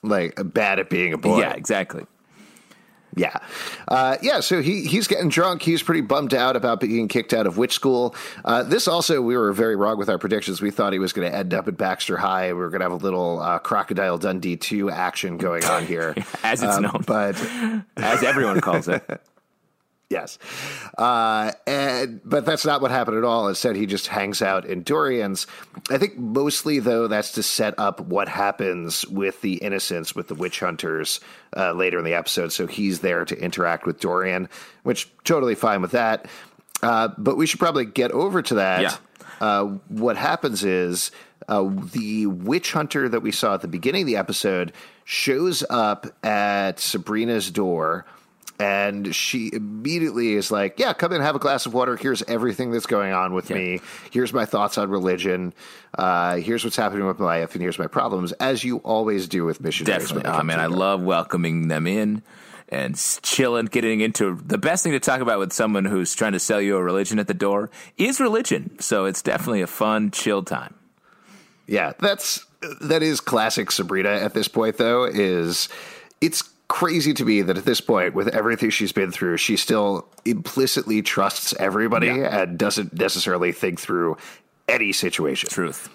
like 0.03 0.39
bad 0.53 0.79
at 0.79 0.89
being 0.89 1.13
a 1.13 1.17
boy. 1.17 1.39
Yeah, 1.39 1.53
exactly. 1.53 2.05
Yeah. 3.16 3.36
Uh, 3.88 4.18
yeah, 4.22 4.39
so 4.39 4.62
he, 4.62 4.86
he's 4.86 5.07
getting 5.07 5.30
drunk. 5.30 5.62
He's 5.64 5.82
pretty 5.82 6.01
bummed 6.01 6.34
out 6.34 6.55
about 6.55 6.80
being 6.80 7.07
kicked 7.07 7.34
out 7.34 7.47
of 7.47 7.57
witch 7.57 7.74
school. 7.74 8.16
Uh, 8.45 8.64
this 8.64 8.88
also, 8.88 9.22
we 9.22 9.36
were 9.36 9.51
very 9.51 9.76
wrong 9.76 9.97
with 9.97 10.10
our 10.10 10.18
predictions. 10.20 10.62
We 10.62 10.70
thought 10.72 10.93
he 10.93 10.99
was 10.99 11.12
going 11.14 11.30
to 11.30 11.36
end 11.36 11.53
up 11.53 11.68
at 11.68 11.76
Baxter 11.78 12.18
High. 12.18 12.47
We 12.53 12.60
were 12.60 12.70
going 12.70 12.82
to 12.82 12.86
have 12.86 12.91
a 12.91 13.03
little 13.03 13.39
uh, 13.39 13.60
Crocodile 13.60 14.18
Dundee 14.18 14.57
2 14.57 14.89
action 14.91 15.38
going 15.38 15.66
on 15.66 15.86
here. 15.86 16.14
as 16.43 16.62
it's 16.62 16.76
Um, 16.76 16.84
known. 16.84 17.03
But 17.07 17.36
As 17.97 18.22
everyone 18.24 18.62
calls 18.62 18.88
it. 18.88 19.03
Yes, 20.10 20.39
uh, 20.97 21.51
and 21.68 22.20
but 22.26 22.43
that's 22.43 22.66
not 22.66 22.82
what 22.82 22.89
happened 22.89 23.18
at 23.18 23.24
all. 23.24 23.47
Instead, 23.47 23.76
he 23.76 23.86
just 23.86 24.07
hangs 24.07 24.41
out 24.41 24.66
in 24.66 24.82
Dorian's. 24.82 25.45
I 25.91 25.99
think 25.99 26.18
mostly 26.18 26.80
though 26.80 27.07
that's 27.07 27.34
to 27.34 27.43
set 27.43 27.78
up 27.78 28.01
what 28.01 28.28
happens 28.28 29.05
with 29.07 29.39
the 29.41 29.57
innocents, 29.57 30.16
with 30.16 30.28
the 30.28 30.34
witch 30.34 30.62
hunters 30.62 31.20
uh, 31.55 31.74
later 31.74 31.99
in 31.99 32.05
the 32.05 32.16
episode. 32.16 32.51
So 32.51 32.66
he's 32.66 33.01
there 33.01 33.24
to 33.24 33.39
interact 33.39 33.86
with 33.86 33.99
Dorian, 33.99 34.49
which 34.82 35.07
totally 35.26 35.53
fine 35.53 35.82
with 35.82 35.91
that. 35.91 36.26
Uh, 36.82 37.10
but 37.18 37.38
we 37.38 37.45
should 37.45 37.60
probably 37.60 37.86
get 37.86 38.12
over 38.12 38.41
to 38.41 38.55
that. 38.55 38.82
Yeah. 38.82 38.95
Uh, 39.39 39.66
what 39.89 40.18
happens 40.18 40.64
is 40.64 41.12
uh, 41.47 41.70
the 41.93 42.26
witch 42.26 42.74
hunter 42.74 43.10
that 43.10 43.22
we 43.22 43.32
saw 43.32 43.53
at 43.53 43.62
the 43.62 43.68
beginning 43.68 44.03
of 44.03 44.07
the 44.07 44.18
episode 44.18 44.74
shows 45.05 45.64
up 45.70 46.07
at 46.24 46.80
Sabrina's 46.80 47.51
door. 47.51 48.05
And 48.60 49.16
she 49.16 49.49
immediately 49.53 50.34
is 50.34 50.51
like, 50.51 50.80
Yeah, 50.80 50.91
come 50.93 51.14
in, 51.14 51.22
have 51.22 51.36
a 51.36 51.39
glass 51.39 51.66
of 51.66 51.74
water. 51.74 51.95
Here's 51.95 52.22
everything 52.24 52.72
that's 52.72 52.86
going 52.86 53.14
on 53.14 53.34
with 53.34 53.49
me. 53.49 53.80
Here's 54.12 54.34
my 54.34 54.45
thoughts 54.45 54.78
on 54.78 54.89
religion. 54.89 55.53
Uh, 55.97 56.38
here's 56.38 56.64
what's 56.64 56.76
happening 56.76 57.07
with 57.07 57.20
my 57.20 57.26
life, 57.26 57.53
and 57.55 57.62
here's 57.62 57.80
my 57.80 57.88
problems, 57.88 58.34
as 58.34 58.64
you 58.64 58.78
always 58.80 59.28
do 59.28 59.45
with 59.45 59.62
missionaries. 59.62 60.10
Definitely. 60.10 60.30
Oh 60.30 60.43
man, 60.43 60.60
I 60.60 60.66
love 60.66 61.01
welcoming 61.01 61.70
them 61.70 61.88
in 61.88 62.22
and 62.70 62.95
chilling, 63.24 63.66
getting 63.66 64.01
into 64.01 64.36
the 64.45 64.57
best 64.57 64.84
thing 64.84 64.93
to 64.93 64.99
talk 64.99 65.22
about 65.22 65.39
with 65.39 65.51
someone 65.51 65.86
who's 65.86 66.14
trying 66.14 66.34
to 66.34 66.39
sell 66.39 66.62
you 66.62 66.78
a 66.78 66.84
religion 66.84 67.20
at 67.20 67.28
the 67.28 67.34
door 67.34 67.70
is 67.97 68.20
religion. 68.20 68.80
So 68.80 69.05
it's 69.05 69.22
definitely 69.22 69.62
a 69.62 69.68
fun, 69.68 70.12
chill 70.12 70.43
time. 70.43 70.76
Yeah, 71.66 71.93
that's 71.99 72.45
that 72.82 73.03
is 73.03 73.22
classic 73.22 73.72
Sabrina 73.72 74.10
at 74.10 74.34
this 74.34 74.47
point 74.47 74.78
though 74.78 75.05
is 75.05 75.70
it's 76.20 76.43
crazy 76.70 77.13
to 77.15 77.26
me 77.26 77.41
that 77.41 77.57
at 77.57 77.65
this 77.65 77.82
point 77.82 78.13
with 78.13 78.28
everything 78.30 78.70
she's 78.70 78.91
been 78.93 79.11
through 79.11 79.36
she 79.38 79.57
still 79.57 80.07
implicitly 80.24 81.01
trusts 81.01 81.53
everybody 81.59 82.07
Yeah. 82.07 82.41
and 82.43 82.57
doesn't 82.57 82.93
necessarily 82.93 83.51
think 83.51 83.80
through 83.80 84.15
any 84.67 84.91
situation. 84.93 85.49
Truth. 85.49 85.89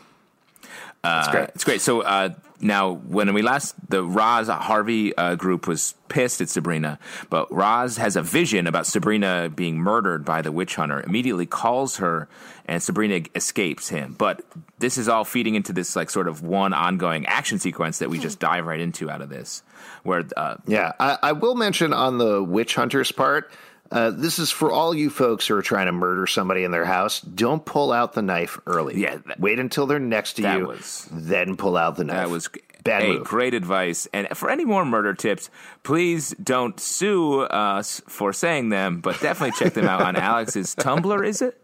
It's 1.05 1.29
great. 1.29 1.49
It's 1.55 1.65
great. 1.65 1.81
So 1.81 2.01
uh, 2.03 2.31
now, 2.61 2.93
when 2.93 3.33
we 3.35 3.43
last, 3.43 3.75
the 3.91 4.03
Roz 4.03 4.49
Harvey 4.49 5.15
uh, 5.17 5.35
group 5.35 5.67
was 5.67 5.95
pissed 6.09 6.41
at 6.41 6.49
Sabrina, 6.49 6.99
but 7.29 7.53
Roz 7.53 7.99
has 7.99 8.17
a 8.17 8.23
vision 8.23 8.67
about 8.67 8.87
Sabrina 8.87 9.51
being 9.55 9.77
murdered 9.77 10.25
by 10.25 10.41
the 10.41 10.51
witch 10.51 10.77
hunter. 10.77 11.03
Immediately 11.03 11.47
calls 11.47 11.99
her, 11.99 12.29
and 12.67 12.83
Sabrina 12.83 13.21
escapes 13.35 13.89
him. 13.89 14.15
But 14.17 14.43
this 14.79 14.97
is 14.97 15.09
all 15.09 15.25
feeding 15.25 15.57
into 15.57 15.73
this 15.73 15.95
like 15.95 16.09
sort 16.09 16.29
of 16.29 16.43
one 16.43 16.73
ongoing 16.73 17.27
action 17.27 17.59
sequence 17.59 17.99
that 17.99 18.09
we 18.09 18.19
just 18.19 18.39
dive 18.39 18.65
right 18.65 18.81
into 18.81 19.11
out 19.11 19.21
of 19.21 19.29
this, 19.29 19.63
where 20.03 20.25
uh, 20.37 20.57
Yeah, 20.67 20.93
I, 20.99 21.19
I 21.23 21.33
will 21.33 21.57
mention 21.57 21.93
on 21.93 22.19
the 22.19 22.43
witch 22.43 22.77
hunters 22.77 23.13
part. 23.13 23.51
Uh, 23.91 24.11
this 24.11 24.39
is 24.39 24.51
for 24.51 24.73
all 24.73 24.95
you 24.95 25.11
folks 25.11 25.47
who 25.47 25.55
are 25.55 25.63
trying 25.63 25.87
to 25.87 25.93
murder 25.93 26.27
somebody 26.27 26.65
in 26.65 26.71
their 26.71 26.85
house. 26.87 27.21
Don't 27.21 27.65
pull 27.65 27.93
out 27.93 28.15
the 28.15 28.23
knife 28.23 28.59
early. 28.67 29.01
Yeah, 29.01 29.19
that- 29.27 29.39
wait 29.39 29.59
until 29.59 29.87
they're 29.87 29.99
next 30.01 30.35
to 30.35 30.43
that 30.43 30.59
you, 30.59 30.67
was- 30.67 31.09
then 31.13 31.57
pull 31.57 31.77
out 31.77 31.97
the 31.97 32.05
knife. 32.05 32.17
That 32.17 32.31
was 32.31 32.49
bad 32.83 33.07
move. 33.09 33.25
great 33.25 33.55
advice. 33.55 34.09
And 34.13 34.27
for 34.37 34.51
any 34.51 34.65
more 34.65 34.85
murder 34.85 35.15
tips, 35.15 35.49
please 35.85 36.31
don't 36.43 36.79
sue 36.81 37.41
us 37.43 38.03
for 38.09 38.33
saying 38.33 38.71
them, 38.71 39.01
but 39.01 39.21
definitely 39.21 39.53
check 39.59 39.75
them 39.75 39.87
out 39.87 40.03
on 40.03 40.17
Alex's 40.17 40.75
Tumblr. 40.75 41.27
Is 41.27 41.41
it? 41.43 41.61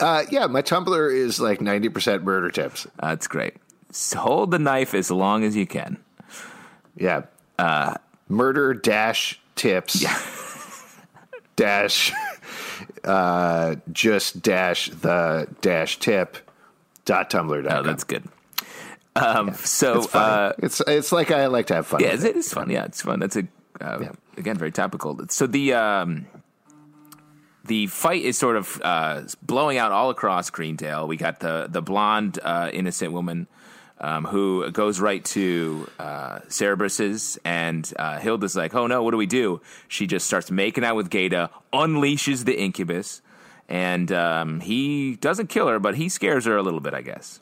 Uh, 0.00 0.24
yeah, 0.30 0.46
my 0.46 0.62
Tumblr 0.62 1.14
is 1.14 1.38
like 1.38 1.60
ninety 1.60 1.88
percent 1.90 2.24
murder 2.24 2.50
tips. 2.50 2.86
That's 3.00 3.26
great. 3.28 3.54
S- 3.90 4.14
Hold 4.14 4.50
the 4.50 4.58
knife 4.58 4.94
as 4.94 5.10
long 5.10 5.44
as 5.44 5.54
you 5.54 5.66
can. 5.66 5.98
Yeah. 6.96 7.22
Uh, 7.58 7.94
murder 8.28 8.72
dash 8.74 9.38
tips 9.54 10.02
dash 11.58 12.12
uh, 13.04 13.74
just 13.92 14.40
dash 14.40 14.88
the 14.90 15.46
dash 15.60 15.98
tip 15.98 16.38
dot 17.04 17.28
tumblr 17.30 17.62
dot 17.64 17.78
Oh, 17.80 17.82
that's 17.82 18.04
good. 18.04 18.24
Um, 19.16 19.52
so, 19.54 19.98
It's 19.98 20.14
uh, 20.14 20.52
it's 20.58 20.80
it's 20.86 21.10
like 21.12 21.30
I 21.32 21.46
like 21.46 21.66
to 21.66 21.74
have 21.74 21.86
fun. 21.88 22.00
yeah, 22.00 22.14
it 22.14 22.36
is 22.36 22.52
fun. 22.52 22.70
Yeah, 22.70 22.84
it's 22.84 23.02
fun. 23.02 23.18
That's 23.18 23.36
a 23.36 23.46
uh, 23.80 23.98
Yeah. 24.00 24.12
again 24.36 24.56
very 24.56 24.70
topical. 24.70 25.18
So 25.28 25.46
the 25.48 25.74
um, 25.74 26.26
the 27.64 27.88
fight 27.88 28.22
is 28.22 28.38
sort 28.38 28.56
of 28.56 28.80
uh, 28.84 29.22
blowing 29.42 29.76
out 29.78 29.90
all 29.92 30.10
across 30.10 30.50
Greendale. 30.50 31.08
We 31.08 31.16
got 31.16 31.40
the 31.40 31.66
the 31.68 31.82
blonde 31.82 32.38
uh, 32.42 32.70
innocent 32.72 33.12
woman 33.12 33.48
um, 34.00 34.24
who 34.24 34.70
goes 34.70 35.00
right 35.00 35.24
to 35.26 35.88
uh, 35.98 36.40
Cerberus's, 36.48 37.38
and 37.44 37.90
uh, 37.98 38.18
Hilda's 38.18 38.56
like, 38.56 38.74
"Oh 38.74 38.86
no, 38.86 39.02
what 39.02 39.12
do 39.12 39.16
we 39.16 39.26
do?" 39.26 39.60
She 39.88 40.06
just 40.06 40.26
starts 40.26 40.50
making 40.50 40.84
out 40.84 40.96
with 40.96 41.10
Gaeta, 41.10 41.50
unleashes 41.72 42.44
the 42.44 42.58
incubus, 42.58 43.22
and 43.68 44.10
um, 44.12 44.60
he 44.60 45.16
doesn't 45.16 45.48
kill 45.48 45.68
her, 45.68 45.78
but 45.78 45.96
he 45.96 46.08
scares 46.08 46.44
her 46.46 46.56
a 46.56 46.62
little 46.62 46.80
bit, 46.80 46.94
I 46.94 47.02
guess. 47.02 47.40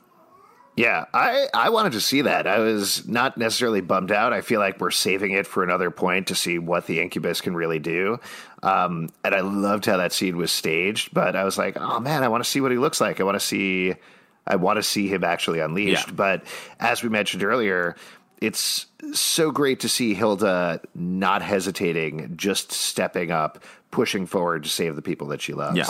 Yeah, 0.77 1.05
I, 1.11 1.47
I 1.55 1.71
wanted 1.71 1.93
to 1.93 2.01
see 2.01 2.21
that. 2.21 2.45
I 2.45 2.59
was 2.59 3.07
not 3.07 3.35
necessarily 3.35 3.81
bummed 3.81 4.11
out. 4.11 4.31
I 4.31 4.41
feel 4.41 4.59
like 4.59 4.79
we're 4.79 4.91
saving 4.91 5.31
it 5.31 5.47
for 5.47 5.63
another 5.63 5.89
point 5.89 6.27
to 6.27 6.35
see 6.35 6.59
what 6.59 6.85
the 6.85 7.01
incubus 7.01 7.41
can 7.41 7.55
really 7.55 7.79
do. 7.79 8.19
Um, 8.61 9.09
and 9.23 9.33
I 9.33 9.39
loved 9.39 9.87
how 9.87 9.97
that 9.97 10.13
scene 10.13 10.37
was 10.37 10.51
staged, 10.51 11.15
but 11.15 11.35
I 11.35 11.45
was 11.45 11.57
like, 11.57 11.77
oh 11.81 11.99
man, 11.99 12.23
I 12.23 12.27
want 12.27 12.43
to 12.43 12.49
see 12.49 12.61
what 12.61 12.71
he 12.71 12.77
looks 12.77 13.01
like. 13.01 13.19
I 13.19 13.23
want 13.23 13.39
to 13.39 13.45
see, 13.45 13.95
I 14.47 14.55
want 14.55 14.77
to 14.77 14.83
see 14.83 15.07
him 15.07 15.23
actually 15.23 15.59
unleashed. 15.59 16.07
Yeah. 16.07 16.13
But 16.13 16.43
as 16.79 17.03
we 17.03 17.09
mentioned 17.09 17.43
earlier, 17.43 17.95
it's 18.41 18.85
so 19.13 19.51
great 19.51 19.81
to 19.81 19.89
see 19.89 20.13
Hilda 20.13 20.81
not 20.95 21.41
hesitating, 21.41 22.33
just 22.37 22.71
stepping 22.71 23.31
up, 23.31 23.63
pushing 23.91 24.25
forward 24.25 24.63
to 24.63 24.69
save 24.69 24.95
the 24.95 25.01
people 25.01 25.27
that 25.27 25.41
she 25.41 25.53
loves. 25.53 25.77
Yeah. 25.77 25.89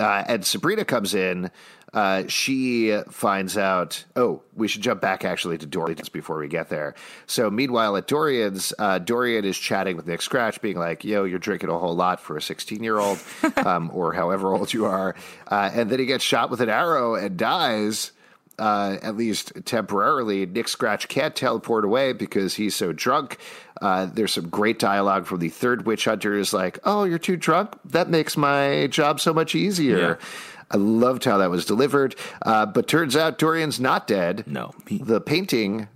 Uh, 0.00 0.24
and 0.26 0.44
Sabrina 0.44 0.84
comes 0.84 1.14
in. 1.14 1.50
Uh, 1.94 2.24
she 2.26 3.00
finds 3.08 3.56
out. 3.56 4.04
Oh, 4.16 4.42
we 4.56 4.66
should 4.66 4.82
jump 4.82 5.00
back 5.00 5.24
actually 5.24 5.56
to 5.58 5.66
Dorian's 5.66 6.08
before 6.08 6.38
we 6.38 6.48
get 6.48 6.68
there. 6.68 6.94
So, 7.26 7.50
meanwhile, 7.50 7.96
at 7.96 8.08
Dorian's, 8.08 8.74
uh, 8.78 8.98
Dorian 8.98 9.44
is 9.44 9.56
chatting 9.56 9.96
with 9.96 10.06
Nick 10.06 10.20
Scratch, 10.20 10.60
being 10.60 10.76
like, 10.76 11.04
"Yo, 11.04 11.22
you're 11.24 11.38
drinking 11.38 11.70
a 11.70 11.78
whole 11.78 11.94
lot 11.94 12.20
for 12.20 12.36
a 12.36 12.42
16 12.42 12.82
year 12.82 12.98
old, 12.98 13.18
um, 13.64 13.90
or 13.94 14.12
however 14.12 14.52
old 14.52 14.72
you 14.72 14.86
are." 14.86 15.14
Uh, 15.48 15.70
and 15.72 15.88
then 15.88 16.00
he 16.00 16.06
gets 16.06 16.24
shot 16.24 16.50
with 16.50 16.60
an 16.60 16.68
arrow 16.68 17.14
and 17.14 17.36
dies. 17.36 18.10
Uh, 18.56 18.98
at 19.02 19.16
least 19.16 19.52
temporarily, 19.64 20.46
Nick 20.46 20.68
Scratch 20.68 21.08
can't 21.08 21.34
teleport 21.34 21.84
away 21.84 22.12
because 22.12 22.54
he's 22.54 22.76
so 22.76 22.92
drunk. 22.92 23.38
Uh, 23.82 24.06
there's 24.06 24.32
some 24.32 24.48
great 24.48 24.78
dialogue 24.78 25.26
from 25.26 25.40
the 25.40 25.48
third 25.48 25.86
witch 25.86 26.04
hunter 26.04 26.34
is 26.34 26.52
like, 26.52 26.78
"Oh, 26.84 27.02
you're 27.02 27.18
too 27.18 27.36
drunk. 27.36 27.76
That 27.86 28.08
makes 28.08 28.36
my 28.36 28.86
job 28.88 29.18
so 29.20 29.34
much 29.34 29.56
easier." 29.56 29.98
Yeah. 30.20 30.26
I 30.70 30.76
loved 30.76 31.24
how 31.24 31.38
that 31.38 31.50
was 31.50 31.64
delivered. 31.64 32.16
Uh, 32.42 32.66
but 32.66 32.88
turns 32.88 33.16
out 33.16 33.38
Dorian's 33.38 33.78
not 33.80 34.06
dead. 34.06 34.44
No. 34.46 34.72
He- 34.88 34.98
the 34.98 35.20
painting 35.20 35.88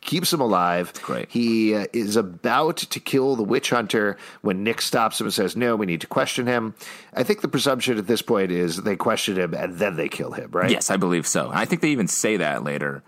keeps 0.00 0.32
him 0.32 0.40
alive. 0.40 0.92
Great. 1.02 1.28
He 1.30 1.74
uh, 1.74 1.86
is 1.92 2.16
about 2.16 2.76
to 2.78 2.98
kill 3.00 3.36
the 3.36 3.42
witch 3.44 3.70
hunter 3.70 4.16
when 4.40 4.64
Nick 4.64 4.80
stops 4.80 5.20
him 5.20 5.26
and 5.26 5.34
says, 5.34 5.56
"No, 5.56 5.76
we 5.76 5.86
need 5.86 6.00
to 6.00 6.06
question 6.08 6.46
him." 6.46 6.74
I 7.14 7.22
think 7.22 7.40
the 7.40 7.48
presumption 7.48 7.98
at 7.98 8.06
this 8.08 8.20
point 8.22 8.50
is 8.50 8.78
they 8.78 8.96
question 8.96 9.36
him 9.36 9.54
and 9.54 9.78
then 9.78 9.96
they 9.96 10.08
kill 10.08 10.32
him, 10.32 10.50
right? 10.50 10.70
Yes, 10.70 10.90
I 10.90 10.96
believe 10.96 11.26
so. 11.26 11.50
I 11.52 11.66
think 11.66 11.82
they 11.82 11.90
even 11.90 12.08
say 12.08 12.36
that 12.38 12.64
later. 12.64 13.02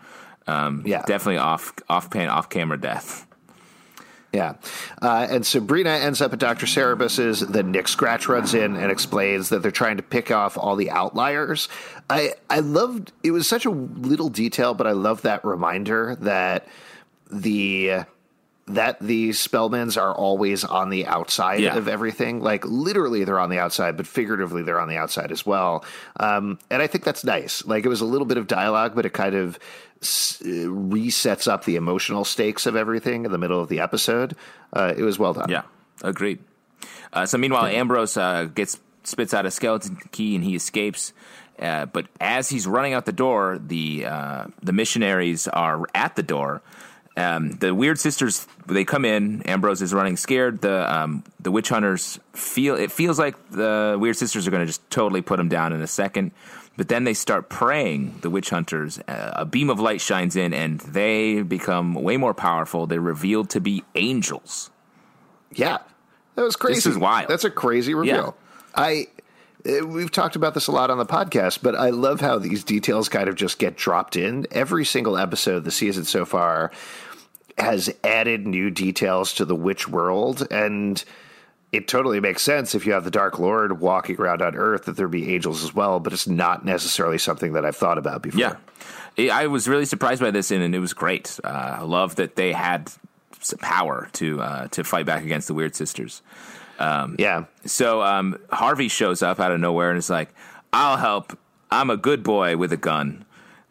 Um, 0.46 0.82
Yeah. 0.86 1.02
definitely 1.06 1.38
off 1.38 1.72
off 1.88 2.10
pan 2.10 2.28
off 2.28 2.48
camera 2.48 2.78
death. 2.80 3.26
Yeah. 4.34 4.54
Uh, 5.00 5.28
and 5.30 5.46
Sabrina 5.46 5.90
ends 5.90 6.20
up 6.20 6.32
at 6.32 6.40
Dr. 6.40 6.66
Cerberus's. 6.66 7.38
Then 7.38 7.70
Nick 7.70 7.86
Scratch 7.86 8.28
runs 8.28 8.52
in 8.52 8.74
and 8.74 8.90
explains 8.90 9.50
that 9.50 9.62
they're 9.62 9.70
trying 9.70 9.96
to 9.98 10.02
pick 10.02 10.32
off 10.32 10.58
all 10.58 10.74
the 10.74 10.90
outliers. 10.90 11.68
I, 12.10 12.32
I 12.50 12.58
loved 12.58 13.12
it 13.22 13.30
was 13.30 13.46
such 13.46 13.64
a 13.64 13.70
little 13.70 14.28
detail, 14.28 14.74
but 14.74 14.88
I 14.88 14.90
love 14.90 15.22
that 15.22 15.44
reminder 15.44 16.16
that 16.16 16.66
the 17.30 18.06
that 18.66 18.98
the 18.98 19.30
spellmans 19.30 20.00
are 20.00 20.14
always 20.14 20.64
on 20.64 20.88
the 20.88 21.06
outside 21.06 21.60
Yeah. 21.60 21.76
of 21.76 21.86
everything. 21.86 22.40
Like 22.40 22.64
literally 22.64 23.24
they're 23.24 23.38
on 23.38 23.50
the 23.50 23.58
outside, 23.58 23.96
but 23.96 24.06
figuratively 24.06 24.62
they're 24.62 24.80
on 24.80 24.88
the 24.88 24.96
outside 24.96 25.30
as 25.30 25.44
well. 25.44 25.84
Um, 26.18 26.58
and 26.70 26.80
I 26.80 26.86
think 26.86 27.04
that's 27.04 27.24
nice. 27.24 27.64
Like 27.66 27.84
it 27.84 27.88
was 27.88 28.00
a 28.00 28.06
little 28.06 28.26
bit 28.26 28.38
of 28.38 28.46
dialogue, 28.46 28.94
but 28.94 29.04
it 29.04 29.12
kind 29.12 29.34
of 29.34 29.58
s- 30.00 30.40
uh, 30.42 30.46
resets 30.48 31.46
up 31.46 31.64
the 31.64 31.76
emotional 31.76 32.24
stakes 32.24 32.64
of 32.64 32.74
everything 32.74 33.26
in 33.26 33.32
the 33.32 33.38
middle 33.38 33.60
of 33.60 33.68
the 33.68 33.80
episode. 33.80 34.34
Uh, 34.72 34.94
it 34.96 35.02
was 35.02 35.18
well 35.18 35.34
done. 35.34 35.50
Yeah, 35.50 35.62
agreed. 36.02 36.38
Uh, 37.12 37.26
so 37.26 37.36
meanwhile, 37.38 37.66
Ambrose 37.66 38.16
uh, 38.16 38.44
gets 38.44 38.80
spits 39.02 39.34
out 39.34 39.44
a 39.44 39.50
skeleton 39.50 39.98
key 40.10 40.34
and 40.34 40.42
he 40.42 40.54
escapes. 40.56 41.12
Uh, 41.58 41.84
but 41.86 42.06
as 42.18 42.48
he's 42.48 42.66
running 42.66 42.94
out 42.94 43.04
the 43.04 43.12
door, 43.12 43.58
the 43.64 44.06
uh, 44.06 44.46
the 44.62 44.72
missionaries 44.72 45.46
are 45.48 45.84
at 45.94 46.16
the 46.16 46.22
door, 46.22 46.62
Um, 47.16 47.52
the 47.52 47.74
weird 47.74 47.98
sisters 47.98 48.46
they 48.66 48.84
come 48.84 49.04
in. 49.04 49.42
Ambrose 49.42 49.82
is 49.82 49.94
running 49.94 50.16
scared. 50.16 50.60
The 50.60 50.92
um, 50.92 51.22
the 51.38 51.52
witch 51.52 51.68
hunters 51.68 52.18
feel 52.32 52.74
it 52.74 52.90
feels 52.90 53.18
like 53.18 53.36
the 53.50 53.96
weird 54.00 54.16
sisters 54.16 54.48
are 54.48 54.50
going 54.50 54.62
to 54.62 54.66
just 54.66 54.88
totally 54.90 55.22
put 55.22 55.38
him 55.38 55.48
down 55.48 55.72
in 55.72 55.80
a 55.80 55.86
second. 55.86 56.32
But 56.76 56.88
then 56.88 57.04
they 57.04 57.14
start 57.14 57.48
praying. 57.48 58.18
The 58.22 58.30
witch 58.30 58.50
hunters. 58.50 58.98
Uh, 59.06 59.30
a 59.34 59.44
beam 59.44 59.70
of 59.70 59.78
light 59.78 60.00
shines 60.00 60.34
in, 60.34 60.52
and 60.52 60.80
they 60.80 61.42
become 61.42 61.94
way 61.94 62.16
more 62.16 62.34
powerful. 62.34 62.88
They're 62.88 63.00
revealed 63.00 63.50
to 63.50 63.60
be 63.60 63.84
angels. 63.94 64.70
Yeah, 65.52 65.78
that 66.34 66.42
was 66.42 66.56
crazy. 66.56 66.78
This 66.78 66.86
is 66.86 66.98
wild. 66.98 67.28
That's 67.28 67.44
a 67.44 67.50
crazy 67.50 67.94
reveal. 67.94 68.14
Yeah. 68.14 68.30
I 68.74 69.06
we've 69.64 70.10
talked 70.10 70.36
about 70.36 70.54
this 70.54 70.66
a 70.66 70.72
lot 70.72 70.90
on 70.90 70.98
the 70.98 71.06
podcast, 71.06 71.60
but 71.62 71.74
I 71.74 71.90
love 71.90 72.20
how 72.20 72.38
these 72.38 72.64
details 72.64 73.08
kind 73.08 73.28
of 73.28 73.34
just 73.34 73.58
get 73.58 73.76
dropped 73.76 74.16
in. 74.16 74.46
Every 74.50 74.84
single 74.84 75.16
episode 75.16 75.56
of 75.56 75.64
the 75.64 75.70
season 75.70 76.04
so 76.04 76.24
far 76.24 76.70
has 77.56 77.94
added 78.02 78.46
new 78.46 78.70
details 78.70 79.32
to 79.34 79.44
the 79.44 79.54
witch 79.54 79.88
world 79.88 80.46
and 80.50 81.04
it 81.74 81.88
totally 81.88 82.20
makes 82.20 82.42
sense 82.42 82.74
if 82.74 82.86
you 82.86 82.92
have 82.92 83.04
the 83.04 83.10
Dark 83.10 83.38
Lord 83.38 83.80
walking 83.80 84.16
around 84.20 84.42
on 84.42 84.54
Earth 84.54 84.84
that 84.84 84.96
there'd 84.96 85.10
be 85.10 85.34
angels 85.34 85.64
as 85.64 85.74
well, 85.74 85.98
but 85.98 86.12
it's 86.12 86.28
not 86.28 86.64
necessarily 86.64 87.18
something 87.18 87.54
that 87.54 87.64
I've 87.64 87.76
thought 87.76 87.98
about 87.98 88.22
before. 88.22 88.40
Yeah. 88.40 88.56
I 89.32 89.48
was 89.48 89.68
really 89.68 89.84
surprised 89.84 90.20
by 90.20 90.30
this, 90.30 90.50
and 90.50 90.74
it 90.74 90.78
was 90.78 90.92
great. 90.92 91.38
Uh, 91.42 91.76
I 91.78 91.82
love 91.82 92.16
that 92.16 92.36
they 92.36 92.52
had 92.52 92.92
power 93.60 94.08
to 94.14 94.40
uh, 94.40 94.68
to 94.68 94.84
fight 94.84 95.06
back 95.06 95.22
against 95.22 95.46
the 95.46 95.54
Weird 95.54 95.76
Sisters. 95.76 96.22
Um, 96.78 97.16
yeah. 97.18 97.44
So 97.64 98.02
um, 98.02 98.38
Harvey 98.50 98.88
shows 98.88 99.22
up 99.22 99.40
out 99.40 99.52
of 99.52 99.60
nowhere 99.60 99.90
and 99.90 99.98
is 99.98 100.10
like, 100.10 100.34
"I'll 100.72 100.96
help. 100.96 101.38
I'm 101.70 101.90
a 101.90 101.96
good 101.96 102.22
boy 102.22 102.56
with 102.56 102.72
a 102.72 102.76
gun." 102.76 103.24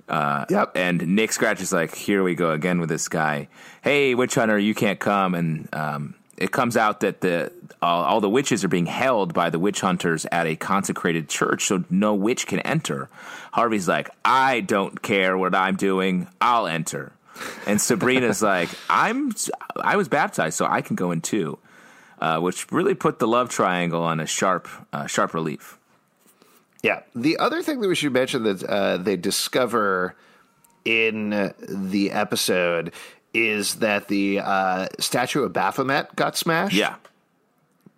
Uh, 0.08 0.46
yep. 0.50 0.72
And 0.76 1.16
Nick 1.16 1.32
Scratch 1.32 1.62
is 1.62 1.74
like, 1.74 1.96
"Here 1.96 2.24
we 2.24 2.36
go 2.36 2.52
again 2.52 2.80
with 2.80 2.90
this 2.90 3.08
guy. 3.08 3.48
Hey, 3.82 4.16
witch 4.16 4.36
hunter, 4.36 4.58
you 4.58 4.74
can't 4.74 5.00
come." 5.00 5.36
And 5.36 5.74
um, 5.74 6.16
it 6.38 6.52
comes 6.52 6.76
out 6.78 7.02
that 7.02 7.22
the 7.22 7.52
all, 7.82 8.04
all, 8.04 8.22
the 8.22 8.30
witches 8.30 8.64
are 8.64 8.70
being 8.70 8.86
held 8.86 9.34
by 9.34 9.50
the 9.50 9.60
witch 9.60 9.82
hunters 9.82 10.26
at 10.32 10.48
a 10.48 10.56
consecrated 10.56 11.30
church, 11.30 11.66
so 11.66 11.84
no 11.90 12.14
witch 12.14 12.48
can 12.48 12.60
enter. 12.62 13.10
Harvey's 13.52 13.88
like, 13.88 14.10
"I 14.26 14.62
don't 14.62 15.02
care 15.02 15.38
what 15.38 15.56
I'm 15.56 15.76
doing. 15.76 16.28
I'll 16.42 16.68
enter." 16.68 17.14
And 17.66 17.80
Sabrina's 17.80 18.42
like, 18.54 18.70
"I'm 18.90 19.34
I 19.82 19.96
was 19.96 20.08
baptized, 20.08 20.58
so 20.58 20.66
I 20.66 20.82
can 20.82 20.96
go 20.96 21.12
in 21.12 21.22
too." 21.22 21.60
Uh, 22.24 22.40
which 22.40 22.72
really 22.72 22.96
put 22.96 23.20
the 23.20 23.28
love 23.28 23.50
triangle 23.50 24.02
on 24.02 24.22
a 24.22 24.26
sharp, 24.26 24.70
uh, 24.94 25.06
sharp 25.08 25.34
relief. 25.34 25.78
Yeah. 26.82 27.02
The 27.14 27.38
other 27.38 27.62
thing 27.62 27.82
that 27.82 27.88
we 27.90 27.96
should 27.96 28.14
mention 28.14 28.44
that 28.44 28.64
uh, 28.64 28.96
they 28.96 29.18
discover 29.18 30.16
in 30.86 31.54
the 31.68 32.12
episode 32.12 32.94
is 33.34 33.76
that 33.76 34.08
the 34.08 34.40
uh, 34.40 34.88
statue 35.00 35.44
of 35.44 35.52
Baphomet 35.52 36.16
got 36.16 36.38
smashed. 36.38 36.76
Yeah 36.76 36.96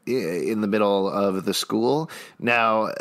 in 0.06 0.62
the 0.62 0.68
middle 0.68 1.10
of 1.10 1.46
the 1.46 1.54
school. 1.54 2.10
Now, 2.40 2.92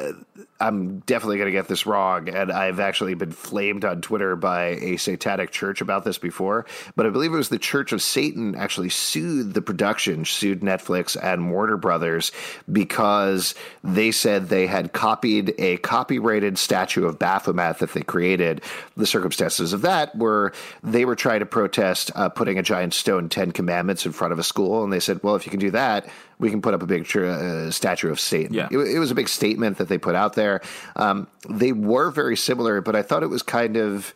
I'm 0.61 1.01
definitely 1.01 1.37
going 1.37 1.49
to 1.49 1.53
get 1.53 1.69
this 1.69 1.85
wrong, 1.85 2.29
and 2.29 2.51
I've 2.51 2.81
actually 2.81 3.15
been 3.15 3.33
flamed 3.33 3.85
on 3.85 4.01
Twitter 4.01 4.37
by 4.37 4.67
a 4.81 4.97
satanic 4.97 5.51
church 5.51 5.81
about 5.81 6.05
this 6.05 6.17
before. 6.17 6.65
But 6.97 7.07
I 7.07 7.11
believe 7.11 7.33
it 7.33 7.37
was 7.37 7.49
the 7.51 7.59
Church 7.59 7.93
of 7.93 8.01
Satan 8.01 8.55
actually 8.55 8.89
sued 8.89 9.53
the 9.53 9.61
production, 9.61 10.25
sued 10.25 10.61
Netflix 10.61 11.17
and 11.21 11.51
Warner 11.51 11.77
Brothers 11.77 12.33
because 12.71 13.55
they 13.83 14.11
said 14.11 14.49
they 14.49 14.67
had 14.67 14.93
copied 14.93 15.55
a 15.59 15.77
copyrighted 15.79 16.57
statue 16.57 17.05
of 17.05 17.19
Baphomet 17.19 17.81
that 17.81 17.93
they 17.93 18.03
created. 18.03 18.63
The 18.97 19.07
circumstances 19.07 19.73
of 19.73 19.83
that 19.83 20.17
were 20.17 20.53
they 20.83 21.05
were 21.05 21.17
trying 21.17 21.41
to 21.41 21.47
protest 21.47 22.11
uh, 22.15 22.29
putting 22.29 22.59
a 22.59 22.63
giant 22.63 22.95
stone 22.95 23.29
Ten 23.29 23.51
Commandments 23.51 24.07
in 24.07 24.13
front 24.13 24.33
of 24.33 24.39
a 24.39 24.45
school, 24.45 24.85
and 24.85 24.93
they 24.93 25.01
said, 25.01 25.21
"Well, 25.23 25.35
if 25.35 25.45
you 25.45 25.51
can 25.51 25.61
do 25.61 25.73
that." 25.73 26.09
We 26.45 26.51
can 26.51 26.61
put 26.61 26.75
up 26.75 26.83
a 26.83 26.87
big 26.87 27.05
uh, 27.17 27.71
statue 27.71 28.11
of 28.11 28.21
Satan. 28.21 28.53
Yeah. 28.53 28.69
It, 28.71 28.77
it, 28.77 28.99
was 28.99 29.11
a 29.11 29.15
big 29.15 29.31
statement 29.31 29.79
that 29.79 29.89
they 29.89 29.97
put 29.97 30.15
out 30.15 30.35
there. 30.35 30.61
Um, 30.95 31.27
they 31.49 31.73
were 31.73 32.11
very 32.11 32.37
similar, 32.37 32.83
but 32.83 32.95
I 32.95 33.01
thought 33.01 33.23
it 33.23 33.31
was 33.31 33.43
kind 33.43 33.77
of. 33.77 34.15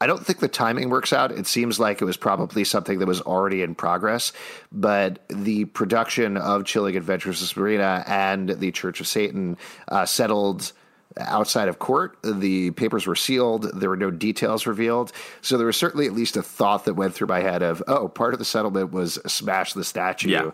I 0.00 0.06
don't 0.06 0.24
think 0.24 0.38
the 0.38 0.48
timing 0.48 0.90
works 0.90 1.12
out. 1.12 1.32
It 1.32 1.48
seems 1.48 1.80
like 1.80 2.00
it 2.00 2.04
was 2.04 2.16
probably 2.16 2.62
something 2.62 3.00
that 3.00 3.06
was 3.06 3.20
already 3.20 3.62
in 3.62 3.74
progress, 3.74 4.32
but 4.70 5.18
the 5.28 5.64
production 5.64 6.36
of 6.36 6.64
Chilling 6.64 6.96
Adventures 6.96 7.42
of 7.42 7.48
Sabrina 7.48 8.04
and 8.06 8.48
the 8.48 8.70
Church 8.70 9.00
of 9.00 9.08
Satan 9.08 9.58
uh, 9.88 10.06
settled 10.06 10.72
outside 11.18 11.68
of 11.68 11.80
court. 11.80 12.16
The 12.22 12.70
papers 12.72 13.06
were 13.08 13.16
sealed. 13.16 13.70
There 13.74 13.88
were 13.88 13.96
no 13.96 14.12
details 14.12 14.66
revealed. 14.66 15.12
So 15.42 15.58
there 15.58 15.66
was 15.66 15.76
certainly 15.76 16.06
at 16.06 16.12
least 16.12 16.36
a 16.36 16.42
thought 16.42 16.84
that 16.84 16.94
went 16.94 17.14
through 17.14 17.26
my 17.26 17.40
head 17.40 17.62
of, 17.62 17.82
oh, 17.88 18.08
part 18.08 18.34
of 18.34 18.38
the 18.38 18.44
settlement 18.44 18.92
was 18.92 19.14
smash 19.26 19.72
the 19.72 19.84
statue. 19.84 20.30
Yeah. 20.30 20.50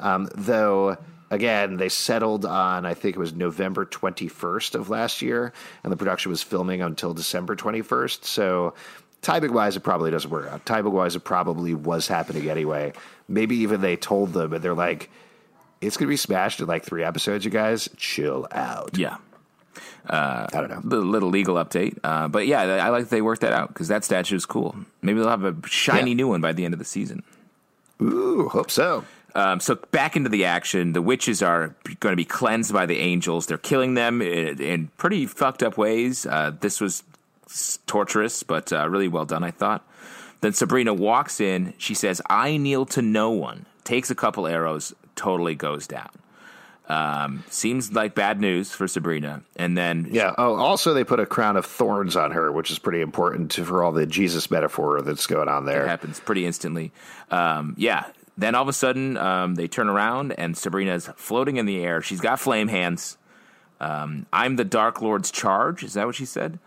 Um, 0.00 0.28
though, 0.34 0.96
again, 1.30 1.76
they 1.76 1.88
settled 1.88 2.44
on, 2.44 2.86
I 2.86 2.94
think 2.94 3.16
it 3.16 3.18
was 3.18 3.32
November 3.32 3.84
21st 3.84 4.74
of 4.74 4.90
last 4.90 5.22
year, 5.22 5.52
and 5.82 5.92
the 5.92 5.96
production 5.96 6.30
was 6.30 6.42
filming 6.42 6.82
until 6.82 7.14
December 7.14 7.56
21st. 7.56 8.24
So, 8.24 8.74
timing 9.22 9.52
wise, 9.52 9.76
it 9.76 9.80
probably 9.80 10.10
doesn't 10.10 10.30
work 10.30 10.50
out. 10.50 10.64
Timing 10.66 10.92
wise, 10.92 11.16
it 11.16 11.20
probably 11.20 11.74
was 11.74 12.08
happening 12.08 12.48
anyway. 12.48 12.92
Maybe 13.28 13.56
even 13.56 13.80
they 13.80 13.96
told 13.96 14.32
them, 14.32 14.52
and 14.52 14.62
they're 14.62 14.74
like, 14.74 15.10
it's 15.80 15.96
going 15.96 16.06
to 16.06 16.12
be 16.12 16.16
smashed 16.16 16.60
in 16.60 16.66
like 16.66 16.84
three 16.84 17.04
episodes, 17.04 17.44
you 17.44 17.50
guys. 17.50 17.88
Chill 17.96 18.46
out. 18.52 18.96
Yeah. 18.96 19.16
Uh, 20.08 20.46
I 20.52 20.60
don't 20.60 20.70
know. 20.70 20.80
The 20.84 20.96
little 21.00 21.30
legal 21.30 21.56
update. 21.56 21.98
Uh, 22.04 22.28
but 22.28 22.46
yeah, 22.46 22.62
I 22.62 22.90
like 22.90 23.04
that 23.04 23.10
they 23.10 23.22
worked 23.22 23.40
that 23.40 23.52
out 23.52 23.68
because 23.68 23.88
that 23.88 24.04
statue 24.04 24.36
is 24.36 24.46
cool. 24.46 24.76
Maybe 25.02 25.18
they'll 25.18 25.28
have 25.28 25.44
a 25.44 25.56
shiny 25.66 26.10
yeah. 26.10 26.16
new 26.16 26.28
one 26.28 26.40
by 26.40 26.52
the 26.52 26.64
end 26.64 26.74
of 26.74 26.78
the 26.78 26.84
season. 26.84 27.22
Ooh, 28.02 28.48
hope 28.48 28.70
so. 28.70 29.04
Um, 29.36 29.58
so 29.58 29.74
back 29.74 30.16
into 30.16 30.30
the 30.30 30.44
action, 30.44 30.92
the 30.92 31.02
witches 31.02 31.42
are 31.42 31.74
going 32.00 32.12
to 32.12 32.16
be 32.16 32.24
cleansed 32.24 32.72
by 32.72 32.86
the 32.86 32.98
angels. 32.98 33.46
They're 33.46 33.58
killing 33.58 33.94
them 33.94 34.22
in, 34.22 34.60
in 34.60 34.88
pretty 34.96 35.26
fucked 35.26 35.62
up 35.62 35.76
ways. 35.76 36.24
Uh, 36.24 36.52
this 36.60 36.80
was 36.80 37.02
torturous, 37.86 38.42
but 38.42 38.72
uh, 38.72 38.88
really 38.88 39.08
well 39.08 39.24
done, 39.24 39.42
I 39.42 39.50
thought. 39.50 39.84
Then 40.40 40.52
Sabrina 40.52 40.94
walks 40.94 41.40
in. 41.40 41.74
She 41.78 41.94
says, 41.94 42.20
"I 42.28 42.58
kneel 42.58 42.86
to 42.86 43.02
no 43.02 43.30
one." 43.30 43.66
Takes 43.82 44.10
a 44.10 44.14
couple 44.14 44.46
arrows, 44.46 44.94
totally 45.16 45.54
goes 45.54 45.86
down. 45.86 46.10
Um, 46.88 47.44
seems 47.48 47.92
like 47.92 48.14
bad 48.14 48.40
news 48.40 48.72
for 48.72 48.86
Sabrina. 48.86 49.42
And 49.56 49.76
then 49.76 50.08
yeah. 50.10 50.34
Oh, 50.36 50.56
also 50.56 50.92
they 50.92 51.02
put 51.02 51.18
a 51.18 51.26
crown 51.26 51.56
of 51.56 51.64
thorns 51.64 52.14
on 52.14 52.30
her, 52.32 52.52
which 52.52 52.70
is 52.70 52.78
pretty 52.78 53.00
important 53.00 53.54
for 53.54 53.82
all 53.82 53.92
the 53.92 54.06
Jesus 54.06 54.50
metaphor 54.50 55.00
that's 55.00 55.26
going 55.26 55.48
on 55.48 55.64
there. 55.64 55.84
It 55.84 55.88
happens 55.88 56.20
pretty 56.20 56.44
instantly. 56.44 56.92
Um, 57.30 57.74
yeah. 57.78 58.04
Then 58.36 58.54
all 58.54 58.62
of 58.62 58.68
a 58.68 58.72
sudden, 58.72 59.16
um, 59.16 59.54
they 59.54 59.68
turn 59.68 59.88
around 59.88 60.32
and 60.32 60.56
Sabrina's 60.56 61.08
floating 61.16 61.56
in 61.56 61.66
the 61.66 61.84
air. 61.84 62.02
She's 62.02 62.20
got 62.20 62.40
flame 62.40 62.68
hands. 62.68 63.16
Um, 63.80 64.26
I'm 64.32 64.56
the 64.56 64.64
Dark 64.64 65.00
Lord's 65.02 65.30
charge. 65.30 65.84
Is 65.84 65.94
that 65.94 66.06
what 66.06 66.16
she 66.16 66.24
said? 66.24 66.58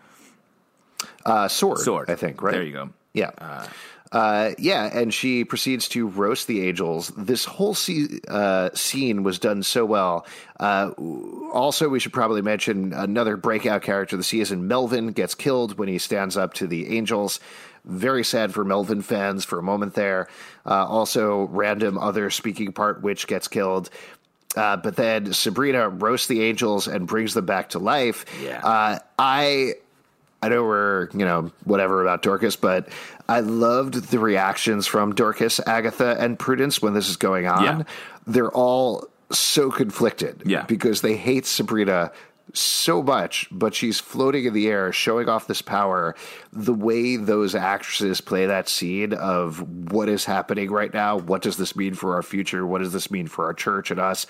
Uh, 1.25 1.47
sword, 1.47 1.79
sword. 1.79 2.09
I 2.09 2.15
think. 2.15 2.41
Right. 2.41 2.53
There 2.53 2.63
you 2.63 2.73
go. 2.73 2.89
Yeah. 3.13 3.31
Uh, 3.37 3.67
uh, 4.11 4.51
yeah, 4.57 4.89
and 4.93 5.13
she 5.13 5.43
proceeds 5.43 5.89
to 5.89 6.07
roast 6.07 6.47
the 6.47 6.67
angels. 6.67 7.11
This 7.17 7.43
whole 7.43 7.73
se- 7.73 8.21
uh, 8.27 8.69
scene 8.73 9.23
was 9.23 9.37
done 9.37 9.63
so 9.63 9.85
well. 9.85 10.25
Uh, 10.59 10.91
also, 11.51 11.89
we 11.89 11.99
should 11.99 12.13
probably 12.13 12.41
mention 12.41 12.93
another 12.93 13.35
breakout 13.35 13.81
character 13.81 14.15
of 14.15 14.19
the 14.19 14.23
season. 14.23 14.67
Melvin 14.67 15.11
gets 15.11 15.35
killed 15.35 15.77
when 15.77 15.89
he 15.89 15.97
stands 15.97 16.37
up 16.37 16.53
to 16.55 16.67
the 16.67 16.95
angels. 16.95 17.41
Very 17.87 18.23
sad 18.23 18.53
for 18.53 18.63
Melvin 18.63 19.01
fans 19.01 19.45
for 19.45 19.57
a 19.57 19.63
moment 19.63 19.93
there. 19.95 20.27
Uh, 20.65 20.85
also, 20.85 21.45
random 21.45 21.97
other 21.97 22.29
speaking 22.29 22.73
part 22.73 23.01
witch 23.01 23.27
gets 23.27 23.47
killed. 23.47 23.89
Uh, 24.55 24.77
but 24.77 24.95
then 24.95 25.33
Sabrina 25.33 25.89
roasts 25.89 26.27
the 26.27 26.43
angels 26.43 26.87
and 26.87 27.07
brings 27.07 27.33
them 27.33 27.45
back 27.45 27.69
to 27.69 27.79
life. 27.79 28.25
Yeah. 28.41 28.59
Uh, 28.65 28.99
I 29.17 29.73
I 30.41 30.49
know 30.49 30.63
we're, 30.63 31.09
you 31.11 31.25
know, 31.25 31.51
whatever 31.63 32.01
about 32.01 32.21
Dorcas, 32.21 32.55
but 32.55 32.89
I 33.27 33.39
loved 33.39 33.95
the 34.11 34.19
reactions 34.19 34.85
from 34.85 35.15
Dorcas, 35.15 35.59
Agatha, 35.65 36.15
and 36.19 36.37
Prudence 36.37 36.81
when 36.81 36.93
this 36.93 37.09
is 37.09 37.17
going 37.17 37.47
on. 37.47 37.63
Yeah. 37.63 37.83
They're 38.27 38.51
all 38.51 39.07
so 39.31 39.71
conflicted 39.71 40.43
yeah. 40.45 40.63
because 40.63 41.01
they 41.01 41.15
hate 41.15 41.45
Sabrina 41.45 42.11
so 42.53 43.01
much, 43.01 43.47
but 43.51 43.75
she's 43.75 43.99
floating 43.99 44.45
in 44.45 44.53
the 44.53 44.67
air, 44.67 44.91
showing 44.91 45.29
off 45.29 45.47
this 45.47 45.61
power. 45.61 46.15
The 46.51 46.73
way 46.73 47.17
those 47.17 47.55
actresses 47.55 48.21
play 48.21 48.45
that 48.45 48.69
scene 48.69 49.13
of 49.13 49.91
what 49.91 50.09
is 50.09 50.25
happening 50.25 50.71
right 50.71 50.93
now, 50.93 51.17
what 51.17 51.41
does 51.41 51.57
this 51.57 51.75
mean 51.75 51.93
for 51.93 52.15
our 52.15 52.23
future, 52.23 52.65
what 52.65 52.79
does 52.79 52.93
this 52.93 53.11
mean 53.11 53.27
for 53.27 53.45
our 53.45 53.53
church 53.53 53.91
and 53.91 53.99
us, 53.99 54.25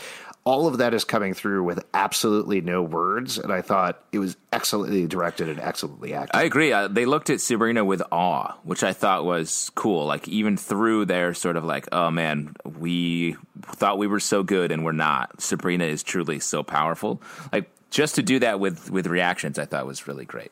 all 0.48 0.66
of 0.66 0.78
that 0.78 0.94
is 0.94 1.04
coming 1.04 1.34
through 1.34 1.62
with 1.64 1.84
absolutely 1.94 2.62
no 2.62 2.82
words. 2.82 3.38
And 3.38 3.52
I 3.52 3.62
thought 3.62 4.02
it 4.14 4.20
was 4.20 4.38
excellently 4.54 5.06
directed 5.06 5.50
and 5.50 5.60
excellently 5.60 6.14
acted. 6.14 6.38
I 6.38 6.44
agree. 6.44 6.72
Uh, 6.72 6.88
they 6.88 7.06
looked 7.06 7.30
at 7.30 7.42
Sabrina 7.42 7.84
with 7.84 8.02
awe, 8.14 8.56
which 8.64 8.82
I 8.82 8.94
thought 8.94 9.26
was 9.26 9.70
cool. 9.76 10.06
Like, 10.06 10.26
even 10.30 10.56
through 10.56 11.04
their 11.04 11.34
sort 11.34 11.58
of 11.58 11.66
like, 11.66 11.90
oh 11.92 12.12
man, 12.12 12.56
we 12.64 13.36
thought 13.62 13.98
we 13.98 14.08
were 14.08 14.22
so 14.22 14.42
good 14.42 14.72
and 14.72 14.86
we're 14.86 14.94
not. 14.94 15.42
Sabrina 15.42 15.84
is 15.84 16.02
truly 16.02 16.40
so 16.40 16.64
powerful. 16.64 17.22
Like, 17.52 17.70
just 17.90 18.16
to 18.16 18.24
do 18.24 18.40
that 18.40 18.60
with 18.60 18.90
with 18.92 19.08
reactions, 19.08 19.58
I 19.60 19.66
thought 19.66 19.86
was 19.86 20.08
really 20.08 20.26
great. 20.26 20.52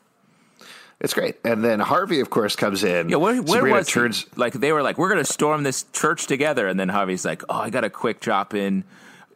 It's 1.01 1.13
great. 1.13 1.36
And 1.43 1.63
then 1.63 1.81
Harvey, 1.81 2.21
of 2.21 2.29
course, 2.29 2.55
comes 2.55 2.83
in. 2.83 3.09
Yeah, 3.09 3.17
where, 3.17 3.41
where 3.41 3.65
was 3.65 3.88
turns 3.88 4.21
he? 4.21 4.27
like 4.38 4.53
they 4.53 4.71
were 4.71 4.81
like 4.81 4.97
we're 4.97 5.09
going 5.09 5.23
to 5.23 5.31
storm 5.31 5.63
this 5.63 5.83
church 5.91 6.25
together, 6.27 6.67
and 6.67 6.79
then 6.79 6.88
Harvey's 6.89 7.25
like, 7.25 7.43
oh, 7.49 7.55
I 7.59 7.69
got 7.69 7.83
a 7.83 7.89
quick 7.89 8.19
drop 8.21 8.53
in. 8.53 8.86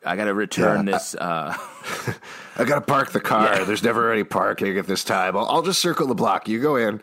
I 0.05 0.15
got 0.15 0.25
to 0.25 0.33
return 0.33 0.87
Yeah, 0.87 0.93
this. 0.93 1.13
Uh, 1.15 1.53
I 2.57 2.63
got 2.63 2.75
to 2.75 2.81
park 2.81 3.11
the 3.11 3.19
car. 3.19 3.53
Yeah. 3.57 3.63
There's 3.65 3.83
never 3.83 4.11
any 4.13 4.23
parking 4.23 4.77
at 4.77 4.87
this 4.87 5.03
time. 5.03 5.35
I'll, 5.35 5.45
I'll 5.47 5.61
just 5.61 5.81
circle 5.81 6.07
the 6.07 6.15
block. 6.15 6.47
You 6.47 6.61
go 6.61 6.77
in. 6.77 7.01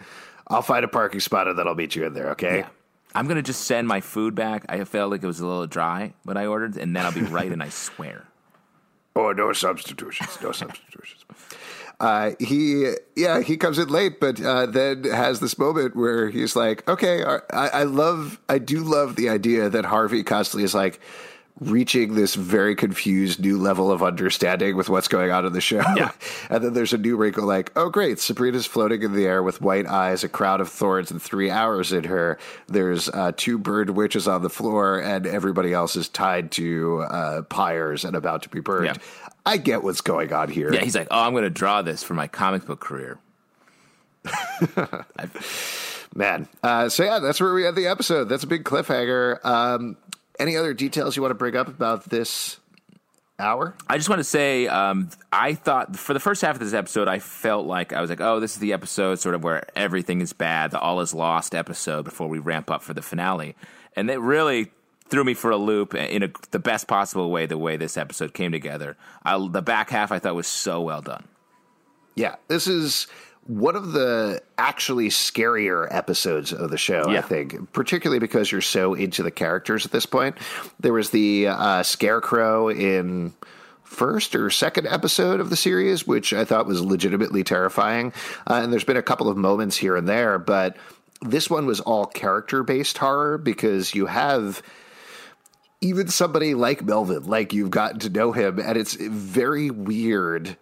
I'll 0.49 0.63
find 0.63 0.83
a 0.83 0.89
parking 0.89 1.21
spot 1.21 1.47
and 1.47 1.59
then 1.59 1.69
I'll 1.69 1.75
meet 1.75 1.95
you 1.95 2.07
in 2.07 2.15
there. 2.15 2.31
Okay. 2.31 2.59
yeah. 2.61 2.69
I'm 3.15 3.27
going 3.27 3.37
to 3.37 3.43
just 3.43 3.63
send 3.63 3.87
my 3.89 4.01
food 4.01 4.35
back. 4.35 4.65
I 4.71 4.83
felt 4.85 5.11
like 5.11 5.23
it 5.23 5.27
was 5.27 5.41
a 5.41 5.47
little 5.47 5.67
dry 5.67 6.15
when 6.25 6.37
I 6.39 6.47
ordered, 6.47 6.77
and 6.77 6.95
then 6.97 7.05
I'll 7.05 7.13
be 7.13 7.21
right, 7.23 7.51
and 7.53 7.63
I 7.63 7.69
swear. 7.69 8.25
Oh, 9.17 9.33
no 9.33 9.53
substitutions. 9.55 10.39
No 10.43 10.53
substitutions. 10.53 11.25
Uh, 11.99 12.33
he, 12.39 12.93
yeah, 13.17 13.41
he 13.41 13.57
comes 13.57 13.79
in 13.79 13.89
late, 13.89 14.21
but 14.21 14.39
uh, 14.43 14.67
then 14.67 15.05
has 15.05 15.41
this 15.41 15.59
moment 15.59 15.97
where 15.97 16.29
he's 16.29 16.55
like, 16.55 16.87
okay, 16.87 17.25
I, 17.25 17.41
I 17.51 17.83
love, 17.85 18.39
I 18.51 18.59
do 18.59 18.81
love 18.81 19.17
the 19.17 19.31
idea 19.31 19.71
that 19.71 19.87
Harvey 19.87 20.23
constantly 20.23 20.65
is 20.65 20.75
like 20.75 21.01
reaching 21.61 22.15
this 22.15 22.35
very 22.35 22.75
confused 22.75 23.41
new 23.41 23.59
level 23.59 23.91
of 23.91 24.03
understanding 24.03 24.77
with 24.77 24.91
what's 24.91 25.09
going 25.09 25.31
on 25.31 25.47
in 25.47 25.53
the 25.53 25.61
show. 25.61 25.83
Yeah. 25.97 26.13
and 26.51 26.63
then 26.63 26.75
there's 26.75 26.93
a 26.93 26.99
new 26.99 27.17
wrinkle 27.17 27.45
like, 27.45 27.73
oh, 27.77 27.89
great, 27.89 28.19
Sabrina's 28.19 28.67
floating 28.67 29.03
in 29.03 29.15
the 29.15 29.27
air 29.27 29.43
with 29.43 29.63
white 29.63 29.87
eyes, 29.87 30.23
a 30.23 30.29
crown 30.29 30.61
of 30.61 30.69
thorns, 30.69 31.11
and 31.11 31.21
three 31.21 31.51
hours 31.51 31.93
in 31.93 32.05
her. 32.05 32.39
There's 32.67 33.09
uh, 33.09 33.33
two 33.37 33.59
burned 33.59 33.91
witches 33.91 34.29
on 34.29 34.43
the 34.43 34.51
floor, 34.51 35.01
and 35.01 35.27
everybody 35.27 35.73
else 35.73 35.97
is 35.97 36.09
tied 36.09 36.51
to 36.53 37.01
uh, 37.01 37.43
pyres 37.43 38.05
and 38.05 38.15
about 38.15 38.43
to 38.43 38.49
be 38.51 38.61
burned. 38.61 38.87
Yeah. 38.87 38.95
I 39.47 39.57
get 39.57 39.83
what's 39.83 40.01
going 40.01 40.33
on 40.33 40.51
here. 40.51 40.73
Yeah, 40.73 40.81
he's 40.81 40.97
like, 40.97 41.09
oh, 41.11 41.21
I'm 41.23 41.33
going 41.33 41.45
to 41.45 41.51
draw 41.51 41.81
this 41.81 42.03
for 42.03 42.15
my 42.15 42.27
comic 42.27 42.67
book 42.67 42.81
career. 42.81 43.19
Man. 46.15 46.49
Uh, 46.63 46.89
so, 46.89 47.05
yeah, 47.05 47.21
that's 47.21 47.41
where 47.41 47.55
we 47.55 47.67
end 47.67 47.77
the 47.77 47.87
episode. 47.87 48.25
That's 48.25 48.43
a 48.43 48.47
big 48.47 48.65
cliffhanger. 48.65 49.45
Um, 49.45 49.97
any 50.39 50.57
other 50.57 50.75
details 50.75 51.17
you 51.17 51.23
want 51.23 51.31
to 51.31 51.37
bring 51.37 51.57
up 51.57 51.69
about 51.69 52.05
this 52.05 52.59
hour? 53.39 53.75
I 53.89 53.97
just 53.97 54.09
want 54.09 54.21
to 54.21 54.25
say, 54.25 54.67
um, 54.67 55.11
I 55.33 55.55
thought 55.55 55.97
for 55.97 56.15
the 56.15 56.21
first 56.21 56.43
half 56.43 56.57
of 56.57 56.61
this 56.61 56.75
episode, 56.75 57.09
I 57.09 57.19
felt 57.19 57.67
like 57.67 57.93
I 57.93 58.01
was 58.01 58.11
like, 58.11 58.21
oh, 58.21 58.41
this 58.41 58.53
is 58.53 58.59
the 58.59 58.73
episode 58.73 59.19
sort 59.19 59.35
of 59.35 59.45
where 59.45 59.67
everything 59.77 60.21
is 60.21 60.33
bad, 60.33 60.71
the 60.71 60.81
all 60.81 61.01
is 61.01 61.15
lost 61.15 61.55
episode 61.55 62.05
before 62.05 62.29
we 62.29 62.39
ramp 62.39 62.71
up 62.71 62.83
for 62.83 62.95
the 62.95 63.03
finale. 63.03 63.55
And 63.95 64.11
it 64.11 64.21
really 64.21 64.71
threw 65.09 65.25
me 65.25 65.35
for 65.35 65.51
a 65.51 65.57
loop 65.57 65.95
in 65.95 66.23
a, 66.23 66.29
the 66.51 66.59
best 66.59 66.89
possible 66.89 67.31
way, 67.31 67.47
the 67.47 67.59
way 67.59 67.77
this 67.77 67.97
episode 67.97 68.35
came 68.35 68.53
together. 68.53 68.97
I, 69.23 69.39
the 69.49 69.63
back 69.63 69.91
half 69.91 70.11
I 70.11 70.19
thought 70.19 70.35
was 70.35 70.47
so 70.47 70.81
well 70.81 71.03
done. 71.03 71.25
Yeah, 72.15 72.37
this 72.49 72.67
is 72.67 73.07
one 73.47 73.77
of 73.77 73.93
the 73.93 74.43
actually 74.59 75.09
scarier 75.09 75.87
episodes 75.91 76.53
of 76.53 76.71
the 76.71 76.79
show, 76.79 77.05
I 77.09 77.21
think, 77.21 77.73
particularly 77.73 78.19
because 78.19 78.51
you're 78.51 78.61
so 78.61 78.95
into 78.95 79.23
the 79.23 79.31
characters 79.31 79.87
at 79.87 79.93
this 79.93 80.07
point. 80.07 80.37
There 80.81 80.93
was 80.93 81.11
the 81.11 81.49
uh, 81.49 81.83
Scarecrow 81.83 82.69
in 82.71 83.35
first 83.85 84.35
or 84.35 84.51
second 84.51 84.89
episode 84.89 85.39
of 85.41 85.51
the 85.51 85.57
series, 85.57 86.07
which 86.07 86.33
I 86.33 86.45
thought 86.45 86.67
was 86.67 86.83
legitimately 86.83 87.45
terrifying. 87.45 88.13
Uh, 88.47 88.61
and 88.63 88.73
there's 88.73 88.85
been 88.85 88.97
a 88.97 89.03
couple 89.03 89.29
of 89.29 89.37
moments 89.37 89.77
here 89.77 89.97
and 89.97 90.09
there, 90.09 90.39
but 90.39 90.77
this 91.23 91.49
one 91.49 91.67
was 91.67 91.81
all 91.81 92.05
character 92.05 92.63
based 92.63 92.99
horror 92.99 93.39
because 93.39 93.95
you 93.95 94.07
have 94.07 94.61
even 95.81 96.09
somebody 96.09 96.55
like 96.55 96.83
Melvin, 96.83 97.25
like 97.27 97.53
you've 97.53 97.71
gotten 97.71 98.01
to 98.01 98.11
know 98.11 98.33
him, 98.33 98.59
and 98.59 98.77
it's 98.77 98.95
very 98.95 99.71
weird 99.71 100.57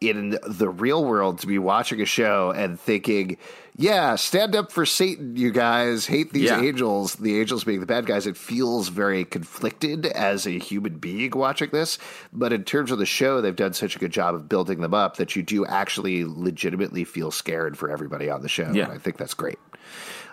in 0.00 0.38
the 0.46 0.68
real 0.68 1.04
world 1.04 1.38
to 1.40 1.46
be 1.46 1.58
watching 1.58 2.00
a 2.02 2.04
show 2.04 2.52
and 2.54 2.78
thinking, 2.78 3.38
yeah, 3.78 4.14
stand 4.16 4.54
up 4.54 4.70
for 4.70 4.84
Satan, 4.86 5.36
you 5.36 5.50
guys. 5.50 6.06
Hate 6.06 6.32
these 6.32 6.50
Yeah. 6.50 6.60
angels, 6.60 7.14
the 7.14 7.38
angels 7.40 7.64
being 7.64 7.80
the 7.80 7.86
bad 7.86 8.06
guys. 8.06 8.26
It 8.26 8.36
feels 8.36 8.88
very 8.88 9.24
conflicted 9.24 10.06
as 10.06 10.46
a 10.46 10.58
human 10.58 10.98
being 10.98 11.30
watching 11.34 11.70
this. 11.72 11.98
But 12.32 12.52
in 12.52 12.64
terms 12.64 12.90
of 12.90 12.98
the 12.98 13.06
show, 13.06 13.40
they've 13.40 13.56
done 13.56 13.72
such 13.72 13.96
a 13.96 13.98
good 13.98 14.12
job 14.12 14.34
of 14.34 14.48
building 14.48 14.80
them 14.80 14.94
up 14.94 15.16
that 15.16 15.34
you 15.36 15.42
do 15.42 15.64
actually 15.66 16.24
legitimately 16.24 17.04
feel 17.04 17.30
scared 17.30 17.76
for 17.78 17.90
everybody 17.90 18.28
on 18.30 18.42
the 18.42 18.48
show. 18.48 18.70
Yeah. 18.72 18.84
And 18.84 18.92
I 18.92 18.98
think 18.98 19.16
that's 19.16 19.34
great. 19.34 19.58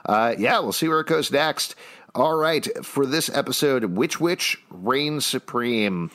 Uh, 0.05 0.35
yeah, 0.37 0.59
we'll 0.59 0.73
see 0.73 0.87
where 0.89 0.99
it 0.99 1.07
goes 1.07 1.31
next. 1.31 1.75
All 2.15 2.35
right, 2.35 2.67
for 2.85 3.05
this 3.05 3.29
episode, 3.33 3.85
which 3.85 4.19
witch 4.19 4.61
reigns 4.69 5.25
supreme? 5.25 6.11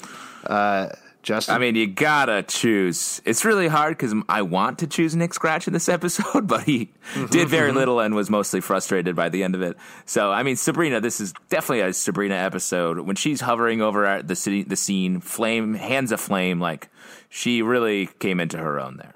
Uh, 0.46 0.90
Justin, 1.22 1.54
I 1.54 1.58
mean, 1.58 1.74
you 1.74 1.86
gotta 1.86 2.42
choose. 2.42 3.20
It's 3.24 3.44
really 3.44 3.68
hard 3.68 3.96
because 3.96 4.14
I 4.28 4.42
want 4.42 4.78
to 4.78 4.86
choose 4.86 5.16
Nick 5.16 5.34
Scratch 5.34 5.66
in 5.66 5.72
this 5.72 5.88
episode, 5.88 6.46
but 6.46 6.64
he 6.64 6.90
mm-hmm, 7.14 7.26
did 7.26 7.48
very 7.48 7.68
mm-hmm. 7.68 7.78
little 7.78 8.00
and 8.00 8.14
was 8.14 8.30
mostly 8.30 8.60
frustrated 8.60 9.16
by 9.16 9.28
the 9.28 9.42
end 9.42 9.54
of 9.54 9.62
it. 9.62 9.76
So, 10.06 10.30
I 10.30 10.42
mean, 10.42 10.56
Sabrina, 10.56 11.00
this 11.00 11.20
is 11.20 11.34
definitely 11.48 11.80
a 11.80 11.92
Sabrina 11.92 12.36
episode. 12.36 13.00
When 13.00 13.16
she's 13.16 13.40
hovering 13.40 13.82
over 13.82 14.22
the 14.22 14.36
city, 14.36 14.62
the 14.62 14.76
scene, 14.76 15.20
flame, 15.20 15.74
hands 15.74 16.12
aflame, 16.12 16.60
like 16.60 16.88
she 17.28 17.62
really 17.62 18.06
came 18.18 18.40
into 18.40 18.58
her 18.58 18.80
own 18.80 18.96
there. 18.96 19.14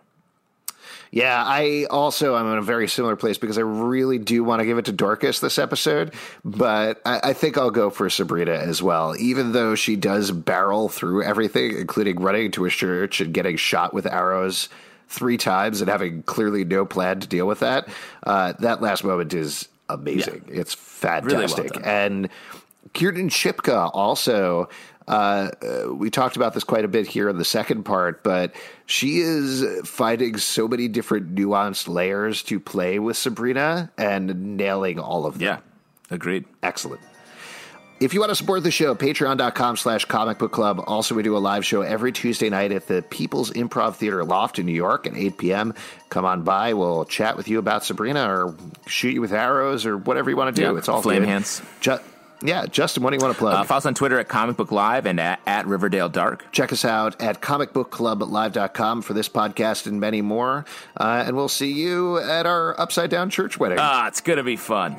Yeah, 1.12 1.44
I 1.44 1.86
also 1.90 2.34
I'm 2.34 2.50
in 2.50 2.56
a 2.56 2.62
very 2.62 2.88
similar 2.88 3.16
place 3.16 3.36
because 3.36 3.58
I 3.58 3.60
really 3.60 4.16
do 4.16 4.42
want 4.42 4.60
to 4.60 4.66
give 4.66 4.78
it 4.78 4.86
to 4.86 4.92
Dorcas 4.92 5.40
this 5.40 5.58
episode, 5.58 6.14
but 6.42 7.02
I, 7.04 7.20
I 7.22 7.32
think 7.34 7.58
I'll 7.58 7.70
go 7.70 7.90
for 7.90 8.08
Sabrina 8.08 8.52
as 8.52 8.82
well. 8.82 9.14
Even 9.18 9.52
though 9.52 9.74
she 9.74 9.94
does 9.94 10.30
barrel 10.30 10.88
through 10.88 11.22
everything, 11.22 11.76
including 11.76 12.18
running 12.18 12.50
to 12.52 12.64
a 12.64 12.70
church 12.70 13.20
and 13.20 13.34
getting 13.34 13.56
shot 13.56 13.92
with 13.92 14.06
arrows 14.06 14.70
three 15.08 15.36
times 15.36 15.82
and 15.82 15.90
having 15.90 16.22
clearly 16.22 16.64
no 16.64 16.86
plan 16.86 17.20
to 17.20 17.28
deal 17.28 17.46
with 17.46 17.60
that, 17.60 17.88
uh, 18.22 18.54
that 18.60 18.80
last 18.80 19.04
moment 19.04 19.34
is 19.34 19.68
amazing. 19.90 20.46
It's 20.48 20.72
fantastic. 20.72 21.74
done. 21.74 21.84
and 21.84 22.28
Kiernan 22.94 23.28
Shipka 23.28 23.90
also. 23.92 24.70
Uh, 25.08 25.50
we 25.92 26.10
talked 26.10 26.36
about 26.36 26.54
this 26.54 26.64
quite 26.64 26.84
a 26.84 26.88
bit 26.88 27.06
here 27.06 27.28
in 27.28 27.38
the 27.38 27.44
second 27.44 27.84
part, 27.84 28.22
but 28.22 28.54
she 28.86 29.18
is 29.18 29.64
finding 29.88 30.36
so 30.36 30.68
many 30.68 30.88
different 30.88 31.34
nuanced 31.34 31.88
layers 31.88 32.42
to 32.44 32.60
play 32.60 32.98
with 32.98 33.16
Sabrina 33.16 33.90
and 33.98 34.56
nailing 34.56 34.98
all 34.98 35.26
of 35.26 35.34
them. 35.34 35.42
Yeah, 35.42 35.58
agreed. 36.10 36.44
Excellent. 36.62 37.00
If 38.00 38.12
you 38.14 38.18
want 38.18 38.30
to 38.30 38.34
support 38.34 38.64
the 38.64 38.72
show, 38.72 38.96
patreon.com 38.96 39.76
slash 39.76 40.06
comic 40.06 40.38
book 40.38 40.50
club. 40.50 40.82
Also, 40.88 41.14
we 41.14 41.22
do 41.22 41.36
a 41.36 41.38
live 41.38 41.64
show 41.64 41.82
every 41.82 42.10
Tuesday 42.10 42.50
night 42.50 42.72
at 42.72 42.88
the 42.88 43.02
People's 43.02 43.52
Improv 43.52 43.94
Theater 43.94 44.24
Loft 44.24 44.58
in 44.58 44.66
New 44.66 44.72
York 44.72 45.06
at 45.06 45.16
8 45.16 45.38
p.m. 45.38 45.72
Come 46.08 46.24
on 46.24 46.42
by. 46.42 46.74
We'll 46.74 47.04
chat 47.04 47.36
with 47.36 47.46
you 47.46 47.60
about 47.60 47.84
Sabrina 47.84 48.28
or 48.28 48.56
shoot 48.88 49.10
you 49.14 49.20
with 49.20 49.32
arrows 49.32 49.86
or 49.86 49.96
whatever 49.96 50.30
you 50.30 50.36
want 50.36 50.56
to 50.56 50.60
do. 50.60 50.76
It's 50.76 50.88
all 50.88 51.00
flame 51.00 51.20
good. 51.20 51.28
hands. 51.28 51.62
Ju- 51.80 52.00
yeah, 52.42 52.66
Justin, 52.66 53.02
what 53.02 53.10
do 53.10 53.16
you 53.16 53.22
want 53.22 53.34
to 53.34 53.38
plug? 53.38 53.54
Uh, 53.54 53.64
follow 53.64 53.78
us 53.78 53.86
on 53.86 53.94
Twitter 53.94 54.18
at 54.18 54.28
Comic 54.28 54.56
Book 54.56 54.72
Live 54.72 55.06
and 55.06 55.18
at, 55.20 55.40
at 55.46 55.66
Riverdale 55.66 56.08
Dark. 56.08 56.44
Check 56.52 56.72
us 56.72 56.84
out 56.84 57.20
at 57.20 57.40
comicbookclublive.com 57.40 59.02
for 59.02 59.12
this 59.14 59.28
podcast 59.28 59.86
and 59.86 60.00
many 60.00 60.22
more. 60.22 60.64
Uh, 60.96 61.24
and 61.26 61.36
we'll 61.36 61.48
see 61.48 61.72
you 61.72 62.18
at 62.18 62.46
our 62.46 62.78
Upside 62.80 63.10
Down 63.10 63.30
Church 63.30 63.58
wedding. 63.58 63.78
Ah, 63.80 64.08
it's 64.08 64.20
gonna 64.20 64.42
be 64.42 64.56
fun. 64.56 64.98